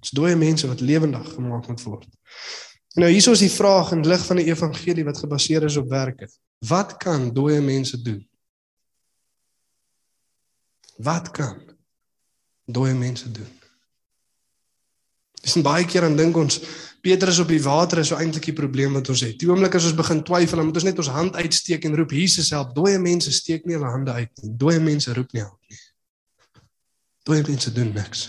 Dis 0.00 0.14
dooie 0.16 0.36
mense 0.38 0.68
wat 0.70 0.80
lewendig 0.80 1.26
gemaak 1.34 1.66
moet 1.68 1.82
word. 1.82 2.08
En 2.96 3.04
nou 3.04 3.10
hier 3.12 3.30
is 3.32 3.44
die 3.44 3.52
vraag 3.52 3.92
in 3.92 4.06
lig 4.06 4.24
van 4.24 4.40
die 4.40 4.48
evangelie 4.48 5.04
wat 5.04 5.18
gebaseer 5.20 5.66
is 5.68 5.76
op 5.76 5.90
werke. 5.90 6.28
Wat 6.64 6.96
kan 7.02 7.28
dooie 7.34 7.60
mense 7.60 8.00
doen? 8.02 8.22
Wat 10.96 11.30
kan 11.30 11.60
dooie 12.64 12.94
mense 12.94 13.30
doen? 13.30 13.50
Dis 15.42 15.58
baie 15.62 15.84
keer 15.84 16.06
dan 16.08 16.16
dink 16.16 16.36
ons 16.40 16.60
Petrus 17.06 17.38
op 17.38 17.50
die 17.52 17.62
water 17.62 18.00
is 18.02 18.08
so 18.10 18.18
eintlik 18.18 18.48
die 18.48 18.56
probleem 18.56 18.96
wat 18.98 19.08
ons 19.12 19.20
het. 19.22 19.36
Die 19.38 19.46
oomblik 19.46 19.76
as 19.78 19.84
ons 19.86 19.94
begin 19.94 20.24
twyfel, 20.26 20.58
dan 20.58 20.66
moet 20.66 20.78
ons 20.80 20.86
net 20.88 20.98
ons 20.98 21.10
hand 21.14 21.36
uitsteek 21.38 21.84
en 21.86 21.94
roep 21.94 22.14
Jesus 22.16 22.48
help. 22.50 22.72
Dooie 22.74 22.98
mense 22.98 23.30
steek 23.34 23.68
nie 23.68 23.76
hulle 23.76 23.92
hande 23.92 24.16
uit 24.16 24.42
nie. 24.42 24.50
Dooie 24.58 24.80
mense 24.82 25.14
roep 25.14 25.30
nie 25.36 25.44
help 25.44 25.60
nie. 25.70 25.78
Dooie 27.26 27.42
mense 27.46 27.72
doen 27.74 27.92
niks. 27.92 28.26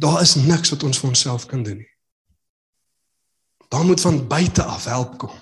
Daar 0.00 0.20
is 0.20 0.34
niks 0.34 0.72
wat 0.74 0.82
ons 0.84 0.98
vir 1.00 1.08
onsself 1.08 1.46
kan 1.48 1.62
doen 1.64 1.80
nie. 1.80 1.92
Daar 3.70 3.84
moet 3.84 4.00
van 4.00 4.26
buite 4.28 4.64
af 4.64 4.84
help 4.84 5.18
kom. 5.18 5.36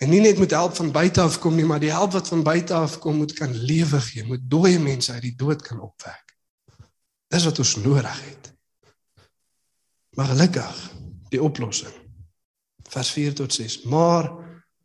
En 0.00 0.08
nie 0.08 0.20
net 0.20 0.38
moet 0.38 0.50
help 0.50 0.76
van 0.76 0.92
buite 0.92 1.20
af 1.20 1.38
kom 1.38 1.54
nie, 1.54 1.64
maar 1.64 1.80
die 1.80 1.90
help 1.92 2.12
wat 2.12 2.28
van 2.28 2.42
buite 2.42 2.74
af 2.74 2.98
kom 2.98 3.16
moet 3.16 3.32
kan 3.32 3.52
lewe 3.54 4.00
gee, 4.00 4.24
moet 4.24 4.44
dooie 4.50 4.78
mense 4.78 5.12
uit 5.12 5.22
die 5.22 5.34
dood 5.36 5.62
kan 5.62 5.80
opwek. 5.80 6.36
Dis 7.28 7.44
wat 7.44 7.58
ons 7.58 7.74
nodig 7.76 8.22
het. 8.24 8.52
Maar 10.16 10.32
gelukkig, 10.32 10.80
die 11.28 11.42
oplossing. 11.42 11.94
Vers 12.88 13.10
4 13.10 13.34
tot 13.34 13.54
6. 13.54 13.82
Maar 13.82 14.32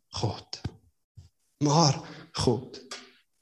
God. 0.08 0.60
Maar 1.64 2.00
God 2.32 2.87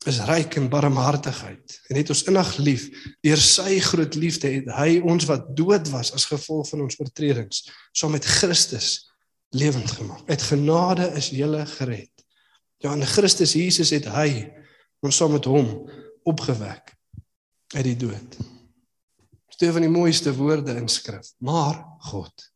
is 0.07 0.21
ryk 0.29 0.55
in 0.61 0.69
barmhartigheid 0.71 1.77
en 1.91 1.99
het 1.99 2.11
ons 2.15 2.23
innig 2.31 2.51
lief. 2.63 2.87
Deur 3.27 3.43
sy 3.43 3.79
groot 3.83 4.15
liefde 4.15 4.51
het 4.53 4.71
hy 4.77 5.01
ons 5.03 5.27
wat 5.29 5.49
dood 5.59 5.91
was 5.93 6.13
as 6.17 6.29
gevolg 6.31 6.69
van 6.71 6.87
ons 6.87 6.99
oortredings, 7.03 7.65
saam 7.97 8.15
met 8.15 8.25
Christus 8.39 9.07
lewend 9.57 9.91
gemaak. 9.91 10.25
Uit 10.31 10.43
genade 10.43 11.11
is 11.19 11.31
jy 11.35 11.65
gered. 11.77 12.13
Ja, 12.83 12.93
in 12.93 13.07
Christus 13.07 13.57
Jesus 13.57 13.91
het 13.91 14.07
hy 14.13 14.53
ons 15.03 15.17
saam 15.17 15.33
met 15.33 15.47
hom 15.49 15.89
opgewek 16.27 16.93
uit 17.75 17.87
die 17.87 17.97
dood. 17.97 18.37
Twee 19.57 19.73
van 19.73 19.87
die 19.87 19.93
mooiste 19.93 20.35
woorde 20.37 20.75
in 20.77 20.89
skrif. 20.89 21.33
Maar 21.41 21.79
God. 22.11 22.51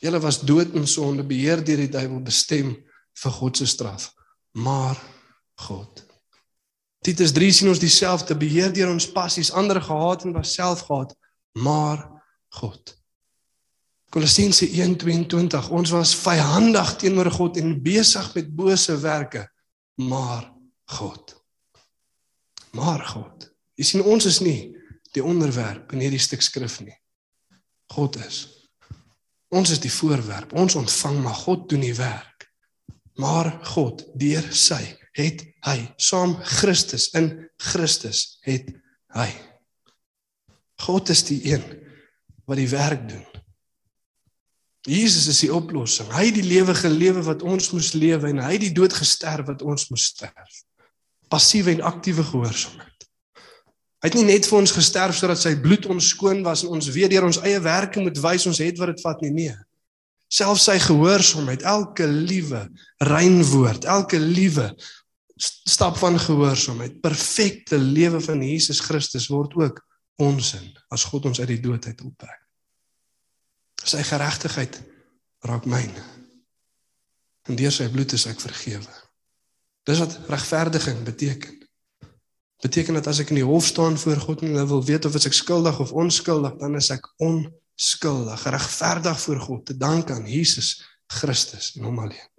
Julle 0.00 0.20
was 0.22 0.40
dood 0.46 0.76
in 0.78 0.86
sonde, 0.86 1.24
beheer 1.26 1.64
deur 1.64 1.82
die 1.82 1.90
duiwel 1.90 2.22
bestem 2.22 2.76
vir 3.20 3.34
God 3.34 3.58
se 3.58 3.66
straf. 3.66 4.12
Maar 4.54 5.00
God. 5.66 6.04
Titus 7.00 7.32
3 7.32 7.52
sien 7.52 7.68
ons 7.72 7.80
dieselfde 7.80 8.36
beheer 8.36 8.72
deur 8.76 8.90
ons 8.92 9.08
passies, 9.12 9.52
ander 9.56 9.80
gehaat 9.80 10.26
en 10.26 10.34
was 10.36 10.52
self 10.52 10.84
gehaat, 10.88 11.14
maar 11.56 12.02
God. 12.60 12.96
Kolossense 14.10 14.66
1:22 14.66 15.70
Ons 15.70 15.90
was 15.90 16.14
vyhandig 16.18 16.96
teenoor 16.98 17.30
God 17.30 17.56
en 17.56 17.78
besig 17.82 18.34
met 18.34 18.54
bose 18.54 18.98
werke, 19.00 19.46
maar 19.94 20.52
God. 20.84 21.36
Maar 22.70 23.06
God. 23.06 23.48
Jy 23.74 23.84
sien 23.84 24.02
ons 24.02 24.26
is 24.26 24.40
nie 24.40 24.76
die 25.14 25.24
onderwerp 25.24 25.92
in 25.94 26.02
hierdie 26.04 26.20
stuk 26.20 26.42
skrif 26.42 26.80
nie. 26.80 26.96
God 27.94 28.18
is. 28.26 28.46
Ons 29.48 29.70
is 29.70 29.80
die 29.80 29.90
voorwerp. 29.90 30.52
Ons 30.52 30.74
ontvang 30.74 31.22
maar 31.22 31.34
God 31.34 31.68
doen 31.70 31.80
die 31.80 31.94
werk. 31.94 32.50
Maar 33.14 33.56
God 33.72 34.04
deur 34.18 34.46
sy 34.52 34.99
het 35.18 35.42
hy 35.66 35.78
saam 35.98 36.36
Christus 36.58 37.08
in 37.18 37.32
Christus 37.60 38.38
het 38.46 38.70
hy. 39.16 39.28
God 40.80 41.10
is 41.12 41.24
die 41.28 41.40
een 41.50 41.64
wat 42.48 42.60
die 42.60 42.70
werk 42.70 43.02
doen. 43.08 43.26
Jesus 44.88 45.26
is 45.28 45.42
die 45.44 45.52
oplossing. 45.52 46.08
Hy 46.14 46.30
het 46.30 46.38
die 46.38 46.46
lewe 46.46 46.74
gelewe 46.74 47.22
wat 47.26 47.42
ons 47.44 47.68
moes 47.74 47.92
lewe 47.92 48.30
en 48.30 48.40
hy 48.40 48.54
het 48.54 48.64
die 48.64 48.76
dood 48.76 48.94
gesterf 48.96 49.50
wat 49.50 49.64
ons 49.66 49.90
moes 49.92 50.08
sterf. 50.14 50.62
Passiewe 51.30 51.74
en 51.74 51.84
aktiewe 51.86 52.24
gehoorsaamheid. 52.24 52.88
Hy 54.00 54.08
het 54.08 54.16
nie 54.16 54.30
net 54.30 54.46
vir 54.48 54.56
ons 54.62 54.72
gesterf 54.72 55.18
sodat 55.18 55.42
sy 55.42 55.52
bloed 55.60 55.84
ons 55.92 56.14
skoon 56.14 56.40
was 56.46 56.64
en 56.64 56.72
ons 56.78 56.88
weer 56.94 57.10
deur 57.12 57.26
ons 57.28 57.42
eie 57.44 57.60
werke 57.60 58.00
moet 58.00 58.16
wys 58.24 58.46
ons 58.48 58.62
het 58.62 58.80
wat 58.80 58.94
dit 58.94 59.04
vat 59.04 59.20
nie 59.26 59.34
nee. 59.34 59.56
Selfs 60.30 60.64
sy 60.70 60.78
gehoorsaamheid, 60.80 61.66
elke 61.66 62.06
liewe 62.06 62.62
rein 63.04 63.40
woord, 63.50 63.84
elke 63.84 64.16
liewe 64.22 64.70
stap 65.40 65.96
van 65.96 66.18
gehoorsaamheid, 66.20 67.00
perfekte 67.00 67.78
lewe 67.78 68.20
van 68.20 68.42
Jesus 68.42 68.80
Christus 68.84 69.28
word 69.32 69.54
ook 69.56 69.80
ons 70.20 70.54
in 70.58 70.68
as 70.92 71.06
God 71.08 71.30
ons 71.30 71.40
uit 71.40 71.48
die 71.48 71.62
dood 71.64 71.86
uit 71.86 72.00
opwek. 72.04 72.40
Sy 73.80 74.02
geregtigheid 74.04 74.76
raak 75.48 75.64
myne. 75.64 76.02
En 77.48 77.56
deur 77.56 77.72
sy 77.72 77.88
bloed 77.92 78.12
is 78.12 78.26
ek 78.28 78.42
vergewe. 78.42 78.98
Dis 79.88 80.02
wat 80.02 80.18
regverdiging 80.28 81.00
beteken. 81.06 81.56
Beteken 82.60 82.98
dat 82.98 83.08
as 83.08 83.22
ek 83.22 83.32
in 83.32 83.40
die 83.40 83.48
hof 83.48 83.64
staan 83.70 83.96
voor 83.98 84.20
God 84.20 84.44
en 84.44 84.58
hy 84.60 84.66
wil 84.68 84.84
weet 84.84 85.08
of 85.08 85.16
ek 85.16 85.36
skuldig 85.36 85.80
of 85.80 85.94
onskuldig, 85.96 86.58
dan 86.60 86.76
is 86.76 86.90
ek 86.92 87.08
onskuldig, 87.24 88.44
regverdig 88.52 89.22
voor 89.24 89.40
God 89.46 89.64
te 89.70 89.76
dank 89.80 90.12
aan 90.12 90.28
Jesus 90.28 90.76
Christus 91.10 91.72
en 91.78 91.88
hom 91.88 92.04
alleen. 92.04 92.29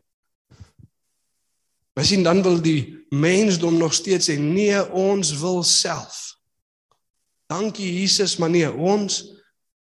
Maar 1.94 2.06
sien 2.06 2.24
dan 2.24 2.42
wil 2.42 2.62
die 2.62 3.06
mensdom 3.10 3.78
nog 3.78 3.94
steeds 3.94 4.30
sê 4.30 4.38
nee, 4.40 4.92
ons 4.92 5.34
wil 5.40 5.64
self. 5.64 6.38
Dankie 7.52 8.00
Jesus, 8.00 8.38
maar 8.38 8.50
nee, 8.50 8.72
ons 8.72 9.24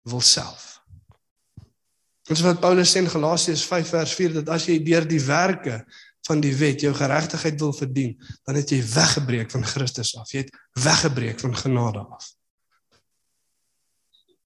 wil 0.08 0.20
self. 0.24 0.80
Ons 2.28 2.40
wat 2.44 2.60
Paulus 2.60 2.92
sê 2.92 3.02
in 3.02 3.10
Galasiërs 3.12 3.64
5 3.68 3.92
vers 3.92 4.14
4 4.16 4.38
dat 4.40 4.48
as 4.56 4.68
jy 4.68 4.78
deur 4.84 5.06
die 5.08 5.20
werke 5.24 5.82
van 6.28 6.40
die 6.44 6.54
wet 6.56 6.82
jou 6.84 6.92
geregtigheid 6.96 7.60
wil 7.60 7.72
verdien, 7.72 8.16
dan 8.44 8.58
het 8.58 8.72
jy 8.72 8.82
weggebreek 8.84 9.52
van 9.52 9.64
Christus 9.64 10.12
af. 10.16 10.32
Jy 10.32 10.44
het 10.44 10.56
weggebreek 10.84 11.40
van 11.40 11.56
genade 11.56 12.04
af. 12.04 12.32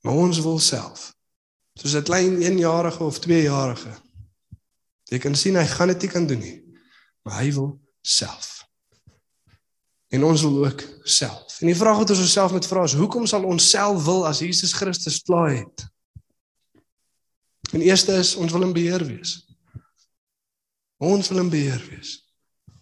Maar 0.02 0.18
ons 0.18 0.38
wil 0.42 0.58
self. 0.58 1.12
Soos 1.74 1.94
'n 1.94 2.02
klein 2.02 2.42
1-jarige 2.42 3.02
of 3.04 3.18
2-jarige. 3.18 3.94
Jy 5.10 5.18
kan 5.18 5.34
sien 5.34 5.56
hy 5.56 5.66
gaan 5.66 5.88
dit 5.88 6.02
nie 6.02 6.10
kan 6.10 6.26
doen 6.26 6.38
nie. 6.38 6.61
Maar 7.22 7.38
hy 7.42 7.52
wil 7.52 7.80
self. 8.00 8.62
En 10.12 10.24
ons 10.24 10.42
wil 10.42 10.64
ook 10.66 10.82
self. 11.02 11.60
En 11.60 11.70
die 11.70 11.76
vraag 11.76 11.96
wat 12.02 12.10
ons 12.10 12.20
osself 12.20 12.52
moet 12.52 12.66
vra 12.66 12.82
is 12.84 12.96
hoekom 12.98 13.26
sal 13.26 13.44
ons 13.48 13.68
self 13.70 14.04
wil 14.04 14.26
as 14.28 14.42
Jesus 14.44 14.74
Christus 14.76 15.22
plaai 15.24 15.62
het? 15.62 15.86
En 17.72 17.80
eerste 17.80 18.12
is 18.20 18.34
ons 18.34 18.52
wil 18.52 18.66
in 18.66 18.74
beheer 18.76 19.04
wees. 19.06 19.38
Ons 20.98 21.30
wil 21.32 21.38
in 21.38 21.48
beheer 21.50 21.80
wees. 21.88 22.18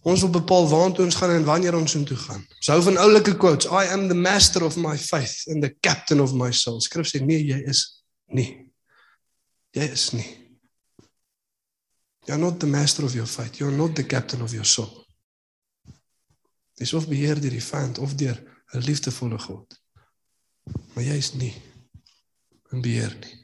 Ons 0.03 0.25
wil 0.25 0.33
bepaal 0.33 0.67
waartoe 0.69 1.05
ons 1.05 1.15
gaan 1.21 1.37
en 1.37 1.45
wanneer 1.45 1.77
ons 1.77 1.95
intoe 1.95 2.17
gaan. 2.17 2.41
Ons 2.57 2.73
hou 2.73 2.81
van 2.89 2.99
oulike 3.05 3.37
quotes, 3.37 3.69
I 3.69 3.93
am 3.93 4.09
the 4.09 4.17
master 4.17 4.65
of 4.65 4.77
my 4.81 4.97
faith 4.99 5.45
and 5.53 5.63
the 5.63 5.75
captain 5.85 6.21
of 6.25 6.33
my 6.35 6.51
soul. 6.51 6.81
Skrif 6.81 7.13
sê 7.13 7.21
nee, 7.21 7.45
jy 7.45 7.61
is 7.69 7.85
nie. 8.33 8.49
Jy 9.77 9.91
is 9.93 10.11
nie. 10.17 10.40
You're 12.27 12.39
not 12.39 12.61
the 12.61 12.67
master 12.67 13.05
of 13.05 13.15
your 13.15 13.27
faith. 13.27 13.59
You're 13.59 13.77
not 13.77 13.95
the 13.95 14.07
captain 14.07 14.43
of 14.43 14.53
your 14.53 14.65
soul. 14.67 15.07
Dis 16.75 16.93
of 16.93 17.09
beheer 17.09 17.41
deur 17.41 17.51
die 17.51 17.65
vyand 17.65 17.99
of 17.99 18.15
deur 18.15 18.39
'n 18.73 18.85
liefdevolle 18.85 19.39
God. 19.39 19.81
Maar 20.95 21.05
jy 21.05 21.17
is 21.17 21.33
nie 21.35 21.55
in 22.73 22.81
beheer 22.81 23.17
nie 23.21 23.41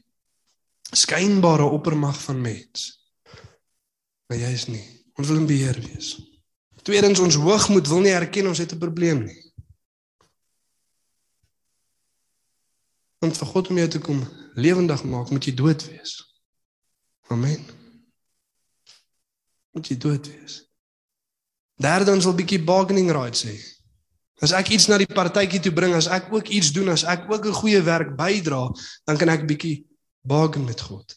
skynbare 0.90 1.62
oppermag 1.62 2.22
van 2.22 2.40
mens. 2.40 2.86
Maar 4.26 4.38
jy 4.38 4.52
is 4.52 4.66
nie. 4.66 4.84
Ons 5.16 5.28
wil 5.28 5.42
in 5.42 5.48
beheer 5.48 5.78
wees. 5.80 6.14
Tweedens 6.86 7.18
ons 7.22 7.38
hoogmoed 7.40 7.88
wil 7.90 8.04
nie 8.04 8.14
erken 8.14 8.46
ons 8.46 8.58
het 8.58 8.72
'n 8.72 8.78
probleem 8.78 9.24
nie. 9.24 9.42
Om 13.18 13.32
vir 13.32 13.46
God 13.46 13.68
om 13.68 13.76
jou 13.76 13.88
te 13.88 13.98
kom 13.98 14.28
lewendig 14.54 15.04
maak, 15.04 15.30
moet 15.30 15.44
jy 15.44 15.54
dood 15.54 15.84
wees. 15.86 16.38
Amen. 17.28 17.75
Moet 19.76 19.90
jy 19.92 19.96
dood 20.00 20.28
wees. 20.32 20.62
Derdens 21.76 22.24
wil 22.24 22.36
bietjie 22.38 22.62
bargaining 22.64 23.10
rights 23.12 23.44
hê. 23.44 23.52
As 24.40 24.54
ek 24.56 24.70
iets 24.72 24.88
na 24.88 24.96
die 25.00 25.08
partytjie 25.08 25.60
toe 25.64 25.72
bring, 25.76 25.92
as 25.96 26.08
ek 26.12 26.30
ook 26.32 26.48
iets 26.52 26.72
doen, 26.72 26.88
as 26.92 27.04
ek 27.04 27.28
ook 27.28 27.44
'n 27.44 27.60
goeie 27.60 27.82
werk 27.84 28.16
bydra, 28.16 28.72
dan 29.04 29.16
kan 29.16 29.28
ek 29.28 29.46
bietjie 29.48 29.84
bargain 30.24 30.64
met 30.64 30.80
God. 30.80 31.16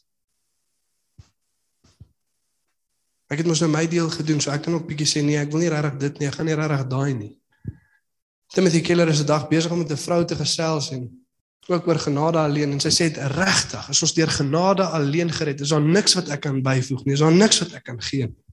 Ek 3.30 3.38
het 3.38 3.48
mos 3.48 3.62
nou 3.62 3.70
my 3.70 3.88
deel 3.88 4.10
gedoen, 4.10 4.42
so 4.42 4.52
ek 4.52 4.64
kan 4.64 4.74
ook 4.74 4.88
bietjie 4.88 5.08
sê 5.08 5.24
nee, 5.24 5.38
ek 5.38 5.52
wil 5.52 5.62
nie 5.62 5.70
regtig 5.70 6.00
dit 6.00 6.20
nie, 6.20 6.28
ek 6.28 6.36
gaan 6.36 6.46
nie 6.46 6.56
regtig 6.56 6.88
daai 6.88 7.14
nie. 7.14 7.38
Timothy 8.52 8.82
Keller 8.82 9.08
is 9.08 9.22
'n 9.22 9.26
dag 9.26 9.48
besig 9.48 9.72
om 9.72 9.78
met 9.78 9.92
'n 9.92 9.98
vrou 9.98 10.26
te 10.26 10.36
gesels 10.36 10.92
en 10.92 11.08
ook 11.68 11.88
oor 11.88 12.00
genade 12.00 12.38
alleen 12.38 12.72
en 12.72 12.80
sy 12.80 12.90
sê 12.90 13.14
dit 13.14 13.18
regtig, 13.18 13.90
as 13.90 14.02
ons 14.02 14.14
deur 14.14 14.28
genade 14.28 14.84
alleen 14.84 15.32
gered, 15.32 15.62
is 15.62 15.70
daar 15.70 15.82
niks 15.82 16.14
wat 16.14 16.30
ek 16.30 16.42
kan 16.42 16.62
byvoeg 16.62 17.06
nie, 17.06 17.14
is 17.14 17.20
daar 17.20 17.32
niks 17.32 17.60
wat 17.60 17.74
ek 17.74 17.84
kan 17.84 18.02
gee 18.02 18.26
nie. 18.26 18.49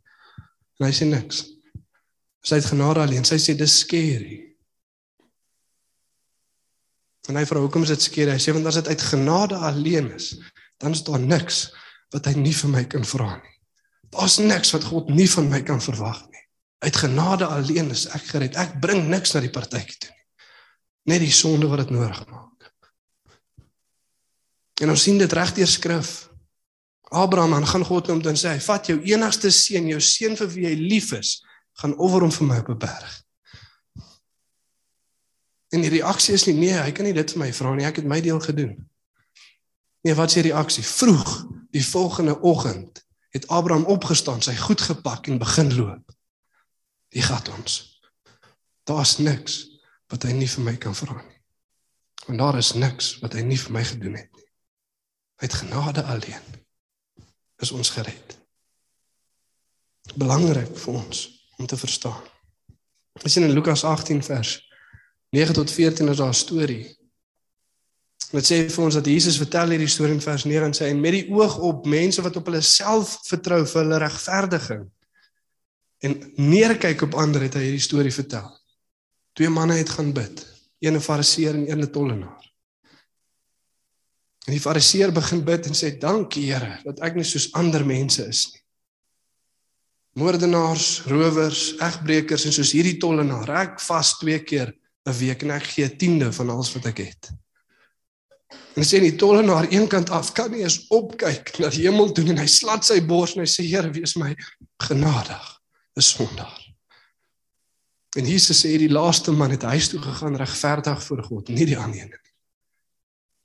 En 0.81 0.89
hy 0.89 0.93
sê 0.95 1.09
niks. 1.09 1.45
Sy 2.47 2.61
het 2.61 2.69
genade 2.71 3.03
alleen. 3.03 3.25
Sy 3.27 3.39
sê 3.43 3.57
dis 3.59 3.81
scary. 3.83 4.43
En 7.27 7.39
hy 7.39 7.45
vra 7.49 7.63
hoekom 7.63 7.87
is 7.87 7.95
dit 7.95 8.07
scary? 8.07 8.37
Hy 8.37 8.43
sê 8.43 8.55
want 8.55 8.69
as 8.71 8.79
dit 8.79 8.93
uit 8.93 9.05
genade 9.11 9.59
alleen 9.69 10.13
is, 10.15 10.35
dan 10.83 10.95
is 10.95 11.03
daar 11.07 11.23
niks 11.23 11.67
wat 12.15 12.29
hy 12.31 12.37
nie 12.39 12.55
vir 12.55 12.71
my 12.71 12.85
kan 12.91 13.07
vra 13.09 13.33
nie. 13.41 13.55
Daar's 14.15 14.39
niks 14.39 14.71
wat 14.77 14.87
God 14.87 15.11
nie 15.11 15.27
van 15.33 15.49
my 15.51 15.63
kan 15.67 15.83
verwag 15.83 16.21
nie. 16.31 16.45
Uit 16.87 16.97
genade 17.03 17.49
alleen 17.51 17.91
is 17.91 18.07
ek 18.15 18.29
gered. 18.31 18.59
Ek 18.61 18.77
bring 18.81 19.09
niks 19.11 19.35
na 19.35 19.43
die 19.43 19.53
partytjie 19.53 19.99
toe 19.99 20.13
nie. 20.13 20.27
Net 21.11 21.23
die 21.25 21.35
sonde 21.35 21.69
wat 21.71 21.85
dit 21.85 21.95
nodig 21.97 22.23
maak. 22.31 22.71
En 24.83 24.93
ons 24.93 25.03
sien 25.03 25.19
dit 25.19 25.33
reg 25.33 25.55
deur 25.57 25.71
skrif. 25.71 26.26
Abraham 27.09 27.55
aan 27.55 27.67
gaan 27.67 27.85
God 27.85 28.07
hom 28.11 28.23
dan 28.23 28.37
sê 28.39 28.57
hy 28.57 28.61
vat 28.63 28.89
jou 28.91 28.99
enigste 29.07 29.51
seun, 29.55 29.87
jou 29.89 30.01
seun 30.03 30.37
vir 30.37 30.51
wie 30.55 30.67
jy 30.67 30.75
lief 30.81 31.13
is, 31.15 31.39
gaan 31.79 31.95
offer 32.03 32.25
hom 32.27 32.33
vir 32.35 32.47
my 32.47 32.59
op 32.65 32.71
'n 32.75 32.79
berg. 32.79 33.23
En 35.75 35.81
die 35.81 35.91
reaksie 35.91 36.35
is 36.35 36.47
nie 36.47 36.55
nee, 36.55 36.75
hy 36.75 36.93
kan 36.93 37.05
nie 37.05 37.15
dit 37.15 37.31
vir 37.31 37.39
my 37.39 37.53
vra 37.53 37.75
nie, 37.75 37.87
ek 37.87 37.97
het 37.97 38.07
my 38.07 38.21
deel 38.21 38.41
gedoen. 38.41 38.89
Nee, 40.03 40.15
wat 40.15 40.29
is 40.29 40.35
die 40.35 40.51
reaksie? 40.51 40.85
Vroeg 40.85 41.47
die 41.71 41.85
volgende 41.85 42.41
oggend 42.41 43.05
het 43.31 43.49
Abraham 43.49 43.85
opgestaan, 43.85 44.43
sy 44.43 44.55
goed 44.57 44.81
gepak 44.81 45.27
en 45.27 45.39
begin 45.39 45.75
loop. 45.75 46.13
Die 47.13 47.23
gat 47.23 47.49
ons. 47.49 48.01
Daar's 48.85 49.19
niks 49.19 49.67
wat 50.09 50.23
hy 50.23 50.33
nie 50.33 50.49
vir 50.49 50.65
my 50.65 50.77
kan 50.77 50.95
vra 50.95 51.23
nie. 51.23 51.41
Want 52.27 52.39
daar 52.39 52.59
is 52.59 52.73
niks 52.75 53.19
wat 53.23 53.35
hy 53.35 53.43
nie 53.47 53.59
vir 53.59 53.73
my 53.73 53.85
gedoen 53.85 54.15
het 54.15 54.31
nie. 54.33 54.47
Uit 55.37 55.53
genade 55.53 56.03
alleen 56.03 56.56
is 57.63 57.71
ons 57.71 57.91
gered. 57.91 58.39
Belangrik 60.15 60.77
vir 60.79 60.95
ons 60.95 61.27
om 61.59 61.67
te 61.67 61.77
verstaan. 61.77 62.23
Ons 63.23 63.33
sien 63.33 63.45
in 63.45 63.53
Lukas 63.53 63.85
18 63.85 64.23
vers 64.23 64.59
9 65.31 65.53
tot 65.53 65.71
14 65.71 66.09
is 66.09 66.17
daar 66.17 66.29
'n 66.29 66.45
storie 66.45 66.97
Dit 68.35 68.47
sê 68.49 68.57
vir 68.67 68.83
ons 68.83 68.97
dat 68.99 69.07
Jesus 69.07 69.39
vertel 69.39 69.77
hierdie 69.77 69.91
storie 69.91 70.17
in 70.17 70.23
vers 70.25 70.45
9 70.49 70.67
en 70.67 70.75
sê 70.75 70.89
en 70.91 71.01
met 71.01 71.15
die 71.15 71.27
oog 71.31 71.59
op 71.63 71.87
mense 71.87 72.23
wat 72.25 72.39
op 72.41 72.49
hulle 72.51 72.63
self 72.65 73.21
vertrou 73.29 73.61
vir 73.63 73.83
hulle 73.85 74.01
regverdiging 74.03 74.83
en 76.07 76.17
neerkyk 76.37 77.05
op 77.07 77.15
ander 77.23 77.47
het 77.47 77.55
hy 77.57 77.69
hierdie 77.69 77.85
storie 77.85 78.13
vertel. 78.15 78.49
Twee 79.37 79.53
manne 79.53 79.79
het 79.79 79.93
gaan 79.95 80.11
bid, 80.17 80.43
een 80.83 80.97
'n 80.97 81.01
fariseer 81.01 81.55
en 81.55 81.71
een 81.71 81.83
'n 81.83 81.91
tollenaar. 81.93 82.46
En 84.47 84.55
die 84.55 84.63
fariseer 84.63 85.11
begin 85.15 85.43
bid 85.47 85.67
en 85.67 85.75
sê 85.75 85.91
dankie 85.99 86.47
Here 86.53 86.79
dat 86.85 87.03
ek 87.07 87.19
nie 87.19 87.27
soos 87.27 87.49
ander 87.59 87.83
mense 87.87 88.23
is 88.31 88.47
nie. 88.53 88.63
Moordenaars, 90.17 91.03
rowers, 91.11 91.75
egbreekers 91.83 92.47
en 92.49 92.55
soos 92.55 92.71
hierdie 92.73 92.97
tollenaar. 93.03 93.51
Ek 93.67 93.81
vas 93.85 94.15
twee 94.17 94.39
keer 94.49 94.73
'n 95.07 95.13
week 95.19 95.43
en 95.43 95.51
ek 95.51 95.67
gee 95.75 95.85
'n 95.85 95.99
tiende 95.99 96.33
van 96.33 96.51
alles 96.51 96.73
wat 96.75 96.87
ek 96.87 96.99
het. 96.99 97.31
En 98.77 98.85
sê 98.85 99.01
die 99.01 99.17
tollenaar 99.17 99.67
een 99.71 99.89
kant 99.89 100.11
af 100.11 100.33
kan 100.33 100.51
nie 100.51 100.63
eens 100.63 100.87
opkyk 100.89 101.59
na 101.59 101.69
die 101.69 101.83
hemel 101.83 102.13
toe 102.13 102.25
en 102.29 102.39
hy 102.39 102.47
slat 102.47 102.85
sy 102.85 103.01
bors 103.01 103.35
en 103.35 103.43
hy 103.43 103.51
sê 103.51 103.67
Here 103.67 103.91
wees 103.91 104.17
my 104.17 104.35
genadig 104.79 105.61
'n 105.97 106.01
sondaar. 106.01 106.63
En 108.17 108.25
Jesus 108.25 108.65
sê 108.65 108.79
die 108.79 108.89
laaste 108.89 109.33
man 109.33 109.51
het 109.51 109.63
huis 109.63 109.89
toe 109.89 110.01
gegaan 110.01 110.37
regverdig 110.37 111.03
voor 111.03 111.23
God, 111.23 111.49
nie 111.49 111.67
die 111.67 111.79
ander 111.79 112.01
een 112.01 112.09
nie. 112.09 112.26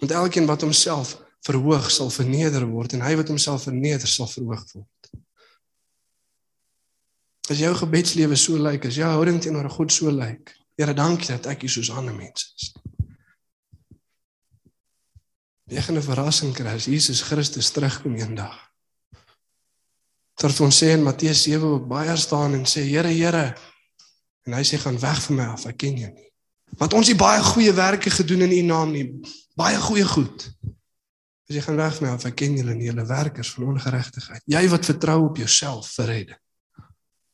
Want 0.01 0.11
elkeen 0.17 0.49
wat 0.49 0.63
homself 0.65 1.15
verhoog 1.45 1.91
sal 1.93 2.09
verneder 2.09 2.65
word 2.69 2.95
en 2.97 3.03
hy 3.05 3.13
wat 3.19 3.29
homself 3.29 3.67
verneder 3.67 4.09
sal 4.09 4.29
verhoog 4.29 4.63
word. 4.73 5.11
As 7.51 7.61
jou 7.61 7.71
gebedslewe 7.75 8.37
so 8.39 8.57
lyk, 8.57 8.87
as 8.89 8.97
jou 8.97 9.09
houding 9.09 9.41
teenoor 9.43 9.69
God 9.69 9.93
so 9.93 10.13
lyk, 10.13 10.55
Here 10.79 10.93
dankie 10.97 11.27
dat 11.29 11.45
ek 11.51 11.61
nie 11.61 11.69
soos 11.69 11.91
ander 11.93 12.15
mense 12.15 12.47
is. 12.57 12.71
Jy 15.69 15.81
gaan 15.85 15.97
'n 15.99 16.03
verrassing 16.03 16.53
kry 16.55 16.73
as 16.73 16.87
Jesus 16.89 17.21
Christus 17.21 17.69
terugkom 17.71 18.15
eendag. 18.15 18.55
Tot 20.35 20.59
ons 20.59 20.77
sê 20.81 20.95
in 20.95 21.03
Matteus 21.03 21.43
7 21.43 21.75
op 21.77 21.87
baie 21.87 22.15
staan 22.17 22.55
en 22.57 22.65
sê 22.65 22.81
Here 22.81 23.13
Here 23.13 23.55
en 24.47 24.53
hy 24.53 24.63
sê 24.63 24.79
gaan 24.81 24.97
weg 24.99 25.21
van 25.21 25.35
my 25.35 25.45
af, 25.53 25.65
ek 25.69 25.77
ken 25.77 25.97
jou 25.97 26.09
nie. 26.09 26.29
Want 26.79 26.93
ons 26.93 27.07
het 27.07 27.17
baie 27.17 27.43
goeie 27.43 27.73
werke 27.73 28.09
gedoen 28.09 28.41
in 28.41 28.51
u 28.51 28.61
naam 28.61 28.91
nie, 28.91 29.05
baie 29.61 29.79
goeie 29.81 30.05
goed. 30.07 30.47
As 31.49 31.57
jy 31.57 31.63
gaan 31.65 31.79
weg 31.81 31.97
van 31.97 32.07
my 32.07 32.13
af, 32.15 32.25
ek 32.29 32.37
ken 32.41 32.55
julle 32.57 32.75
nie, 32.77 32.87
julle 32.89 33.05
werkers 33.09 33.51
van 33.55 33.73
ongeregtigheid. 33.73 34.43
Jy 34.49 34.61
wat 34.71 34.87
vertrou 34.87 35.17
op 35.27 35.39
jouself 35.41 35.89
vir 35.97 36.11
redding. 36.11 36.41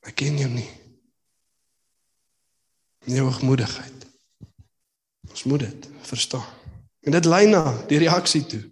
Ek 0.08 0.16
ken 0.18 0.40
jou 0.42 0.50
nie. 0.52 0.70
Nie 3.08 3.22
hoogmoedigheid. 3.24 4.08
Ons 5.30 5.46
moet 5.48 5.68
dit 5.68 5.88
verstaan. 6.08 6.48
En 7.08 7.14
dit 7.16 7.30
lei 7.30 7.46
na 7.48 7.62
die 7.88 8.02
reaksie 8.02 8.44
toe. 8.50 8.64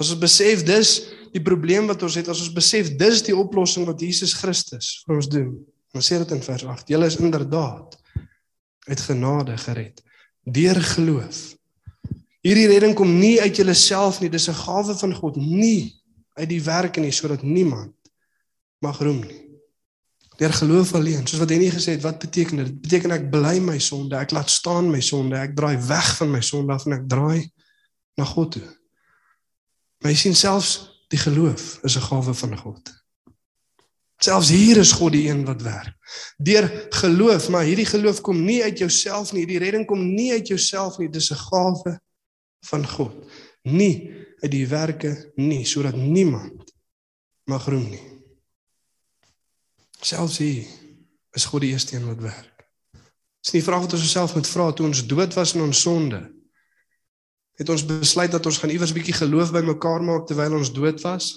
As 0.00 0.10
ons 0.14 0.22
besef 0.22 0.64
dis 0.66 0.94
die 1.34 1.42
probleem 1.44 1.86
wat 1.90 2.02
ons 2.02 2.16
het, 2.18 2.30
as 2.32 2.40
ons 2.42 2.54
besef 2.54 2.88
dis 2.98 3.22
die 3.26 3.36
oplossing 3.36 3.84
wat 3.86 4.00
Jesus 4.02 4.32
Christus 4.38 5.02
vir 5.04 5.18
ons 5.20 5.28
doen. 5.30 5.52
Ons 5.94 6.08
sê 6.08 6.18
dit 6.22 6.32
in 6.34 6.42
vers 6.42 6.64
8. 6.64 6.90
Julle 6.90 7.10
is 7.10 7.18
inderdaad 7.20 7.98
uit 8.88 9.00
genade 9.04 9.58
gered 9.60 10.00
deur 10.48 10.80
geloof. 10.96 11.59
Hierdie 12.40 12.68
redding 12.70 12.94
kom 12.96 13.18
nie 13.18 13.40
uit 13.40 13.56
julleself 13.56 14.20
nie, 14.20 14.30
dis 14.30 14.48
'n 14.48 14.54
gawe 14.54 14.94
van 14.94 15.14
God, 15.14 15.36
nie 15.36 16.00
uit 16.38 16.48
die 16.48 16.62
werke 16.62 17.00
nie 17.00 17.12
sodat 17.12 17.42
niemand 17.42 17.94
mag 18.80 18.98
roem 18.98 19.20
nie. 19.20 19.50
Deur 20.40 20.52
geloof 20.52 20.94
alleen. 20.94 21.26
Soos 21.26 21.42
wat 21.42 21.50
hy 21.50 21.58
nie 21.60 21.70
gesê 21.70 21.98
het, 21.98 22.02
wat 22.02 22.18
beteken 22.18 22.56
dit? 22.56 22.66
Dit 22.66 22.80
beteken 22.80 23.12
ek 23.12 23.26
bely 23.30 23.58
my 23.60 23.78
sonde, 23.78 24.16
ek 24.16 24.32
laat 24.32 24.48
staan 24.50 24.88
my 24.90 25.00
sonde, 25.00 25.36
ek 25.36 25.52
draai 25.56 25.76
weg 25.84 26.16
van 26.16 26.30
my 26.30 26.40
sonde 26.40 26.72
af 26.72 26.86
en 26.86 26.96
ek 26.96 27.08
draai 27.08 27.50
na 28.16 28.24
God 28.24 28.52
toe. 28.56 28.68
Maar 30.00 30.14
jy 30.14 30.16
sien 30.16 30.34
selfs 30.34 31.04
die 31.12 31.20
geloof 31.20 31.84
is 31.84 31.96
'n 31.96 32.08
gawe 32.08 32.34
van 32.34 32.56
God. 32.56 32.90
Selfs 34.20 34.48
hier 34.48 34.76
is 34.76 34.92
God 34.92 35.12
die 35.12 35.28
een 35.28 35.44
wat 35.44 35.62
werk. 35.62 35.96
Deur 36.38 36.88
geloof, 36.90 37.48
maar 37.48 37.64
hierdie 37.64 37.86
geloof 37.86 38.20
kom 38.20 38.44
nie 38.44 38.62
uit 38.62 38.78
jouself 38.78 39.32
nie. 39.32 39.44
Hierdie 39.44 39.58
redding 39.58 39.86
kom 39.86 40.14
nie 40.14 40.32
uit 40.32 40.48
jouself 40.48 40.98
nie. 40.98 41.08
Dis 41.08 41.30
'n 41.30 41.36
gawe 41.36 42.00
van 42.68 42.86
God. 42.86 43.14
Nie 43.62 44.10
uit 44.40 44.52
die 44.52 44.66
werke 44.68 45.32
nie, 45.36 45.64
sodat 45.68 45.96
niemand 45.96 46.72
mag 47.44 47.66
roem 47.68 47.88
nie. 47.90 48.04
Selfs 50.00 50.38
hier 50.40 50.64
is 51.36 51.44
God 51.44 51.64
die 51.64 51.72
eerste 51.74 51.96
een 51.96 52.06
wat 52.08 52.22
werk. 52.24 52.64
Dis 53.44 53.54
nie 53.56 53.64
vraag 53.64 53.84
wat 53.84 53.96
ons 53.96 54.04
osself 54.04 54.34
moet 54.36 54.48
vra 54.48 54.70
toe 54.72 54.86
ons 54.88 55.02
dood 55.08 55.34
was 55.36 55.54
in 55.56 55.64
ons 55.64 55.80
sonde. 55.80 56.20
Het 57.60 57.68
ons 57.68 57.84
besluit 57.84 58.32
dat 58.32 58.46
ons 58.46 58.58
gaan 58.60 58.72
iewers 58.72 58.92
bietjie 58.96 59.16
geloof 59.16 59.52
bymekaar 59.52 60.04
maak 60.04 60.26
terwyl 60.28 60.56
ons 60.60 60.72
dood 60.72 61.00
was? 61.04 61.28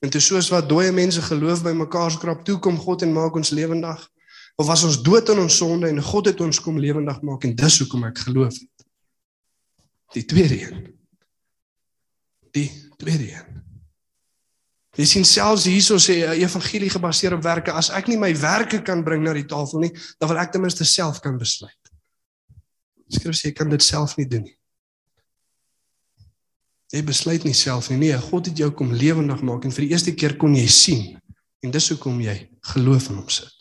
En 0.00 0.12
toe 0.12 0.20
soos 0.24 0.48
wat 0.52 0.68
dooie 0.68 0.92
mense 0.96 1.20
geloof 1.22 1.62
bymekaar 1.64 2.12
skrap, 2.12 2.44
toe 2.44 2.56
kom 2.58 2.78
God 2.80 3.04
en 3.04 3.12
maak 3.12 3.36
ons 3.36 3.52
lewendig. 3.52 4.06
Of 4.56 4.68
was 4.68 4.84
ons 4.84 5.00
dood 5.04 5.28
in 5.32 5.42
ons 5.44 5.56
sonde 5.56 5.88
en 5.88 6.00
God 6.04 6.32
het 6.32 6.40
ons 6.40 6.60
kom 6.60 6.80
lewendig 6.80 7.20
maak 7.24 7.44
en 7.44 7.56
dis 7.56 7.78
hoekom 7.82 8.08
ek 8.08 8.24
geloof 8.24 8.56
het. 8.56 8.86
Die 10.14 10.24
tweede 10.24 10.60
een. 10.60 10.84
Die 12.50 12.68
tweede 12.98 13.30
een. 13.32 13.50
Jy 14.98 15.06
sien 15.06 15.24
selfs 15.24 15.68
hierso 15.70 15.96
sê 16.02 16.26
'n 16.26 16.40
evangelie 16.42 16.90
gebaseer 16.90 17.34
op 17.34 17.42
werke. 17.42 17.72
As 17.72 17.90
ek 17.90 18.08
nie 18.08 18.18
my 18.18 18.34
werke 18.36 18.82
kan 18.82 19.04
bring 19.04 19.22
na 19.22 19.32
die 19.32 19.46
tafel 19.46 19.80
nie, 19.80 19.92
dan 20.18 20.28
wil 20.28 20.38
ek 20.38 20.52
ten 20.52 20.60
minste 20.60 20.84
self 20.84 21.20
kan 21.20 21.38
besluit. 21.38 21.78
Skrif 23.08 23.36
sê 23.36 23.48
jy 23.48 23.52
kan 23.52 23.68
dit 23.68 23.82
self 23.82 24.16
nie 24.16 24.26
doen 24.26 24.42
nie. 24.42 24.56
Jy 26.90 27.02
besluit 27.02 27.44
nie 27.44 27.54
self 27.54 27.90
nie. 27.90 27.96
Nee, 27.96 28.18
God 28.18 28.46
het 28.46 28.58
jou 28.58 28.70
kom 28.70 28.92
lewendig 28.92 29.42
maak 29.42 29.64
en 29.64 29.70
vir 29.70 29.86
die 29.86 29.92
eerste 29.92 30.14
keer 30.14 30.36
kon 30.36 30.54
jy 30.54 30.66
sien. 30.66 31.20
En 31.62 31.70
dis 31.70 31.88
hoekom 31.88 32.20
jy 32.20 32.50
geloof 32.74 33.10
in 33.10 33.16
hom 33.16 33.28
sit. 33.28 33.59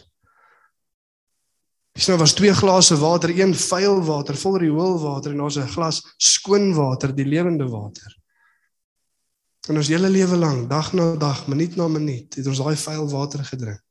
Dis 2.00 2.08
nou 2.08 2.16
was 2.16 2.32
twee 2.32 2.54
glase 2.56 2.96
water, 2.96 3.32
een 3.36 3.52
vuil 3.60 3.98
water 4.08 4.38
vol 4.40 4.54
rioolwater 4.62 5.34
en 5.34 5.42
ons 5.44 5.58
'n 5.60 5.68
glas 5.68 5.98
skoon 6.16 6.74
water, 6.74 7.12
die 7.16 7.26
lewende 7.26 7.68
water. 7.68 8.16
En 9.68 9.76
ons 9.76 9.88
hele 9.88 10.10
lewe 10.10 10.38
lank, 10.38 10.70
dag 10.70 10.94
na 10.94 11.16
dag, 11.16 11.48
minuut 11.48 11.76
na 11.76 11.88
minuut, 11.88 12.36
het 12.36 12.48
ons 12.48 12.58
daai 12.58 12.76
vuil 12.76 13.10
water 13.10 13.44
gedrink. 13.44 13.90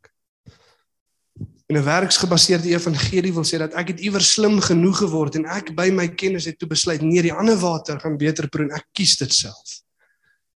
En 1.67 1.77
'n 1.77 1.85
werksgebaseerde 1.85 2.69
evangelie 2.69 3.33
wil 3.33 3.45
sê 3.45 3.59
dat 3.59 3.75
ek 3.75 3.89
het 3.89 4.01
iewers 4.01 4.33
slim 4.33 4.61
genoeg 4.61 4.99
geword 4.99 5.35
en 5.35 5.45
ek 5.45 5.75
by 5.75 5.91
my 5.91 6.09
kennis 6.09 6.45
het 6.45 6.59
toe 6.59 6.69
besluit 6.69 7.03
nee, 7.03 7.23
die 7.23 7.33
ander 7.33 7.59
water 7.59 8.01
gaan 8.01 8.17
beter 8.17 8.49
proe 8.49 8.65
en 8.65 8.75
ek 8.75 8.87
kies 8.93 9.17
dit 9.17 9.33
self. 9.35 9.83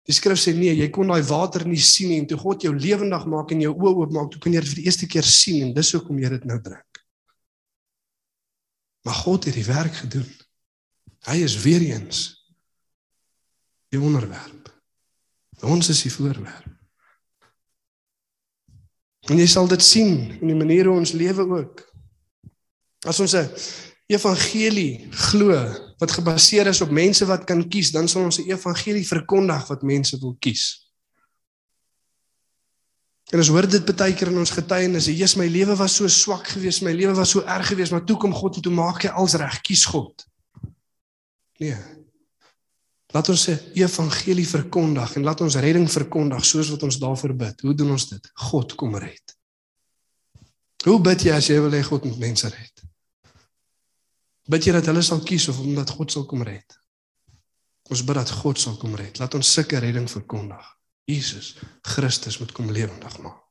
Die 0.07 0.15
skrif 0.15 0.39
sê 0.39 0.55
nee, 0.55 0.75
jy 0.75 0.89
kon 0.91 1.09
daai 1.09 1.23
water 1.23 1.67
nie 1.67 1.83
sien 1.83 2.09
nie 2.09 2.19
en 2.19 2.27
toe 2.27 2.39
God 2.39 2.63
jou 2.63 2.75
lewendig 2.79 3.27
maak 3.27 3.51
en 3.51 3.61
jou 3.61 3.75
oë 3.75 3.97
oopmaak, 3.97 4.31
toe 4.31 4.41
kon 4.41 4.53
jy 4.53 4.61
dit 4.61 4.69
vir 4.69 4.77
die 4.77 4.87
eerste 4.87 5.07
keer 5.07 5.25
sien 5.25 5.67
en 5.67 5.75
dis 5.75 5.93
hoekom 5.93 6.19
jy 6.19 6.29
dit 6.29 6.45
nou 6.45 6.61
drink. 6.61 6.90
Maar 9.03 9.15
God 9.15 9.45
het 9.45 9.55
die 9.55 9.65
werk 9.65 9.95
gedoen. 9.95 10.29
Hy 11.29 11.37
is 11.45 11.57
weer 11.61 11.81
eens 11.81 12.41
die 13.89 14.01
onderwerp. 14.01 14.71
Ons 15.61 15.89
is 15.89 16.03
die 16.03 16.13
voorwerp. 16.13 16.69
En 19.29 19.39
jy 19.39 19.47
sal 19.47 19.69
dit 19.69 19.83
sien 19.85 20.15
in 20.41 20.49
die 20.49 20.57
manier 20.59 20.89
hoe 20.89 20.99
ons 20.99 21.13
lewe 21.13 21.45
ook. 21.61 21.85
As 23.07 23.21
ons 23.21 23.35
'n 23.35 23.49
evangelie 24.07 25.09
glo 25.11 25.55
wat 25.99 26.11
gebaseer 26.11 26.67
is 26.67 26.81
op 26.81 26.91
mense 26.91 27.27
wat 27.27 27.45
kan 27.45 27.69
kies, 27.69 27.91
dan 27.91 28.09
sal 28.09 28.25
ons 28.25 28.39
'n 28.39 28.51
evangelie 28.51 29.07
verkondig 29.07 29.67
wat 29.69 29.83
mense 29.83 30.19
wil 30.19 30.37
kies. 30.39 30.90
En 33.31 33.39
ons 33.39 33.51
hoor 33.55 33.69
dit 33.71 33.93
baie 33.95 34.15
keer 34.15 34.33
in 34.33 34.41
ons 34.43 34.51
getuienisse, 34.51 35.15
"Jesus, 35.15 35.37
my 35.39 35.47
lewe 35.47 35.77
was 35.77 35.95
so 35.95 36.09
swak 36.09 36.49
geweest, 36.49 36.83
my 36.83 36.93
lewe 36.93 37.15
was 37.15 37.31
so 37.31 37.41
erg 37.47 37.67
geweest, 37.67 37.93
maar 37.93 38.05
toe 38.05 38.17
kom 38.17 38.35
God 38.35 38.57
en 38.57 38.63
toe 38.63 38.73
maak 38.73 39.03
hy 39.03 39.09
alles 39.09 39.35
reg, 39.35 39.61
kies 39.61 39.85
God." 39.85 40.27
Nee. 41.59 41.77
Laat 43.13 43.29
ons 43.29 43.43
se 43.43 43.71
evangelie 43.75 44.47
verkondig 44.49 45.17
en 45.17 45.23
laat 45.23 45.41
ons 45.41 45.55
redding 45.55 45.89
verkondig 45.91 46.45
soos 46.45 46.71
wat 46.71 46.83
ons 46.83 46.99
daarvoor 46.99 47.35
bid. 47.35 47.61
Hoe 47.61 47.75
doen 47.75 47.91
ons 47.91 48.09
dit? 48.09 48.31
God 48.35 48.75
kom 48.75 48.97
red. 48.97 49.37
Hoe 50.85 51.01
bid 51.01 51.27
jy 51.27 51.35
as 51.35 51.47
jy 51.51 51.59
wil 51.61 51.75
hê 51.77 51.83
God 51.83 52.05
moet 52.05 52.19
mense 52.19 52.49
red? 52.49 52.85
Bid 54.51 54.65
jy 54.67 54.73
dat 54.73 54.87
hulle 54.87 55.03
sal 55.03 55.21
kies 55.27 55.49
of 55.49 55.59
omdat 55.61 55.91
God 55.91 56.11
sal 56.13 56.25
kom 56.31 56.43
red? 56.47 56.79
Ons 57.91 58.05
bid 58.07 58.17
dat 58.17 58.31
God 58.31 58.59
sal 58.59 58.79
kom 58.81 58.95
red. 58.95 59.19
Laat 59.19 59.35
ons 59.35 59.53
sulke 59.53 59.79
redding 59.83 60.07
verkondig. 60.11 60.80
Jesus 61.11 61.55
Christus 61.83 62.39
moet 62.39 62.53
kom 62.53 62.71
lewendig 62.71 63.19
maak. 63.25 63.43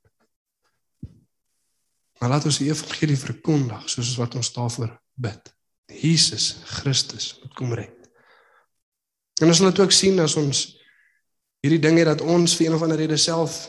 Maar 2.20 2.30
laat 2.36 2.45
ons 2.49 2.60
die 2.60 2.68
evangelie 2.68 3.18
verkondig 3.18 3.88
soos 3.91 4.16
wat 4.20 4.36
ons 4.36 4.51
daarvoor 4.53 4.91
bid. 5.16 5.53
Jesus 5.89 6.57
Christus 6.80 7.32
moet 7.43 7.53
kom 7.55 7.74
red. 7.74 7.95
En 9.41 9.47
ons 9.47 9.62
dit 9.64 9.80
ook 9.80 9.95
sien 9.95 10.20
as 10.20 10.36
ons 10.39 10.66
hierdie 11.64 11.82
ding 11.84 11.99
het 11.99 12.10
dat 12.12 12.24
ons 12.24 12.55
vir 12.55 12.68
een 12.68 12.76
of 12.76 12.84
ander 12.84 12.99
rede 12.99 13.18
self 13.18 13.62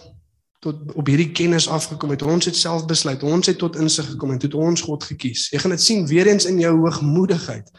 tot 0.60 0.82
op 0.98 1.08
hierdie 1.08 1.30
kennis 1.32 1.68
afgekom 1.72 2.10
het. 2.12 2.22
Ons 2.26 2.50
het 2.50 2.58
self 2.58 2.84
besluit, 2.90 3.22
ons 3.22 3.48
het 3.48 3.58
tot 3.58 3.78
insig 3.80 4.10
gekom 4.12 4.34
en 4.34 4.42
het 4.42 4.54
ons 4.54 4.82
God 4.84 5.06
gekies. 5.08 5.48
Jy 5.54 5.62
gaan 5.62 5.74
dit 5.76 5.82
sien 5.82 6.04
weer 6.10 6.28
eens 6.28 6.44
in 6.50 6.58
jou 6.60 6.74
hoogmoedigheid. 6.82 7.70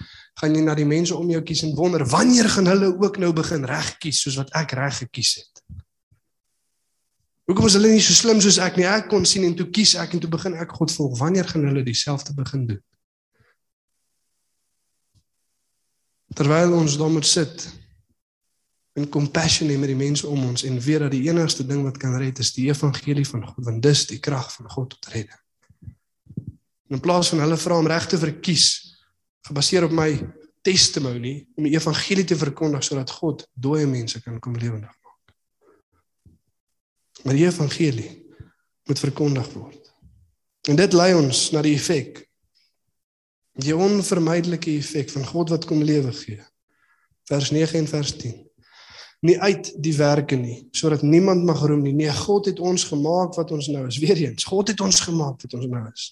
Gaan 0.41 0.55
jy 0.55 0.64
na 0.66 0.74
die 0.76 0.88
mense 0.88 1.16
om 1.16 1.30
jou 1.30 1.43
kies 1.45 1.62
en 1.68 1.76
wonder 1.78 2.07
wanneer 2.09 2.49
gaan 2.49 2.72
hulle 2.72 2.93
ook 2.95 3.20
nou 3.22 3.34
begin 3.38 3.68
reg 3.70 3.97
kies 4.01 4.24
soos 4.24 4.39
wat 4.39 4.53
ek 4.57 4.74
reg 4.80 5.03
gekies 5.03 5.36
het. 5.43 5.51
Hoekom 7.52 7.68
is 7.68 7.74
hulle 7.76 7.89
nie 7.91 7.99
so 7.99 8.16
slim 8.16 8.38
soos 8.39 8.62
ek 8.64 8.78
nie? 8.80 8.86
Ek 8.88 9.10
kon 9.12 9.26
sien 9.28 9.43
en 9.43 9.52
toe 9.60 9.66
kies 9.76 9.91
ek 9.99 10.14
en 10.16 10.22
toe 10.24 10.30
begin 10.32 10.54
ek 10.64 10.72
God 10.78 10.93
volg. 10.95 11.18
Wanneer 11.20 11.49
gaan 11.49 11.66
hulle 11.68 11.82
dieselfde 11.84 12.32
begin 12.38 12.62
doen? 12.70 12.78
Terwyl 16.39 16.78
ons 16.78 16.95
daar 16.95 17.12
moet 17.12 17.28
sit 17.28 17.66
en 18.95 19.10
compassion 19.12 19.68
hê 19.68 19.76
met 19.82 19.91
die 19.91 19.99
mense 19.99 20.24
om 20.28 20.45
ons 20.47 20.64
en 20.64 20.80
weet 20.80 21.04
dat 21.04 21.12
die 21.12 21.26
enigste 21.28 21.66
ding 21.68 21.84
wat 21.84 21.99
kan 21.99 22.16
red 22.24 22.39
is 22.39 22.54
die 22.56 22.70
evangelie 22.70 23.28
van 23.28 23.43
God, 23.49 23.60
want 23.68 23.84
dis 23.84 24.06
die 24.08 24.22
krag 24.24 24.47
van 24.56 24.72
God 24.72 24.95
tot 24.95 25.12
redding. 25.12 25.43
In 26.88 27.04
plaas 27.04 27.34
van 27.36 27.43
hulle 27.43 27.60
vra 27.60 27.82
om 27.84 27.91
reg 27.91 28.08
te 28.08 28.22
verkies 28.22 28.70
gebaseer 29.49 29.89
op 29.89 29.97
my 29.99 30.08
testimony 30.64 31.36
om 31.60 31.68
die 31.68 31.76
evangelie 31.76 32.28
te 32.32 32.39
verkondig 32.39 32.88
sodat 32.88 33.12
God 33.20 33.43
dooie 33.52 33.91
mense 33.91 34.24
kan 34.24 34.39
kom 34.39 34.56
lewendig. 34.56 35.01
Maar 37.24 37.38
die 37.38 37.45
evangelie 37.45 38.11
moet 38.89 38.99
verkondig 38.99 39.47
word. 39.53 39.93
En 40.69 40.76
dit 40.76 40.93
lei 40.93 41.13
ons 41.17 41.49
na 41.51 41.61
die 41.65 41.76
effek. 41.78 42.24
Die 43.61 43.76
onvermydelike 43.76 44.78
effek 44.78 45.09
van 45.13 45.26
God 45.28 45.53
wat 45.53 45.65
kom 45.69 45.84
lewe 45.84 46.13
gee. 46.15 46.41
Vers 47.30 47.51
9 47.51 47.80
en 47.80 47.88
vers 47.88 48.15
10 48.17 48.39
nie 49.22 49.38
uit 49.41 49.69
die 49.78 49.93
werke 49.97 50.38
nie 50.38 50.63
sodat 50.76 51.03
niemand 51.05 51.45
mag 51.45 51.61
roem 51.61 51.84
nie. 51.86 51.93
Nee, 51.93 52.13
God 52.24 52.49
het 52.49 52.59
ons 52.59 52.88
gemaak 52.89 53.36
wat 53.38 53.51
ons 53.53 53.69
nou 53.69 53.86
is. 53.88 53.99
Weereens, 54.01 54.47
God 54.49 54.72
het 54.74 54.82
ons 54.82 55.03
gemaak 55.05 55.43
wat 55.43 55.53
ons 55.57 55.67
nou 55.69 55.84
is. 55.91 56.07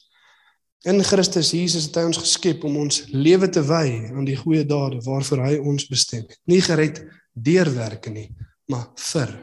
In 0.87 1.01
Christus 1.03 1.51
Jesus 1.51 1.89
het 1.89 1.97
hy 1.99 2.05
ons 2.07 2.21
geskep 2.21 2.63
om 2.67 2.77
ons 2.85 3.01
lewe 3.11 3.49
te 3.51 3.63
wy 3.65 4.13
aan 4.13 4.27
die 4.27 4.37
goeie 4.39 4.63
dade 4.67 5.01
waarvoor 5.03 5.43
hy 5.47 5.57
ons 5.57 5.89
bestem 5.89 6.23
het. 6.27 6.39
Nie 6.47 6.61
gered 6.63 7.01
deur 7.33 7.73
werke 7.75 8.13
nie, 8.13 8.29
maar 8.71 8.87
vir 9.09 9.33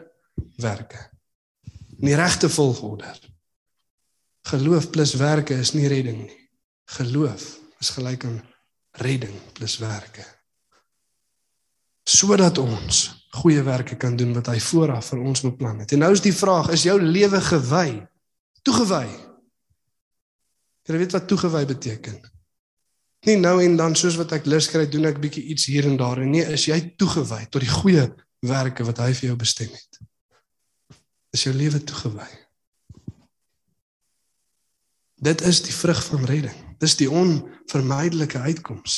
werke. 0.62 1.02
In 1.97 2.11
die 2.11 2.14
regte 2.18 2.49
volgorde. 2.49 3.14
Geloof 4.47 4.90
plus 4.90 5.14
werke 5.14 5.55
is 5.55 5.72
nie 5.72 5.88
redding 5.88 6.26
nie. 6.26 6.42
Geloof 6.97 7.47
is 7.80 7.90
gelyk 7.97 8.24
aan 8.24 8.40
redding 9.03 9.34
plus 9.53 9.78
werke. 9.78 10.24
Sodat 12.07 12.59
ons 12.59 13.07
goeie 13.40 13.62
werke 13.62 13.97
kan 13.97 14.16
doen 14.16 14.32
wat 14.36 14.53
hy 14.53 14.61
vooraf 14.62 15.11
vir 15.12 15.24
ons 15.26 15.42
beplan 15.44 15.82
het. 15.82 15.92
En 15.92 16.05
nou 16.05 16.12
is 16.14 16.22
die 16.24 16.34
vraag, 16.34 16.70
is 16.76 16.86
jou 16.86 16.97
lewe 17.03 17.40
gewy? 17.40 17.88
Toegewy? 18.62 19.09
Jy 20.86 21.01
weet 21.03 21.16
wat 21.16 21.26
toegewy 21.28 21.64
beteken? 21.66 22.20
Nie 23.26 23.36
nou 23.40 23.57
en 23.64 23.74
dan 23.76 23.97
soos 23.99 24.16
wat 24.20 24.36
ek 24.36 24.47
lus 24.47 24.68
kry, 24.70 24.84
doen 24.90 25.09
ek 25.11 25.18
bietjie 25.22 25.42
iets 25.51 25.66
hier 25.66 25.88
en 25.88 25.97
daar 25.99 26.20
en 26.22 26.30
nee, 26.30 26.44
is 26.55 26.68
jy 26.68 26.78
toegewy 27.01 27.42
tot 27.51 27.64
die 27.64 27.72
goeie 27.72 28.07
werke 28.47 28.86
wat 28.86 29.03
hy 29.03 29.11
vir 29.18 29.32
jou 29.32 29.38
bestem 29.40 29.72
het? 29.74 29.99
Is 31.37 31.45
jou 31.45 31.53
lewe 31.53 31.82
toegewy? 31.84 32.28
Dit 35.20 35.43
is 35.45 35.61
die 35.64 35.74
vrug 35.74 36.01
van 36.05 36.24
redding. 36.28 36.57
Dis 36.80 36.97
die 36.97 37.11
onvermydelike 37.11 38.41
uitkoms. 38.49 38.97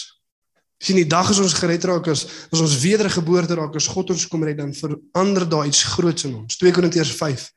Sien 0.78 0.98
die 1.00 1.08
dag 1.10 1.30
as 1.30 1.40
ons 1.42 1.56
gered 1.58 1.82
raak 1.90 2.06
as 2.10 2.24
as 2.54 2.62
ons 2.62 2.76
wedergeboorte 2.82 3.56
raak 3.58 3.74
as 3.78 3.88
God 3.90 4.12
ons 4.14 4.26
kom 4.30 4.44
red 4.46 4.60
dan 4.60 4.74
verander 4.74 5.46
daar 5.50 5.66
iets 5.66 5.82
groots 5.96 6.28
in 6.28 6.36
ons. 6.38 6.58
2 6.60 6.74
Korintiërs 6.74 7.16
5 7.18 7.48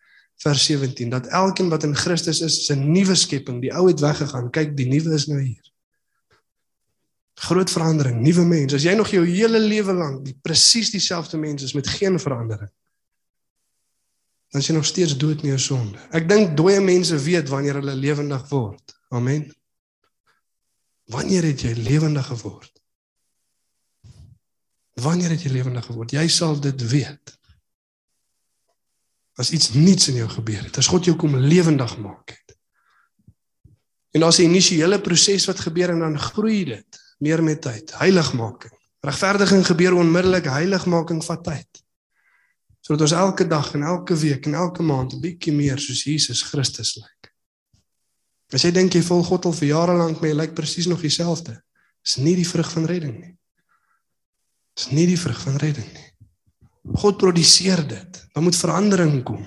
vers 0.42 0.66
17 0.66 1.14
dat 1.14 1.30
elkeen 1.30 1.70
wat 1.70 1.86
in 1.86 1.94
Christus 1.96 2.42
is, 2.42 2.58
is 2.64 2.72
'n 2.74 2.92
nuwe 2.92 3.16
skepping. 3.16 3.62
Die 3.62 3.74
ou 3.74 3.88
het 3.88 4.00
weggegaan. 4.02 4.50
Kyk, 4.50 4.76
die 4.78 4.90
nuwe 4.90 5.14
is 5.14 5.28
nou 5.28 5.42
hier. 5.42 5.72
Groot 7.36 7.70
verandering, 7.70 8.22
nuwe 8.22 8.46
mens. 8.46 8.74
As 8.74 8.84
jy 8.84 8.94
nog 8.94 9.10
jou 9.10 9.26
hele 9.26 9.60
lewe 9.60 9.94
lank 9.94 10.26
die 10.26 10.38
presies 10.42 10.90
dieselfde 10.90 11.38
mens 11.38 11.64
is 11.64 11.74
met 11.74 11.88
geen 11.88 12.20
verandering. 12.20 12.70
Dan 14.52 14.62
is 14.62 14.68
jy 14.68 14.76
nog 14.76 14.86
steeds 14.86 15.16
dood 15.18 15.41
in 15.41 15.54
jou 15.54 15.60
sonde. 15.60 15.99
Ek 16.12 16.28
dink 16.28 16.58
dooie 16.60 16.82
mense 16.84 17.16
weet 17.24 17.49
wanneer 17.49 17.80
hulle 17.80 17.95
lewendig 17.95 18.43
word. 18.49 18.95
Amen. 19.16 19.45
Wanneer 21.12 21.43
het 21.43 21.64
jy 21.64 21.72
lewendig 21.76 22.28
geword? 22.32 22.72
Wanneer 25.02 25.34
het 25.34 25.43
jy 25.43 25.52
lewendig 25.52 25.86
geword? 25.88 26.12
Jy 26.16 26.28
sal 26.32 26.60
dit 26.60 26.84
weet. 26.91 27.34
As 29.39 29.52
iets 29.56 29.72
niets 29.74 30.08
in 30.12 30.20
jou 30.22 30.28
gebeur 30.30 30.66
het, 30.68 30.78
as 30.78 30.89
God 30.91 31.08
jou 31.08 31.16
kom 31.20 31.36
lewendig 31.39 31.95
maak 32.04 32.36
het. 32.36 32.56
En 34.12 34.24
daar's 34.24 34.39
'n 34.39 34.52
initiële 34.52 35.02
proses 35.02 35.45
wat 35.45 35.60
gebeur 35.60 35.89
en 35.89 35.99
dan 35.99 36.20
groei 36.20 36.66
dit 36.66 36.99
meer 37.20 37.43
met 37.43 37.62
tyd. 37.62 37.93
Heiligmaking. 37.97 38.74
Regverdiging 38.99 39.66
gebeur 39.66 39.93
onmiddellik, 39.93 40.45
heiligmaking 40.45 41.24
vat 41.24 41.43
tyd. 41.43 41.84
Sodat 42.82 43.06
ons 43.08 43.18
elke 43.18 43.48
dag 43.48 43.74
en 43.78 43.84
elke 43.84 44.16
week 44.18 44.46
en 44.50 44.54
elke 44.54 44.84
maand 44.84 45.14
'n 45.14 45.22
bietjie 45.22 45.54
meer 45.54 45.80
soos 45.80 46.04
Jesus 46.04 46.42
Christus 46.44 46.96
lyk. 46.96 47.34
As 48.54 48.64
jy 48.64 48.72
dink 48.72 48.94
jy 48.94 49.02
volg 49.02 49.28
God 49.28 49.46
al 49.46 49.54
vir 49.54 49.68
jare 49.68 49.94
lank, 49.98 50.20
maar 50.20 50.30
jy 50.30 50.36
lyk 50.36 50.56
presies 50.56 50.88
nog 50.88 51.02
dieselfde, 51.02 51.62
is 52.04 52.18
nie 52.18 52.36
die 52.36 52.48
vrug 52.48 52.72
van 52.72 52.86
redding 52.86 53.20
nie. 53.20 53.38
Dis 54.76 54.92
nie 54.92 55.06
die 55.06 55.20
vrug 55.20 55.40
van 55.40 55.56
redding 55.62 55.88
nie. 55.94 56.10
God 56.98 57.18
produseer 57.18 57.88
dit. 57.88 58.22
Daar 58.34 58.44
moet 58.44 58.58
verandering 58.58 59.24
kom. 59.24 59.44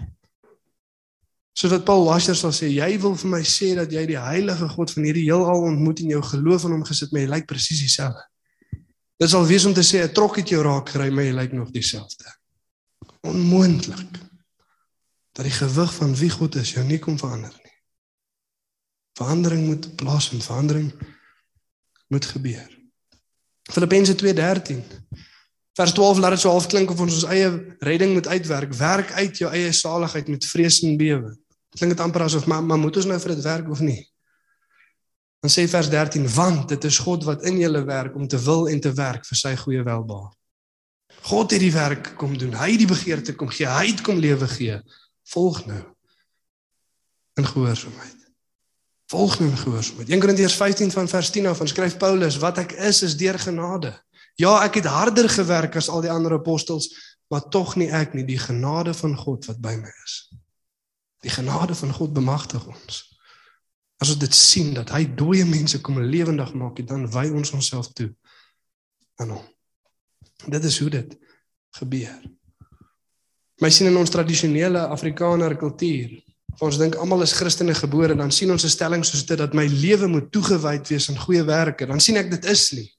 Soos 1.55 1.71
wat 1.71 1.85
Paul 1.85 2.05
Washer 2.05 2.35
sal 2.35 2.53
sê, 2.55 2.71
jy 2.71 2.99
wil 3.03 3.15
vir 3.19 3.31
my 3.31 3.43
sê 3.47 3.75
dat 3.79 3.93
jy 3.93 4.07
die 4.11 4.19
heilige 4.19 4.69
God 4.69 4.91
van 4.91 5.05
hierdie 5.07 5.27
heelal 5.29 5.69
ontmoet 5.69 6.01
en 6.03 6.15
jou 6.17 6.23
geloof 6.23 6.65
in 6.65 6.75
hom 6.79 6.87
gesit, 6.87 7.13
maar 7.13 7.23
jy 7.23 7.29
lyk 7.31 7.47
presies 7.51 7.83
dieselfde. 7.85 8.25
Dit 9.21 9.31
sal 9.31 9.47
wees 9.47 9.67
om 9.69 9.75
te 9.75 9.85
sê 9.87 10.03
'n 10.03 10.15
trok 10.15 10.37
het 10.37 10.49
jou 10.49 10.63
raak 10.63 10.89
gery, 10.89 11.11
maar 11.11 11.25
jy 11.25 11.35
lyk 11.35 11.53
nog 11.53 11.71
dieselfde. 11.71 12.25
Onmoontlik. 13.25 14.21
Dat 15.35 15.49
die 15.49 15.55
gewig 15.55 15.95
van 15.95 16.15
wie 16.17 16.31
God 16.31 16.55
is 16.61 16.75
jou 16.77 16.85
nie 16.87 17.01
kom 17.03 17.19
verander 17.19 17.55
nie. 17.63 17.73
Verandering 19.19 19.67
moet 19.67 19.89
plaasvind, 19.97 20.45
verandering 20.45 20.93
moet 22.13 22.25
gebeur. 22.25 22.69
Filippense 23.73 24.15
2:13. 24.15 24.85
Vers 25.75 25.93
12 25.93 26.19
laat 26.19 26.31
dit 26.31 26.41
so 26.41 26.49
half 26.49 26.67
klink 26.67 26.91
of 26.91 27.01
ons 27.01 27.15
ons 27.15 27.31
eie 27.35 27.77
redding 27.79 28.13
moet 28.13 28.27
uitwerk. 28.27 28.75
Werk 28.75 29.13
uit 29.13 29.39
jou 29.39 29.51
eie 29.51 29.73
saligheid 29.73 30.29
met 30.29 30.47
vrees 30.47 30.83
en 30.83 30.97
bewe. 30.97 31.33
Klink 31.75 31.97
dit 31.97 32.01
amper 32.01 32.23
asof 32.23 32.47
maar, 32.47 32.63
maar 32.63 32.79
moet 32.79 32.97
ons 32.97 33.09
nou 33.11 33.19
vir 33.21 33.35
dit 33.35 33.43
werk 33.43 33.71
of 33.71 33.81
nie? 33.81 34.03
Dan 35.43 35.51
sê 35.51 35.67
vers 35.69 35.89
13 35.91 36.29
want 36.35 36.69
dit 36.69 36.85
is 36.85 36.99
God 36.99 37.25
wat 37.25 37.43
in 37.43 37.59
julle 37.59 37.83
werk 37.85 38.15
om 38.15 38.29
te 38.29 38.39
wil 38.39 38.69
en 38.69 38.81
te 38.81 38.93
werk 38.93 39.27
vir 39.27 39.37
sy 39.37 39.57
goeie 39.57 39.83
welbehae. 39.83 40.31
God 41.25 41.55
het 41.55 41.63
die 41.63 41.73
werk 41.73 42.13
kom 42.21 42.37
doen. 42.39 42.53
Hy 42.59 42.75
het 42.75 42.83
die 42.83 42.91
begeerte 42.91 43.33
kom 43.35 43.49
gee. 43.49 43.69
Hy 43.69 43.87
het 43.95 44.03
kom 44.05 44.21
lewe 44.21 44.49
gee. 44.51 44.77
Volg 45.33 45.63
nou 45.67 45.81
in 47.41 47.47
gehoorsaamheid. 47.49 48.27
Volg 49.11 49.39
nou 49.41 49.49
in 49.51 49.57
gehoorsaamheid. 49.57 50.11
1 50.13 50.21
Korintiërs 50.21 50.57
15 50.61 50.93
van 50.93 51.09
vers 51.09 51.31
10 51.31 51.49
af, 51.51 51.63
skryf 51.65 51.97
Paulus, 51.97 52.37
wat 52.43 52.61
ek 52.63 52.77
is 52.91 53.03
is 53.03 53.17
deur 53.17 53.39
genade. 53.41 53.95
Ja, 54.37 54.59
ek 54.67 54.83
het 54.83 54.91
harder 54.91 55.29
gewerk 55.31 55.79
as 55.81 55.89
al 55.89 56.05
die 56.05 56.13
ander 56.13 56.37
apostels, 56.37 56.91
maar 57.33 57.49
tog 57.49 57.77
nie 57.81 57.89
ek 57.89 58.15
nie, 58.15 58.27
die 58.29 58.39
genade 58.39 58.95
van 58.95 59.17
God 59.17 59.49
wat 59.49 59.59
by 59.65 59.75
my 59.81 59.93
is. 60.05 60.19
Die 61.25 61.33
genade 61.33 61.75
van 61.79 61.95
God 61.95 62.13
bemagtig 62.13 62.67
ons. 62.69 63.01
As 64.03 64.13
ons 64.13 64.21
dit 64.21 64.37
sien 64.37 64.75
dat 64.77 64.93
hy 64.93 65.07
dooie 65.17 65.47
mense 65.49 65.81
kom 65.81 66.03
lewendig 66.03 66.53
maak, 66.59 66.85
dan 66.87 67.09
wy 67.11 67.31
ons 67.33 67.55
onsself 67.57 67.93
toe 67.97 68.11
aan 69.23 69.39
hom. 69.39 69.54
Dit 70.47 70.65
is 70.65 70.79
hoe 70.79 70.91
dit 70.91 71.17
gebeur. 71.79 72.21
My 73.63 73.71
sien 73.71 73.89
in 73.89 73.97
ons 73.97 74.11
tradisionele 74.11 74.89
Afrikaner 74.91 75.57
kultuur 75.57 76.25
Ons 76.63 76.79
dink 76.79 76.95
almal 77.01 77.25
is 77.25 77.35
Christene 77.35 77.75
gebore, 77.75 78.15
dan 78.15 78.31
sien 78.31 78.51
ons 78.51 78.65
'n 78.65 78.71
stelling 78.71 79.05
soos 79.05 79.27
dit 79.27 79.39
dat 79.39 79.55
my 79.55 79.67
lewe 79.67 80.07
moet 80.07 80.31
toegewyd 80.31 80.87
wees 80.89 81.09
aan 81.11 81.19
goeie 81.19 81.43
werke. 81.43 81.87
Dan 81.87 82.01
sien 82.01 82.17
ek 82.17 82.31
dit 82.31 82.45
is 82.45 82.73
nie. 82.73 82.93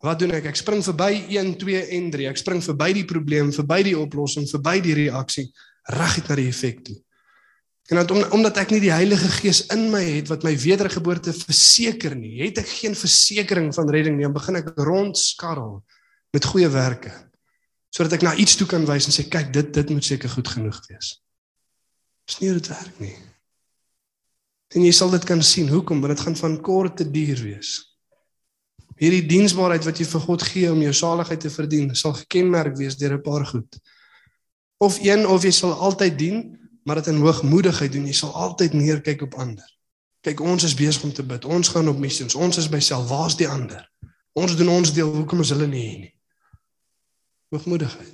Wat 0.00 0.18
doen 0.18 0.32
ek? 0.32 0.46
Ek 0.46 0.56
spring 0.56 0.82
verby 0.82 1.26
1, 1.28 1.56
2 1.58 1.88
en 1.96 2.10
3. 2.10 2.28
Ek 2.28 2.36
spring 2.36 2.62
verby 2.62 2.92
die 2.92 3.04
probleem, 3.04 3.50
verby 3.52 3.82
die 3.82 3.98
oplossing, 3.98 4.46
verby 4.46 4.80
die 4.80 4.94
reaksie, 4.94 5.50
reguit 5.88 6.28
na 6.28 6.34
die 6.36 6.48
effek 6.48 6.84
toe. 6.84 6.96
En 7.90 7.96
dat 7.96 8.10
om, 8.10 8.22
omdat 8.32 8.56
ek 8.56 8.70
nie 8.70 8.80
die 8.80 8.92
Heilige 8.92 9.28
Gees 9.28 9.66
in 9.72 9.90
my 9.90 10.02
het 10.02 10.28
wat 10.28 10.44
my 10.44 10.54
wedergeboorte 10.56 11.32
verseker 11.32 12.14
nie, 12.14 12.42
het 12.44 12.58
ek 12.58 12.68
geen 12.68 12.94
versekering 12.94 13.74
van 13.74 13.90
redding 13.90 14.16
nie. 14.16 14.24
Dan 14.24 14.32
begin 14.32 14.56
ek 14.56 14.74
rondskarrel 14.76 15.82
met 16.34 16.50
goeie 16.50 16.68
werke 16.68 17.12
sodat 17.94 18.16
ek 18.16 18.24
na 18.26 18.32
iets 18.42 18.56
toe 18.58 18.66
kan 18.66 18.82
wys 18.88 19.06
en 19.06 19.14
sê 19.14 19.22
kyk 19.30 19.52
dit 19.54 19.68
dit 19.76 19.90
moet 19.94 20.02
seker 20.02 20.32
goed 20.32 20.48
genoeg 20.50 20.80
wees. 20.88 21.12
Dis 22.26 22.40
nie 22.40 22.50
hoe 22.50 22.58
dit 22.58 22.70
werk 22.72 22.96
nie. 22.98 23.14
En 24.74 24.82
jy 24.82 24.90
sal 24.96 25.12
dit 25.14 25.26
kan 25.28 25.42
sien 25.46 25.68
hoekom, 25.70 26.00
want 26.02 26.16
dit 26.16 26.24
gaan 26.26 26.34
van 26.40 26.56
kort 26.66 26.96
te 26.98 27.06
duur 27.06 27.42
wees. 27.44 27.76
Hierdie 28.98 29.22
diensbaarheid 29.30 29.86
wat 29.86 30.00
jy 30.02 30.06
vir 30.10 30.24
God 30.24 30.46
gee 30.46 30.72
om 30.72 30.82
jou 30.82 30.94
saligheid 30.94 31.40
te 31.44 31.52
verdien, 31.54 31.92
sal 31.94 32.16
gekenmerk 32.18 32.74
wees 32.78 32.98
deur 32.98 33.14
'n 33.14 33.22
paar 33.22 33.46
goed. 33.46 33.78
Of 34.82 34.98
een 34.98 35.26
of 35.26 35.44
jy 35.44 35.50
sal 35.50 35.72
altyd 35.72 36.18
dien, 36.18 36.58
maar 36.84 36.96
dit 36.96 37.06
in 37.06 37.22
hoogmoedigheid 37.22 37.92
doen. 37.92 38.06
Jy 38.06 38.12
sal 38.12 38.34
altyd 38.34 38.72
neerkyk 38.72 39.22
op 39.22 39.34
ander. 39.34 39.66
Kyk, 40.20 40.40
ons 40.40 40.64
is 40.64 40.74
besig 40.74 41.04
om 41.04 41.12
te 41.12 41.22
bid. 41.22 41.44
Ons 41.44 41.68
gaan 41.68 41.88
op 41.88 41.98
missies. 41.98 42.34
Ons 42.34 42.56
is 42.56 42.68
by 42.68 42.80
self. 42.80 43.08
Waar's 43.08 43.36
die 43.36 43.48
ander? 43.48 43.90
Ons 44.32 44.56
doen 44.56 44.68
ons 44.68 44.92
deel. 44.92 45.14
Hoekom 45.14 45.40
is 45.40 45.50
hulle 45.50 45.66
nie 45.66 45.88
hier 45.88 45.98
nie? 45.98 46.13
Hoogmoedigheid. 47.54 48.12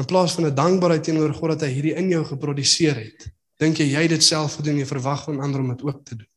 In 0.00 0.08
plaas 0.08 0.32
van 0.38 0.46
'n 0.46 0.54
dankbaarheid 0.54 1.04
teenoor 1.04 1.34
God 1.34 1.50
dat 1.58 1.66
hy 1.66 1.72
hierdie 1.74 1.94
in 1.94 2.08
jou 2.08 2.24
geproduseer 2.24 2.96
het, 2.96 3.28
dink 3.58 3.76
jy 3.76 3.90
jy 3.92 4.06
dit 4.08 4.22
self 4.24 4.54
gedoen 4.54 4.78
en 4.78 4.82
jy 4.84 4.86
verwag 4.86 5.24
van 5.24 5.40
ander 5.40 5.60
om 5.60 5.68
dit 5.68 5.82
ook 5.82 6.04
te 6.04 6.16
doen. 6.16 6.28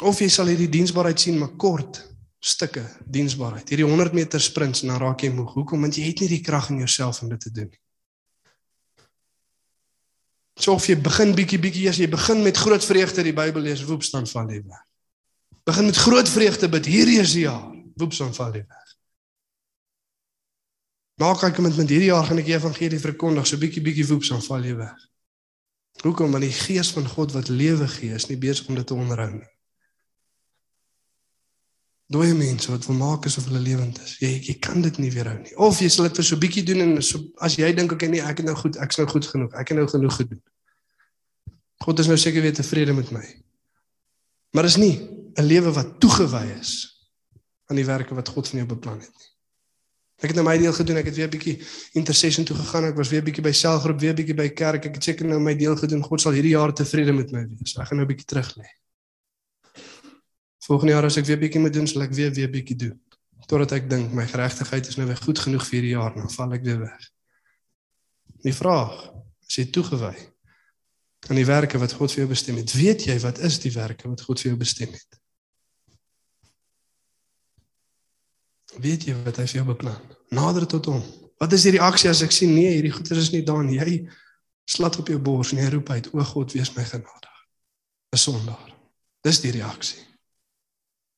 Of 0.00 0.20
jy 0.20 0.28
sal 0.28 0.46
hierdie 0.46 0.68
diensbaarheid 0.68 1.20
sien 1.20 1.38
maar 1.38 1.56
kort 1.56 2.00
stukke 2.40 2.84
diensbaarheid. 3.04 3.68
Hierdie 3.68 3.86
100 3.86 4.12
meter 4.16 4.40
sprints 4.40 4.82
en 4.82 4.88
dan 4.88 5.00
raak 5.02 5.20
jy 5.20 5.30
moeg. 5.34 5.52
Hoekom? 5.52 5.80
Want 5.84 5.96
jy 5.96 6.06
het 6.08 6.22
nie 6.24 6.28
die 6.28 6.40
krag 6.40 6.70
in 6.70 6.80
jouself 6.80 7.22
om 7.22 7.28
dit 7.28 7.40
te 7.40 7.52
doen 7.52 7.68
nie. 7.68 7.80
So 10.60 10.76
of 10.76 10.86
jy 10.88 10.96
begin 11.00 11.34
bietjie 11.36 11.60
bietjie 11.60 11.88
as 11.88 11.98
jy 12.00 12.08
begin 12.12 12.42
met 12.44 12.56
groot 12.56 12.84
vreugde 12.84 13.24
die 13.24 13.36
Bybel 13.36 13.64
lees, 13.64 13.84
woep 13.88 14.04
staan 14.04 14.26
van 14.28 14.48
die 14.50 14.60
weg. 14.60 14.82
Begin 15.68 15.88
met 15.88 15.96
groot 15.96 16.28
vreugde 16.28 16.68
bid, 16.68 16.88
hierdie 16.88 17.20
is 17.20 17.32
die 17.36 17.46
jaar, 17.46 17.64
woep 18.00 18.12
staan 18.16 18.34
van 18.36 18.52
die 18.56 18.64
weg. 18.64 18.79
Maak 21.20 21.42
ek 21.44 21.58
met 21.60 21.76
met 21.76 21.90
hierdie 21.92 22.08
jaar 22.08 22.24
gaan 22.24 22.40
ek 22.40 22.48
die 22.48 22.56
evangelie 22.56 22.98
verkondig, 23.00 23.46
so 23.46 23.60
bietjie 23.60 23.82
bietjie 23.84 24.06
woeps 24.08 24.30
dan 24.32 24.40
val 24.40 24.64
jy 24.64 24.76
weg. 24.78 25.00
Hoekom? 26.00 26.32
Want 26.32 26.46
die 26.46 26.54
gees 26.54 26.92
van 26.96 27.08
God 27.08 27.34
wat 27.36 27.50
lewe 27.52 27.88
gee, 27.92 28.14
is 28.16 28.30
nie 28.30 28.38
besig 28.40 28.70
om 28.72 28.78
dit 28.78 28.86
te 28.88 28.96
onderhou 28.96 29.28
nie. 29.34 29.50
Dooie 32.10 32.32
mense 32.34 32.72
wat 32.72 32.88
wil 32.88 32.96
maak 32.98 33.28
asof 33.28 33.50
hulle 33.50 33.60
lewend 33.62 34.00
is. 34.02 34.16
Jy 34.22 34.30
jy 34.48 34.54
kan 34.64 34.80
dit 34.82 34.96
nie 34.98 35.12
weerhou 35.12 35.36
nie. 35.42 35.52
Of 35.60 35.82
jy 35.84 35.90
sal 35.92 36.08
dit 36.08 36.22
vir 36.22 36.26
so 36.26 36.40
bietjie 36.40 36.64
doen 36.66 36.86
en 36.86 36.96
so 37.04 37.20
as 37.44 37.58
jy 37.60 37.68
dink 37.76 37.92
ek 37.94 38.08
nee, 38.08 38.24
ek 38.24 38.40
het 38.40 38.48
nou 38.48 38.56
goed, 38.58 38.80
ek's 38.80 38.98
nou 38.98 39.06
goed 39.12 39.28
genoeg. 39.28 39.52
Ek 39.60 39.70
het 39.70 39.78
nou 39.78 39.86
genoeg 39.92 40.16
gedoen. 40.22 40.40
God 41.84 42.00
is 42.00 42.08
nou 42.10 42.16
seker 42.20 42.42
weer 42.44 42.56
tevrede 42.56 42.96
met 42.96 43.12
my. 43.14 43.26
Maar 44.56 44.66
dis 44.66 44.80
nie 44.80 44.96
'n 45.36 45.46
lewe 45.46 45.72
wat 45.76 46.00
toegewy 46.00 46.46
is 46.58 46.72
aan 47.68 47.76
die 47.76 47.86
werke 47.86 48.14
wat 48.14 48.28
God 48.28 48.48
van 48.48 48.64
jou 48.64 48.68
beplan 48.72 49.04
het 49.04 49.12
nie. 49.14 49.29
Ek 50.20 50.28
het 50.28 50.36
nou 50.36 50.44
my 50.44 50.58
deel 50.60 50.72
gedoen. 50.76 50.98
Ek 51.00 51.08
het 51.08 51.16
weer 51.16 51.28
'n 51.28 51.32
bietjie 51.32 51.56
intercession 51.96 52.44
toe 52.44 52.56
gegaan. 52.56 52.84
Ek 52.84 52.96
was 52.96 53.08
weer 53.08 53.22
'n 53.22 53.24
bietjie 53.24 53.42
by 53.42 53.52
selgroep, 53.52 54.00
weer 54.00 54.12
'n 54.12 54.16
bietjie 54.16 54.36
by 54.36 54.48
kerk. 54.48 54.84
Ek 54.84 54.94
het 54.94 55.04
seker 55.04 55.26
nou 55.26 55.40
my 55.40 55.56
deel 55.56 55.76
gedoen. 55.76 56.02
God 56.02 56.20
sal 56.20 56.32
hierdie 56.32 56.56
jaar 56.56 56.72
tevrede 56.72 57.12
met 57.12 57.32
my 57.32 57.46
wees. 57.48 57.76
Ek 57.78 57.86
gaan 57.86 57.96
nou 57.96 58.06
'n 58.06 58.12
bietjie 58.12 58.26
terug 58.26 58.56
lê. 58.56 58.68
Volgende 60.60 60.92
jaar 60.92 61.04
as 61.04 61.16
ek 61.16 61.24
weer 61.24 61.36
'n 61.36 61.40
bietjie 61.40 61.60
moet 61.60 61.72
doen, 61.72 61.86
sal 61.86 62.02
ek 62.02 62.12
weer 62.12 62.30
weer 62.32 62.48
'n 62.48 62.52
bietjie 62.52 62.76
doen. 62.76 63.00
Totdat 63.46 63.72
ek 63.72 63.90
dink 63.90 64.12
my 64.12 64.26
geregtigheid 64.26 64.86
is 64.86 64.96
nou 64.96 65.06
weer 65.06 65.16
goed 65.16 65.38
genoeg 65.38 65.64
vir 65.66 65.80
hierdie 65.80 65.96
jaar, 65.96 66.14
dan 66.14 66.30
val 66.30 66.52
ek 66.52 66.62
weer 66.62 66.78
weg. 66.78 67.10
Die 68.42 68.54
vraag, 68.54 69.12
is 69.48 69.56
jy 69.56 69.64
toegewy 69.64 70.16
aan 71.28 71.36
die 71.36 71.46
werke 71.46 71.78
wat 71.78 71.92
God 71.92 72.12
vir 72.12 72.24
jou 72.24 72.28
bestem 72.28 72.56
het? 72.56 72.72
Weet 72.72 73.04
jy 73.04 73.18
wat 73.20 73.38
is 73.38 73.58
die 73.58 73.72
werke 73.72 74.08
wat 74.08 74.20
God 74.20 74.40
vir 74.40 74.50
jou 74.50 74.58
bestem 74.58 74.92
het? 74.92 75.19
Weet 78.78 79.08
jy 79.08 79.16
wat 79.24 79.40
hy 79.40 79.46
vir 79.48 79.60
jou 79.60 79.66
beplan? 79.72 79.98
Nader 80.30 80.66
tot 80.70 80.86
hom. 80.86 81.02
Wat 81.40 81.52
is 81.56 81.64
die 81.66 81.74
reaksie 81.78 82.10
as 82.10 82.22
ek 82.22 82.34
sien 82.34 82.52
nee, 82.54 82.76
hierdie 82.76 82.92
goeie 82.94 83.18
is 83.18 83.32
nie 83.34 83.42
daar 83.42 83.64
nie. 83.64 83.80
Jy 83.80 84.04
slat 84.70 85.00
op 85.00 85.08
jou 85.10 85.18
bors 85.18 85.50
en 85.52 85.62
jy 85.62 85.70
roep 85.72 85.90
uit: 85.90 86.10
"O 86.14 86.22
God, 86.22 86.52
wees 86.52 86.70
my 86.76 86.84
genadig." 86.84 87.30
'n 88.12 88.18
Sondaar. 88.18 88.70
Dis 89.22 89.40
die 89.40 89.52
reaksie. 89.54 90.02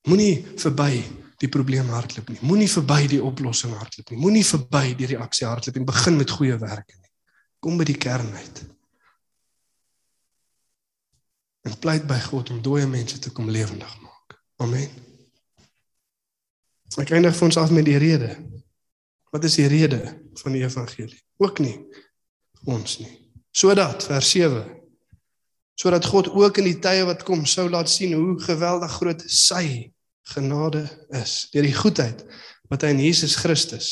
Moenie 0.09 0.45
verby 0.59 1.03
die 1.43 1.49
probleem 1.49 1.89
hardloop 1.89 2.29
nie. 2.29 2.39
Moenie 2.43 2.71
verby 2.71 3.07
die 3.11 3.23
oplossing 3.23 3.75
hardloop 3.79 4.11
nie. 4.11 4.19
Moenie 4.19 4.45
verby 4.47 4.95
die 4.99 5.09
reaksie 5.15 5.47
hardloop 5.47 5.79
en 5.79 5.89
begin 5.89 6.17
met 6.17 6.31
goeie 6.31 6.59
werke 6.59 6.99
nie. 6.99 7.11
Kom 7.63 7.79
by 7.79 7.87
die 7.89 7.99
kern 7.99 8.33
uit. 8.35 8.63
En 11.63 11.79
pleit 11.79 12.07
by 12.11 12.19
God 12.27 12.51
om 12.51 12.63
dooie 12.63 12.87
mense 12.91 13.19
te 13.23 13.31
kom 13.31 13.51
lewendig 13.51 13.95
maak. 14.03 14.39
Amen. 14.63 15.02
Ek 17.01 17.15
eindig 17.17 17.37
vir 17.39 17.49
ons 17.49 17.57
af 17.57 17.73
met 17.73 17.87
die 17.89 17.97
rede. 18.01 18.35
Wat 19.33 19.45
is 19.49 19.57
die 19.57 19.69
rede 19.71 20.03
van 20.43 20.53
die 20.53 20.65
evangelie? 20.65 21.21
Ook 21.41 21.63
nie 21.65 21.79
ons 22.69 22.99
nie. 23.01 23.11
Sodat 23.57 24.05
vers 24.07 24.31
7 24.35 24.63
sodat 25.83 26.05
God 26.07 26.29
ook 26.31 26.61
in 26.61 26.69
die 26.69 26.79
tye 26.85 27.03
wat 27.09 27.25
kom 27.27 27.47
sou 27.49 27.65
laat 27.73 27.91
sien 27.91 28.13
hoe 28.15 28.37
geweldig 28.45 28.93
groot 29.01 29.23
sy 29.27 29.65
genade 30.35 30.85
is 31.19 31.49
deur 31.51 31.67
die 31.67 31.75
goedheid 31.75 32.21
wat 32.71 32.85
hy 32.85 32.93
in 32.95 33.01
Jesus 33.03 33.35
Christus 33.41 33.89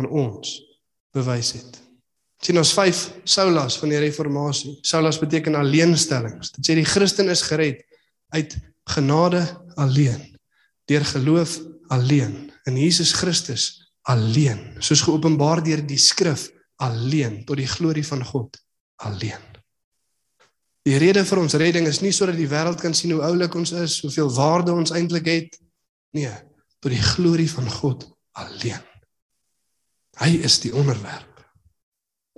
aan 0.00 0.08
ons 0.08 0.56
bewys 1.14 1.52
het. 1.54 1.78
sien 2.42 2.58
ons 2.58 2.72
vyf 2.74 2.98
soulas 3.26 3.76
van 3.80 3.90
die 3.90 3.98
reformatie. 3.98 4.76
Soulas 4.86 5.18
beteken 5.18 5.58
alleenstellings. 5.58 6.52
Dit 6.54 6.68
sê 6.68 6.76
die 6.78 6.86
Christen 6.86 7.30
is 7.32 7.42
gered 7.46 7.80
uit 8.34 8.54
genade 8.94 9.42
alleen 9.76 10.22
deur 10.88 11.04
geloof 11.04 11.58
alleen 11.94 12.50
in 12.68 12.76
Jesus 12.76 13.12
Christus 13.16 13.68
alleen 14.08 14.60
soos 14.84 15.04
geopenbaar 15.04 15.62
deur 15.64 15.82
die 15.86 16.00
skrif 16.00 16.48
alleen 16.82 17.42
tot 17.48 17.60
die 17.60 17.68
glorie 17.68 18.06
van 18.06 18.24
God 18.24 18.58
alleen 19.04 19.44
Die 20.88 20.96
rede 20.96 21.20
vir 21.28 21.40
ons 21.42 21.56
redding 21.60 21.84
is 21.90 22.00
nie 22.00 22.14
sodat 22.16 22.38
die 22.38 22.48
wêreld 22.48 22.80
kan 22.80 22.94
sien 22.96 23.12
hoe 23.12 23.24
oulik 23.26 23.54
ons 23.58 23.74
is, 23.76 23.98
hoeveel 24.00 24.30
waarde 24.32 24.72
ons 24.72 24.94
eintlik 24.96 25.28
het 25.28 25.58
nee 26.16 26.32
tot 26.78 26.94
die 26.94 27.06
glorie 27.14 27.50
van 27.50 27.68
God 27.80 28.08
alleen 28.38 28.84
Hy 30.18 30.32
is 30.42 30.56
die 30.64 30.72
onderwerp 30.74 31.28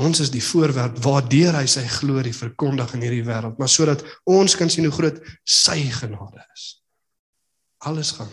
Ons 0.01 0.23
is 0.25 0.31
die 0.33 0.43
voorwerp 0.43 0.97
waardeur 1.05 1.59
hy 1.59 1.67
sy 1.69 1.83
glorie 1.99 2.33
verkondig 2.33 2.95
in 2.97 3.03
hierdie 3.05 3.27
wêreld, 3.27 3.59
maar 3.61 3.69
sodat 3.69 4.05
ons 4.25 4.55
kan 4.57 4.73
sien 4.73 4.87
hoe 4.89 4.95
groot 4.97 5.19
sy 5.45 5.83
genade 5.93 6.41
is. 6.55 6.71
Alles 7.85 8.15
gaan 8.17 8.31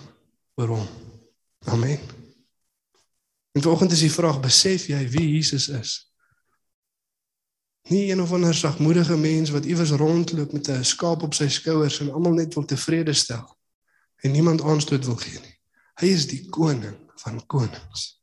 oor 0.62 0.78
hom. 0.78 0.88
Amen. 1.68 2.00
En 3.52 3.62
vanoggend 3.62 3.92
is 3.92 4.00
die 4.00 4.12
vraag: 4.12 4.40
besef 4.40 4.88
jy 4.88 5.02
wie 5.10 5.34
Jesus 5.34 5.68
is? 5.68 5.96
Nie 7.88 8.12
een 8.12 8.22
of 8.22 8.32
ander 8.32 8.56
sagmoedige 8.56 9.18
mens 9.18 9.50
wat 9.50 9.66
iewers 9.66 9.92
rondloop 9.92 10.52
met 10.52 10.68
'n 10.70 10.84
skaap 10.84 11.22
op 11.22 11.34
sy 11.34 11.48
skouers 11.48 12.00
en 12.00 12.12
almal 12.12 12.34
net 12.34 12.54
wil 12.54 12.66
tevrede 12.66 13.14
stel 13.14 13.58
en 14.16 14.32
niemand 14.32 14.62
aanstoot 14.62 15.06
wil 15.06 15.16
gee 15.16 15.40
nie. 15.40 15.60
Hy 16.00 16.08
is 16.08 16.28
die 16.28 16.50
koning 16.50 17.12
van 17.16 17.46
konings. 17.46 18.22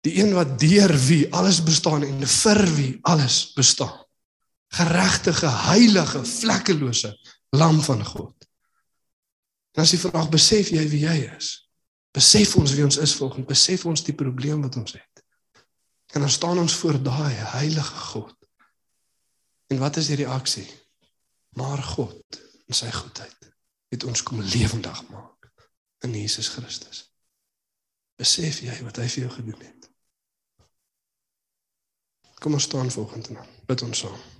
Die 0.00 0.14
een 0.22 0.32
wat 0.32 0.58
deur 0.58 0.96
wie 1.06 1.32
alles 1.34 1.62
bestaan 1.62 2.02
en 2.02 2.26
vir 2.26 2.74
wie 2.74 2.98
alles 3.02 3.52
bestaan. 3.52 4.04
Geregtige, 4.68 5.46
heilige, 5.46 6.24
vlekkelose 6.24 7.18
lam 7.50 7.80
van 7.80 8.04
God. 8.04 8.48
En 9.72 9.82
as 9.82 9.90
jy 9.90 9.98
vraag 9.98 10.28
besef 10.28 10.68
jy 10.68 10.88
wie 10.88 11.04
jy 11.04 11.36
is? 11.36 11.69
Besef 12.10 12.56
ons 12.58 12.72
wie 12.74 12.84
ons 12.84 12.96
is 12.96 13.14
volgens 13.14 13.46
besef 13.46 13.84
ons 13.86 14.04
die 14.04 14.14
probleem 14.14 14.62
wat 14.66 14.76
ons 14.76 14.96
het. 14.98 15.24
En 16.14 16.20
dan 16.26 16.30
staan 16.30 16.58
ons 16.58 16.74
voor 16.74 16.98
daai 17.02 17.34
heilige 17.54 17.94
God. 18.10 18.36
En 19.70 19.78
wat 19.78 19.96
is 19.96 20.10
die 20.10 20.18
reaksie? 20.24 20.66
Maar 21.58 21.82
God 21.82 22.40
in 22.66 22.74
sy 22.74 22.90
goedheid 22.90 23.50
het 23.90 24.04
ons 24.06 24.22
kom 24.22 24.42
lewendig 24.42 25.02
maak 25.10 25.50
in 26.06 26.14
Jesus 26.14 26.48
Christus. 26.48 27.04
Besef 28.18 28.60
jy 28.62 28.74
wat 28.86 28.98
hy 29.00 29.06
vir 29.08 29.24
jou 29.24 29.30
gedoen 29.36 29.62
het? 29.64 29.88
Kom 32.40 32.56
ons 32.56 32.66
staan 32.68 32.90
volgende 32.90 33.34
dan. 33.34 33.56
Bid 33.66 33.82
ons 33.86 34.04
saam. 34.06 34.39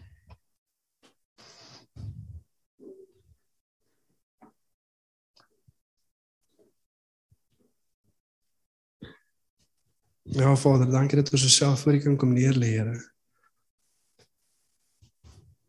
Ja 10.33 10.57
Vader, 10.57 10.91
dankie 10.91 11.17
dat 11.19 11.33
ons 11.33 11.45
osself 11.45 11.81
voor 11.81 11.93
U 11.93 11.99
kan 11.99 12.17
kom 12.17 12.33
neer 12.33 12.55
lê, 12.55 12.69
Here. 12.77 12.95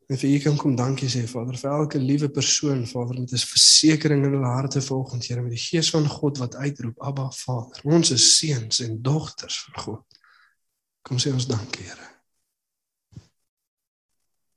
En 0.05 0.17
vir 0.21 0.29
U 0.29 0.39
kan 0.43 0.57
kom 0.57 0.75
dankie 0.77 1.07
sê 1.09 1.23
Vader 1.25 1.57
vir 1.57 1.69
elke 1.71 2.01
liewe 2.01 2.29
persoon, 2.29 2.83
Vader, 2.87 3.17
met 3.19 3.31
'n 3.33 3.41
versekering 3.53 4.25
in 4.25 4.35
hulle 4.37 4.51
harte 4.53 4.81
volgens 4.81 5.27
Here 5.27 5.41
met 5.41 5.51
die 5.51 5.63
gees 5.63 5.89
van 5.89 6.05
God 6.07 6.37
wat 6.37 6.55
uitroep, 6.55 7.01
Abba 7.01 7.31
Vader. 7.31 7.81
Ons 7.83 8.11
is 8.11 8.37
seuns 8.37 8.79
en 8.79 9.01
dogters 9.01 9.63
van 9.63 9.83
God. 9.83 10.19
Kom 11.01 11.17
sê 11.17 11.33
ons 11.33 11.47
dankie, 11.47 11.85
Here. 11.85 12.07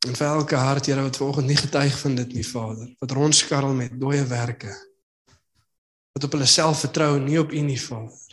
En 0.07 0.17
vir 0.17 0.27
elke 0.27 0.57
hart, 0.57 0.87
Here, 0.87 1.03
wat 1.03 1.17
vanoggend 1.17 1.47
nie 1.47 1.57
getuig 1.57 1.99
van 1.99 2.15
dit 2.15 2.33
nie, 2.33 2.47
Vader, 2.47 2.95
wat 2.99 3.11
rondskarrel 3.11 3.75
met 3.75 4.01
dooie 4.01 4.25
werke. 4.25 4.77
Wat 6.13 6.25
op 6.25 6.33
hulle 6.33 6.47
self 6.47 6.81
vertrou, 6.81 7.21
nie 7.21 7.41
op 7.41 7.53
U 7.53 7.61
nie, 7.61 7.81
Vader 7.81 8.24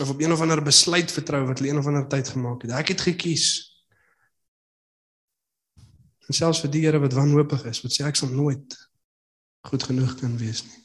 of 0.00 0.10
op 0.10 0.20
een 0.20 0.32
of 0.32 0.40
ander 0.40 0.62
besluit 0.62 1.12
vertrou 1.12 1.46
wat 1.46 1.58
hulle 1.58 1.70
een 1.70 1.78
of 1.78 1.86
ander 1.86 2.08
tyd 2.08 2.28
gemaak 2.28 2.62
het. 2.62 2.70
Ek 2.70 2.88
het 2.88 3.00
gekies. 3.00 3.46
En 6.28 6.34
selfs 6.34 6.62
vir 6.64 6.70
die 6.72 6.84
Here 6.86 7.00
wat 7.02 7.12
wanhoopig 7.12 7.64
is, 7.68 7.82
wat 7.84 7.92
sê 7.92 8.06
ek 8.08 8.16
sal 8.16 8.32
nooit 8.32 8.76
goed 9.68 9.82
genoeg 9.82 10.14
kan 10.20 10.36
wees 10.40 10.64
nie. 10.64 10.80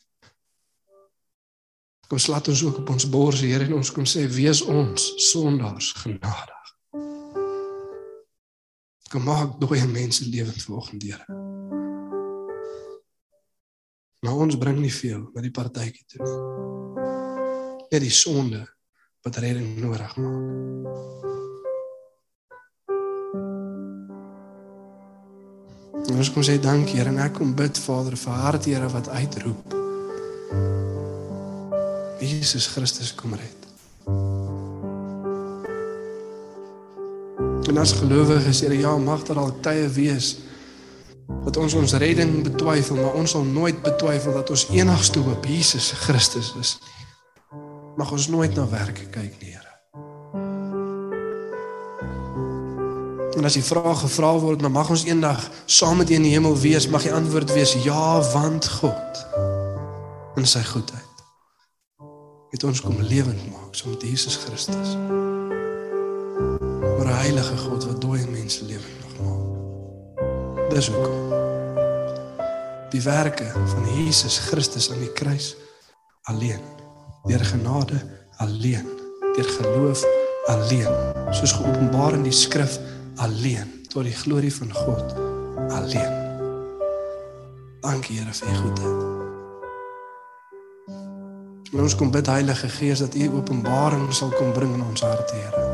Kom 2.08 2.20
slaat 2.20 2.48
ons 2.48 2.64
ook 2.64 2.78
op 2.84 2.90
ons 2.90 3.08
bors, 3.10 3.42
Here, 3.42 3.64
en 3.64 3.80
ons 3.80 3.92
kom 3.92 4.06
sê 4.08 4.28
wees 4.32 4.62
ons 4.62 5.08
sondaars 5.30 5.92
genadig. 6.04 6.54
Kom 9.08 9.24
maak 9.24 9.56
dooie 9.62 9.88
mense 9.88 10.28
lewend 10.28 10.64
vanoggend, 10.68 11.04
Here. 11.04 11.26
Maar 14.26 14.40
ons 14.44 14.58
bring 14.60 14.80
nie 14.80 14.92
veel 14.92 15.30
met 15.34 15.46
die 15.46 15.54
partytjie 15.54 16.04
toe 16.12 16.26
nie. 16.26 16.56
Net 17.88 18.04
die 18.04 18.12
sonde 18.12 18.66
wat 19.28 19.36
redding 19.44 19.76
nodig 19.84 20.14
maak. 20.16 20.96
Ons 26.18 26.32
kom 26.34 26.46
sê 26.48 26.56
dankie 26.64 26.96
Here 26.96 27.12
en 27.12 27.20
ek 27.22 27.36
kom 27.38 27.52
bid 27.58 27.78
Vader 27.84 28.16
vir 28.16 28.40
hart 28.46 28.70
Here 28.70 28.88
wat 28.94 29.12
uitroep. 29.12 29.76
Jesus 32.24 32.70
Christus 32.72 33.12
kom 33.20 33.36
red. 33.36 33.68
En 37.68 37.84
as 37.84 37.98
gelowiges 38.00 38.64
Here 38.64 38.80
ja 38.80 38.96
mag 38.98 39.28
daar 39.28 39.44
al 39.44 39.58
tye 39.62 39.90
wees 40.00 40.38
dat 41.28 41.58
ons 41.60 41.76
ons 41.76 41.94
redding 42.00 42.40
betwyfel, 42.44 42.96
maar 43.00 43.16
ons 43.20 43.34
sal 43.36 43.44
nooit 43.44 43.80
betwyfel 43.84 44.40
dat 44.40 44.50
ons 44.56 44.70
enigste 44.72 45.20
hoop 45.20 45.46
Jesus 45.52 45.92
Christus 46.06 46.56
is 46.60 46.78
nie 46.80 46.97
mag 47.98 48.12
ons 48.14 48.28
nooit 48.30 48.54
na 48.56 48.68
werke 48.70 49.08
kyk 49.10 49.42
nie, 49.42 49.56
Here. 49.56 49.66
En 53.38 53.46
as 53.46 53.58
die 53.58 53.66
vraag 53.66 54.00
gevra 54.02 54.32
word, 54.42 54.62
dan 54.62 54.74
mag 54.74 54.90
ons 54.90 55.06
eendag 55.06 55.42
saam 55.66 55.98
met 56.02 56.10
U 56.10 56.18
in 56.18 56.26
die 56.26 56.34
hemel 56.34 56.58
wees, 56.58 56.88
mag 56.90 57.06
die 57.06 57.14
antwoord 57.14 57.54
wees 57.54 57.76
ja, 57.86 58.22
want 58.34 58.70
God 58.80 59.26
in 60.38 60.46
sy 60.46 60.62
goedheid 60.66 61.04
het 62.54 62.64
ons 62.64 62.80
kom 62.82 63.02
lewend 63.04 63.42
maak 63.52 63.76
saam 63.76 63.92
met 63.92 64.06
Jesus 64.08 64.38
Christus. 64.46 64.96
Maar 66.98 67.08
'n 67.10 67.22
heilige 67.26 67.58
God 67.58 67.86
wat 67.86 68.02
dooie 68.02 68.28
mense 68.30 68.66
lewend 68.66 69.20
maak. 69.20 70.70
Dis 70.70 70.88
hoekom 70.88 71.34
die 72.90 73.02
werke 73.02 73.52
van 73.66 73.84
Jesus 73.98 74.38
Christus 74.38 74.92
aan 74.92 75.00
die 75.00 75.14
kruis 75.14 75.56
alleen 76.22 76.77
deur 77.24 77.46
genade 77.46 78.02
alleen, 78.38 78.88
deur 79.36 79.50
geloof 79.60 80.06
alleen, 80.46 80.94
soos 81.32 81.52
geopenbaar 81.52 82.14
in 82.14 82.24
die 82.24 82.32
skrif 82.32 82.80
alleen 83.16 83.86
tot 83.88 84.04
die 84.04 84.16
glorie 84.16 84.54
van 84.54 84.74
God 84.74 85.16
alleen. 85.70 86.14
Dankie 87.82 88.20
Here 88.20 88.34
vir 88.34 88.48
u 88.48 88.56
goedheid. 88.56 89.16
Maar 91.72 91.82
ons 91.84 91.96
kom 91.96 92.12
bid 92.12 92.26
Heilige 92.28 92.70
Gees 92.70 93.00
dat 93.00 93.16
u 93.16 93.30
openbaring 93.30 94.14
sal 94.14 94.30
kom 94.30 94.52
bring 94.52 94.74
in 94.74 94.84
ons 94.84 95.02
harte, 95.02 95.36
Here. 95.36 95.66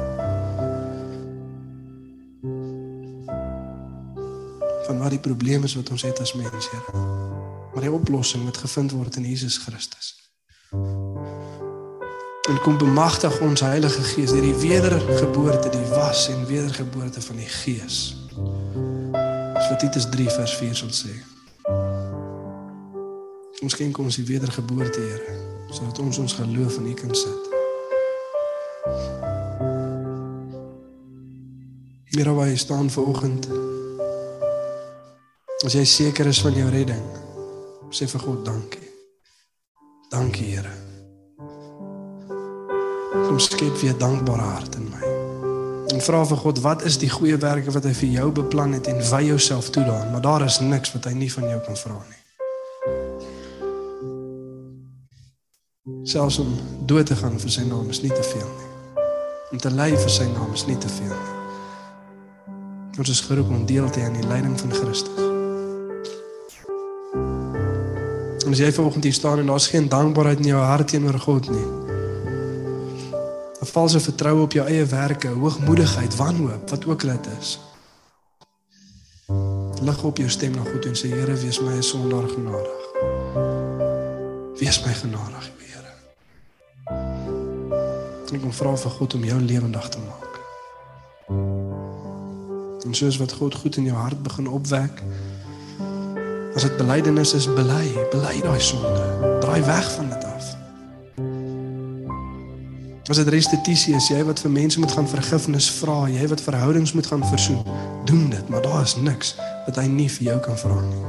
Van 4.86 4.98
wat 5.00 5.10
die 5.10 5.20
probleem 5.20 5.64
is 5.64 5.76
wat 5.76 5.90
ons 5.90 6.02
het 6.02 6.20
as 6.20 6.34
mens, 6.34 6.70
Here. 6.70 7.06
Maar 7.74 7.82
die 7.82 7.92
oplossing 7.92 8.44
moet 8.44 8.58
gevind 8.58 8.92
word 8.92 9.16
in 9.16 9.26
Jesus 9.30 9.58
Christus 9.58 10.14
en 12.50 12.60
kom 12.60 12.78
bemagtig 12.78 13.40
ons 13.40 13.62
Heilige 13.64 14.02
Gees 14.02 14.32
deur 14.32 14.44
die 14.44 14.56
wedergeboorte, 14.56 15.70
die 15.70 15.86
was 15.88 16.28
en 16.30 16.46
wedergeboorte 16.46 17.22
van 17.22 17.40
die 17.40 17.48
Gees. 17.48 18.00
Dis 19.54 19.70
wat 19.70 19.80
Titus 19.80 20.10
3 20.12 20.28
vers 20.30 20.56
4 20.60 20.76
sal 20.76 20.92
sê. 20.92 21.14
Ons 23.64 23.78
skenk 23.78 23.98
ons 24.04 24.20
die 24.20 24.28
wedergeboorte, 24.28 25.00
Here, 25.00 25.38
sodat 25.72 26.04
ons 26.04 26.20
ons 26.20 26.36
geloof 26.42 26.82
in 26.82 26.92
U 26.92 26.94
kan 27.00 27.16
sit. 27.16 27.50
Here, 32.12 32.36
waar 32.36 32.52
jy 32.52 32.60
staan 32.60 32.92
vanoggend. 32.92 33.48
As 35.64 35.80
jy 35.80 35.88
seker 35.88 36.28
is 36.28 36.44
van 36.44 36.60
jou 36.60 36.68
redding, 36.76 37.12
sê 37.88 38.12
vir 38.12 38.28
God 38.28 38.44
dankie. 38.52 38.90
Dankie, 40.12 40.58
Here 40.58 40.83
kom 43.28 43.40
skep 43.40 43.78
weer 43.82 43.98
dankbare 43.98 44.42
hart 44.42 44.76
in 44.76 44.90
my. 44.92 45.12
En 45.94 46.02
vra 46.02 46.24
vir 46.26 46.38
God, 46.38 46.60
wat 46.64 46.84
is 46.88 46.98
die 46.98 47.10
goeie 47.10 47.38
werke 47.38 47.72
wat 47.72 47.84
hy 47.84 47.94
vir 47.94 48.10
jou 48.18 48.32
beplan 48.42 48.74
het 48.74 48.88
en 48.92 49.02
wy 49.10 49.22
jouself 49.28 49.70
toe 49.70 49.84
daarin, 49.84 50.12
maar 50.12 50.22
daar 50.22 50.46
is 50.46 50.60
niks 50.60 50.94
wat 50.96 51.06
hy 51.10 51.14
nie 51.18 51.32
van 51.34 51.50
jou 51.50 51.60
kan 51.68 51.78
vra 51.78 52.00
nie. 52.10 52.22
Selfs 56.08 56.40
om 56.40 56.54
dood 56.88 57.06
te 57.06 57.16
gaan 57.16 57.40
vir 57.40 57.52
sy 57.52 57.64
naam 57.68 57.90
is 57.92 58.02
nie 58.04 58.12
te 58.12 58.24
veel 58.24 58.50
nie. 58.50 58.72
Om 59.52 59.62
te 59.62 59.72
ly 59.72 59.92
vir 59.94 60.12
sy 60.12 60.26
naam 60.32 60.54
is 60.56 60.66
nie 60.68 60.78
te 60.78 60.90
veel 60.98 61.14
nie. 61.14 61.38
Ons 63.00 63.10
is 63.10 63.22
geroep 63.26 63.50
om 63.50 63.66
deel 63.66 63.90
te 63.90 64.00
hê 64.02 64.08
aan 64.08 64.18
die 64.18 64.28
lyding 64.28 64.58
van 64.60 64.74
Christus. 64.80 65.22
En 68.44 68.52
as 68.52 68.60
jy 68.60 68.74
vanoggend 68.76 69.04
hier 69.08 69.16
staan 69.16 69.40
en 69.40 69.50
daar's 69.50 69.68
geen 69.72 69.90
dankbaarheid 69.90 70.44
in 70.44 70.52
jou 70.52 70.62
hart 70.62 70.88
teenoor 70.92 71.20
God 71.20 71.50
nie, 71.50 71.83
'n 73.64 73.72
valse 73.72 74.00
vertroue 74.00 74.42
op 74.42 74.52
jou 74.52 74.68
eie 74.68 74.86
werke, 74.86 75.28
hoogmoedigheid, 75.28 76.16
wanhoop, 76.16 76.70
wat 76.70 76.86
ook 76.86 77.04
al 77.04 77.10
dit 77.10 77.28
is. 77.40 77.60
Lig 79.82 80.04
op 80.04 80.18
jou 80.18 80.30
stem 80.30 80.52
na 80.52 80.64
God 80.64 80.86
en 80.86 80.96
sê 80.96 81.08
Here, 81.08 81.34
wees 81.34 81.60
my 81.60 81.72
'n 81.72 81.84
sondaar 81.84 82.28
genadig. 82.30 82.82
Wees 84.60 84.84
my 84.86 84.94
genadig, 84.94 85.52
Here. 85.58 85.94
Ek 88.34 88.42
kom 88.42 88.54
vra 88.54 88.76
vir 88.78 88.92
God 88.92 89.14
om 89.14 89.24
jou 89.24 89.40
lewendig 89.42 89.90
te 89.90 89.98
maak. 90.00 90.34
En 92.86 92.94
soos 92.94 93.18
wat 93.18 93.32
God 93.32 93.56
goed 93.56 93.78
in 93.78 93.84
jou 93.84 93.98
hart 93.98 94.24
begin 94.24 94.48
opwek, 94.48 95.04
as 96.56 96.62
dit 96.62 96.78
belydenis 96.78 97.34
is, 97.34 97.54
bely, 97.54 98.08
bely 98.12 98.42
daai 98.42 98.60
sonde. 98.60 99.40
Draai 99.40 99.62
weg 99.62 99.92
van 99.92 100.10
dit. 100.10 100.23
As 103.10 103.20
dit 103.20 103.28
restituisie 103.28 103.98
is, 103.98 104.06
jy 104.08 104.22
wat 104.24 104.40
vir 104.40 104.52
mense 104.54 104.80
moet 104.80 104.92
gaan 104.96 105.08
vergifnis 105.12 105.66
vra, 105.76 106.06
jy 106.08 106.24
wat 106.32 106.40
verhoudings 106.42 106.94
moet 106.96 107.08
gaan 107.12 107.26
versoen, 107.28 107.60
doen 108.08 108.30
dit, 108.32 108.50
maar 108.50 108.64
daar 108.64 108.86
is 108.86 108.96
niks 108.96 109.34
wat 109.66 109.76
hy 109.82 109.90
nie 109.92 110.08
vir 110.08 110.30
jou 110.30 110.38
kan 110.46 110.60
vra 110.62 110.78
nie. 110.86 111.02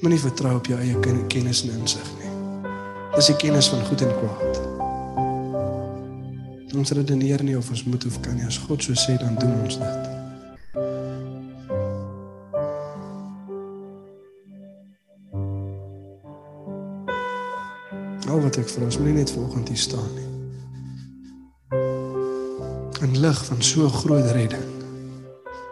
Moenie 0.00 0.20
vertrou 0.22 0.54
op 0.56 0.70
jou 0.72 0.78
eie 0.80 0.96
kennis 1.28 1.60
en 1.66 1.74
insig 1.76 2.06
nie. 2.22 2.32
Dis 3.12 3.28
die 3.28 3.36
kennis 3.42 3.68
van 3.68 3.84
goed 3.90 4.06
en 4.06 4.14
kwaad. 4.22 4.62
Ons 6.80 6.94
redeneer 6.96 7.44
nie 7.44 7.58
of 7.58 7.68
ons 7.68 7.84
moet 7.84 8.06
of 8.08 8.16
kan 8.24 8.40
nie. 8.40 8.48
As 8.48 8.56
God 8.64 8.80
so 8.80 8.96
sê, 8.96 9.18
dan 9.20 9.36
doen 9.36 9.52
ons 9.66 9.76
dit. 9.82 10.09
Al 18.40 18.46
wat 18.46 18.56
ek 18.56 18.70
vra 18.72 18.86
is 18.88 18.96
moenie 18.96 19.18
net 19.18 19.30
vanoggend 19.34 19.68
hier 19.68 19.76
staan 19.76 20.14
nie. 20.16 20.28
In 23.04 23.18
lig 23.20 23.40
van 23.44 23.62
so 23.62 23.88
groot 23.88 24.30
redding. 24.32 24.64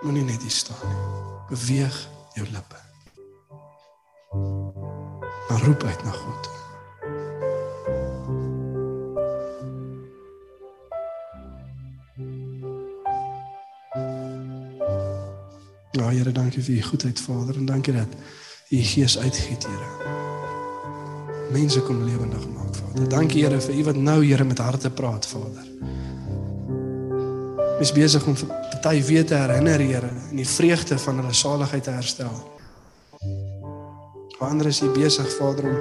Moenie 0.03 0.25
net 0.25 0.43
hier 0.45 0.53
staan 0.53 0.85
nie. 0.85 1.07
Beweeg 1.49 1.97
jou 2.37 2.45
lippe. 2.53 2.81
Maar 5.49 5.65
roep 5.65 5.83
uit 5.83 6.05
na 6.05 6.13
God. 6.13 6.51
Ja, 15.97 16.09
Here, 16.13 16.33
dankie 16.33 16.63
vir 16.63 16.75
u 16.75 16.83
goedheid, 16.83 17.21
Vader, 17.21 17.57
en 17.57 17.67
dankie 17.67 17.97
dat 17.97 18.13
u 18.69 18.77
Gees 18.77 19.19
uitgiet, 19.19 19.65
Here. 19.65 20.18
Mense 21.51 21.81
kom 21.83 22.05
lewendig 22.05 22.45
maak, 22.53 22.75
Vader. 22.77 23.09
Dankie, 23.09 23.45
Here, 23.45 23.61
vir 23.61 23.75
u 23.75 23.85
wat 23.85 23.97
nou, 23.97 24.19
Here, 24.25 24.45
met 24.45 24.59
harte 24.59 24.91
praat, 24.91 25.27
Vader. 25.27 25.65
Ons 27.79 27.93
besig 27.93 28.27
om 28.27 28.37
party 28.37 29.01
weer 29.07 29.25
te 29.27 29.35
herinner, 29.35 29.81
Here, 29.81 30.11
en 30.31 30.37
die 30.37 30.49
vreugde 30.49 30.99
van 30.99 31.23
hulle 31.23 31.33
saligheid 31.33 31.85
te 31.85 31.95
herstel. 31.95 32.35
Vir 34.39 34.45
ander 34.49 34.69
is 34.69 34.83
u 34.85 34.91
besig, 34.93 35.31
Vader, 35.39 35.71
om 35.71 35.79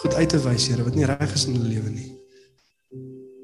goed 0.00 0.14
uit 0.14 0.28
te 0.28 0.40
wys, 0.46 0.70
Here, 0.72 0.86
wat 0.86 0.96
nie 0.96 1.04
reg 1.04 1.34
is 1.34 1.44
in 1.50 1.58
hulle 1.58 1.74
lewe 1.74 1.92
nie. 1.92 2.08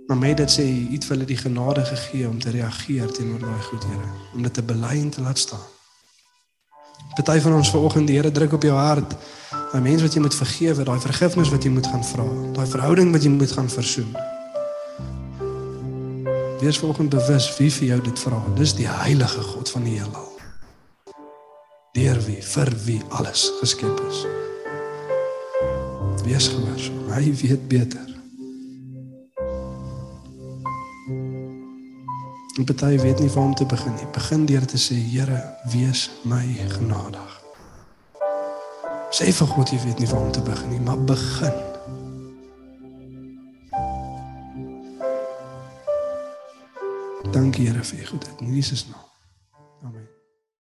Maar 0.09 0.19
met 0.19 0.41
dit 0.41 0.57
sê 0.57 0.65
u 0.65 0.89
het 0.95 1.05
vir 1.05 1.17
hulle 1.17 1.29
die 1.29 1.41
genade 1.41 1.85
gegee 1.85 2.29
om 2.29 2.41
te 2.41 2.51
reageer 2.57 3.13
teenoor 3.13 3.45
daai 3.45 3.63
goed, 3.69 3.85
Here, 3.93 4.11
om 4.33 4.49
dit 4.49 4.57
te 4.57 4.65
bely 4.73 4.97
en 5.03 5.13
te 5.13 5.21
laat 5.21 5.39
staan. 5.39 5.69
Party 7.13 7.39
van 7.45 7.61
ons 7.61 7.71
vanoggend 7.71 8.09
die 8.09 8.17
Here 8.17 8.33
druk 8.33 8.57
op 8.57 8.65
jou 8.65 8.77
hart. 8.77 9.17
Daai 9.73 9.81
mense 9.81 10.05
wat 10.05 10.13
jy 10.13 10.21
moet 10.21 10.35
vergewe, 10.37 10.85
daai 10.85 11.01
vergifnis 11.01 11.49
wat 11.49 11.65
jy 11.65 11.71
moet 11.73 11.87
gaan 11.89 12.03
vra, 12.05 12.27
daai 12.59 12.67
verhouding 12.69 13.09
wat 13.15 13.25
jy 13.25 13.31
moet 13.33 13.55
gaan 13.57 13.71
versoen. 13.73 14.11
Wees 16.61 16.79
vanoggend 16.79 17.09
bewus 17.11 17.49
wie 17.57 17.71
vir 17.73 17.87
jou 17.87 17.99
dit 18.11 18.21
vra. 18.27 18.43
Dis 18.61 18.77
die 18.77 18.87
heilige 18.87 19.41
God 19.41 19.73
van 19.73 19.89
die 19.89 19.97
heelal. 19.97 20.29
Deur 21.97 22.21
wie 22.29 22.39
vir 22.53 22.73
wie 22.85 23.01
alles 23.17 23.49
geskep 23.63 24.05
is. 24.11 24.23
Wees 26.29 26.53
gehoorsaam. 26.53 27.03
Hy 27.17 27.35
weet 27.41 27.69
beter. 27.69 28.09
En 32.61 32.65
party 32.69 32.99
weet 33.01 33.25
nie 33.25 33.31
waar 33.33 33.45
om 33.45 33.55
te 33.55 33.67
begin 33.67 33.97
nie. 33.97 34.13
Begin 34.13 34.47
deur 34.47 34.67
te 34.69 34.79
sê, 34.79 34.95
Here, 34.95 35.41
wees 35.73 36.11
my 36.23 36.45
genadig. 36.77 37.42
Sê 39.13 39.29
vir 39.29 39.49
God 39.53 39.69
jy 39.69 39.77
weet 39.83 39.99
nie 40.01 40.09
waar 40.09 40.25
om 40.25 40.33
te 40.33 40.41
begin 40.41 40.71
nie, 40.73 40.81
maar 40.81 40.97
begin. 41.05 41.59
Dankie 47.33 47.69
Here 47.69 47.85
vir 47.85 47.99
u 48.01 48.07
goedheid 48.07 48.41
in 48.41 48.55
Jesus 48.55 48.87
naam. 48.89 49.02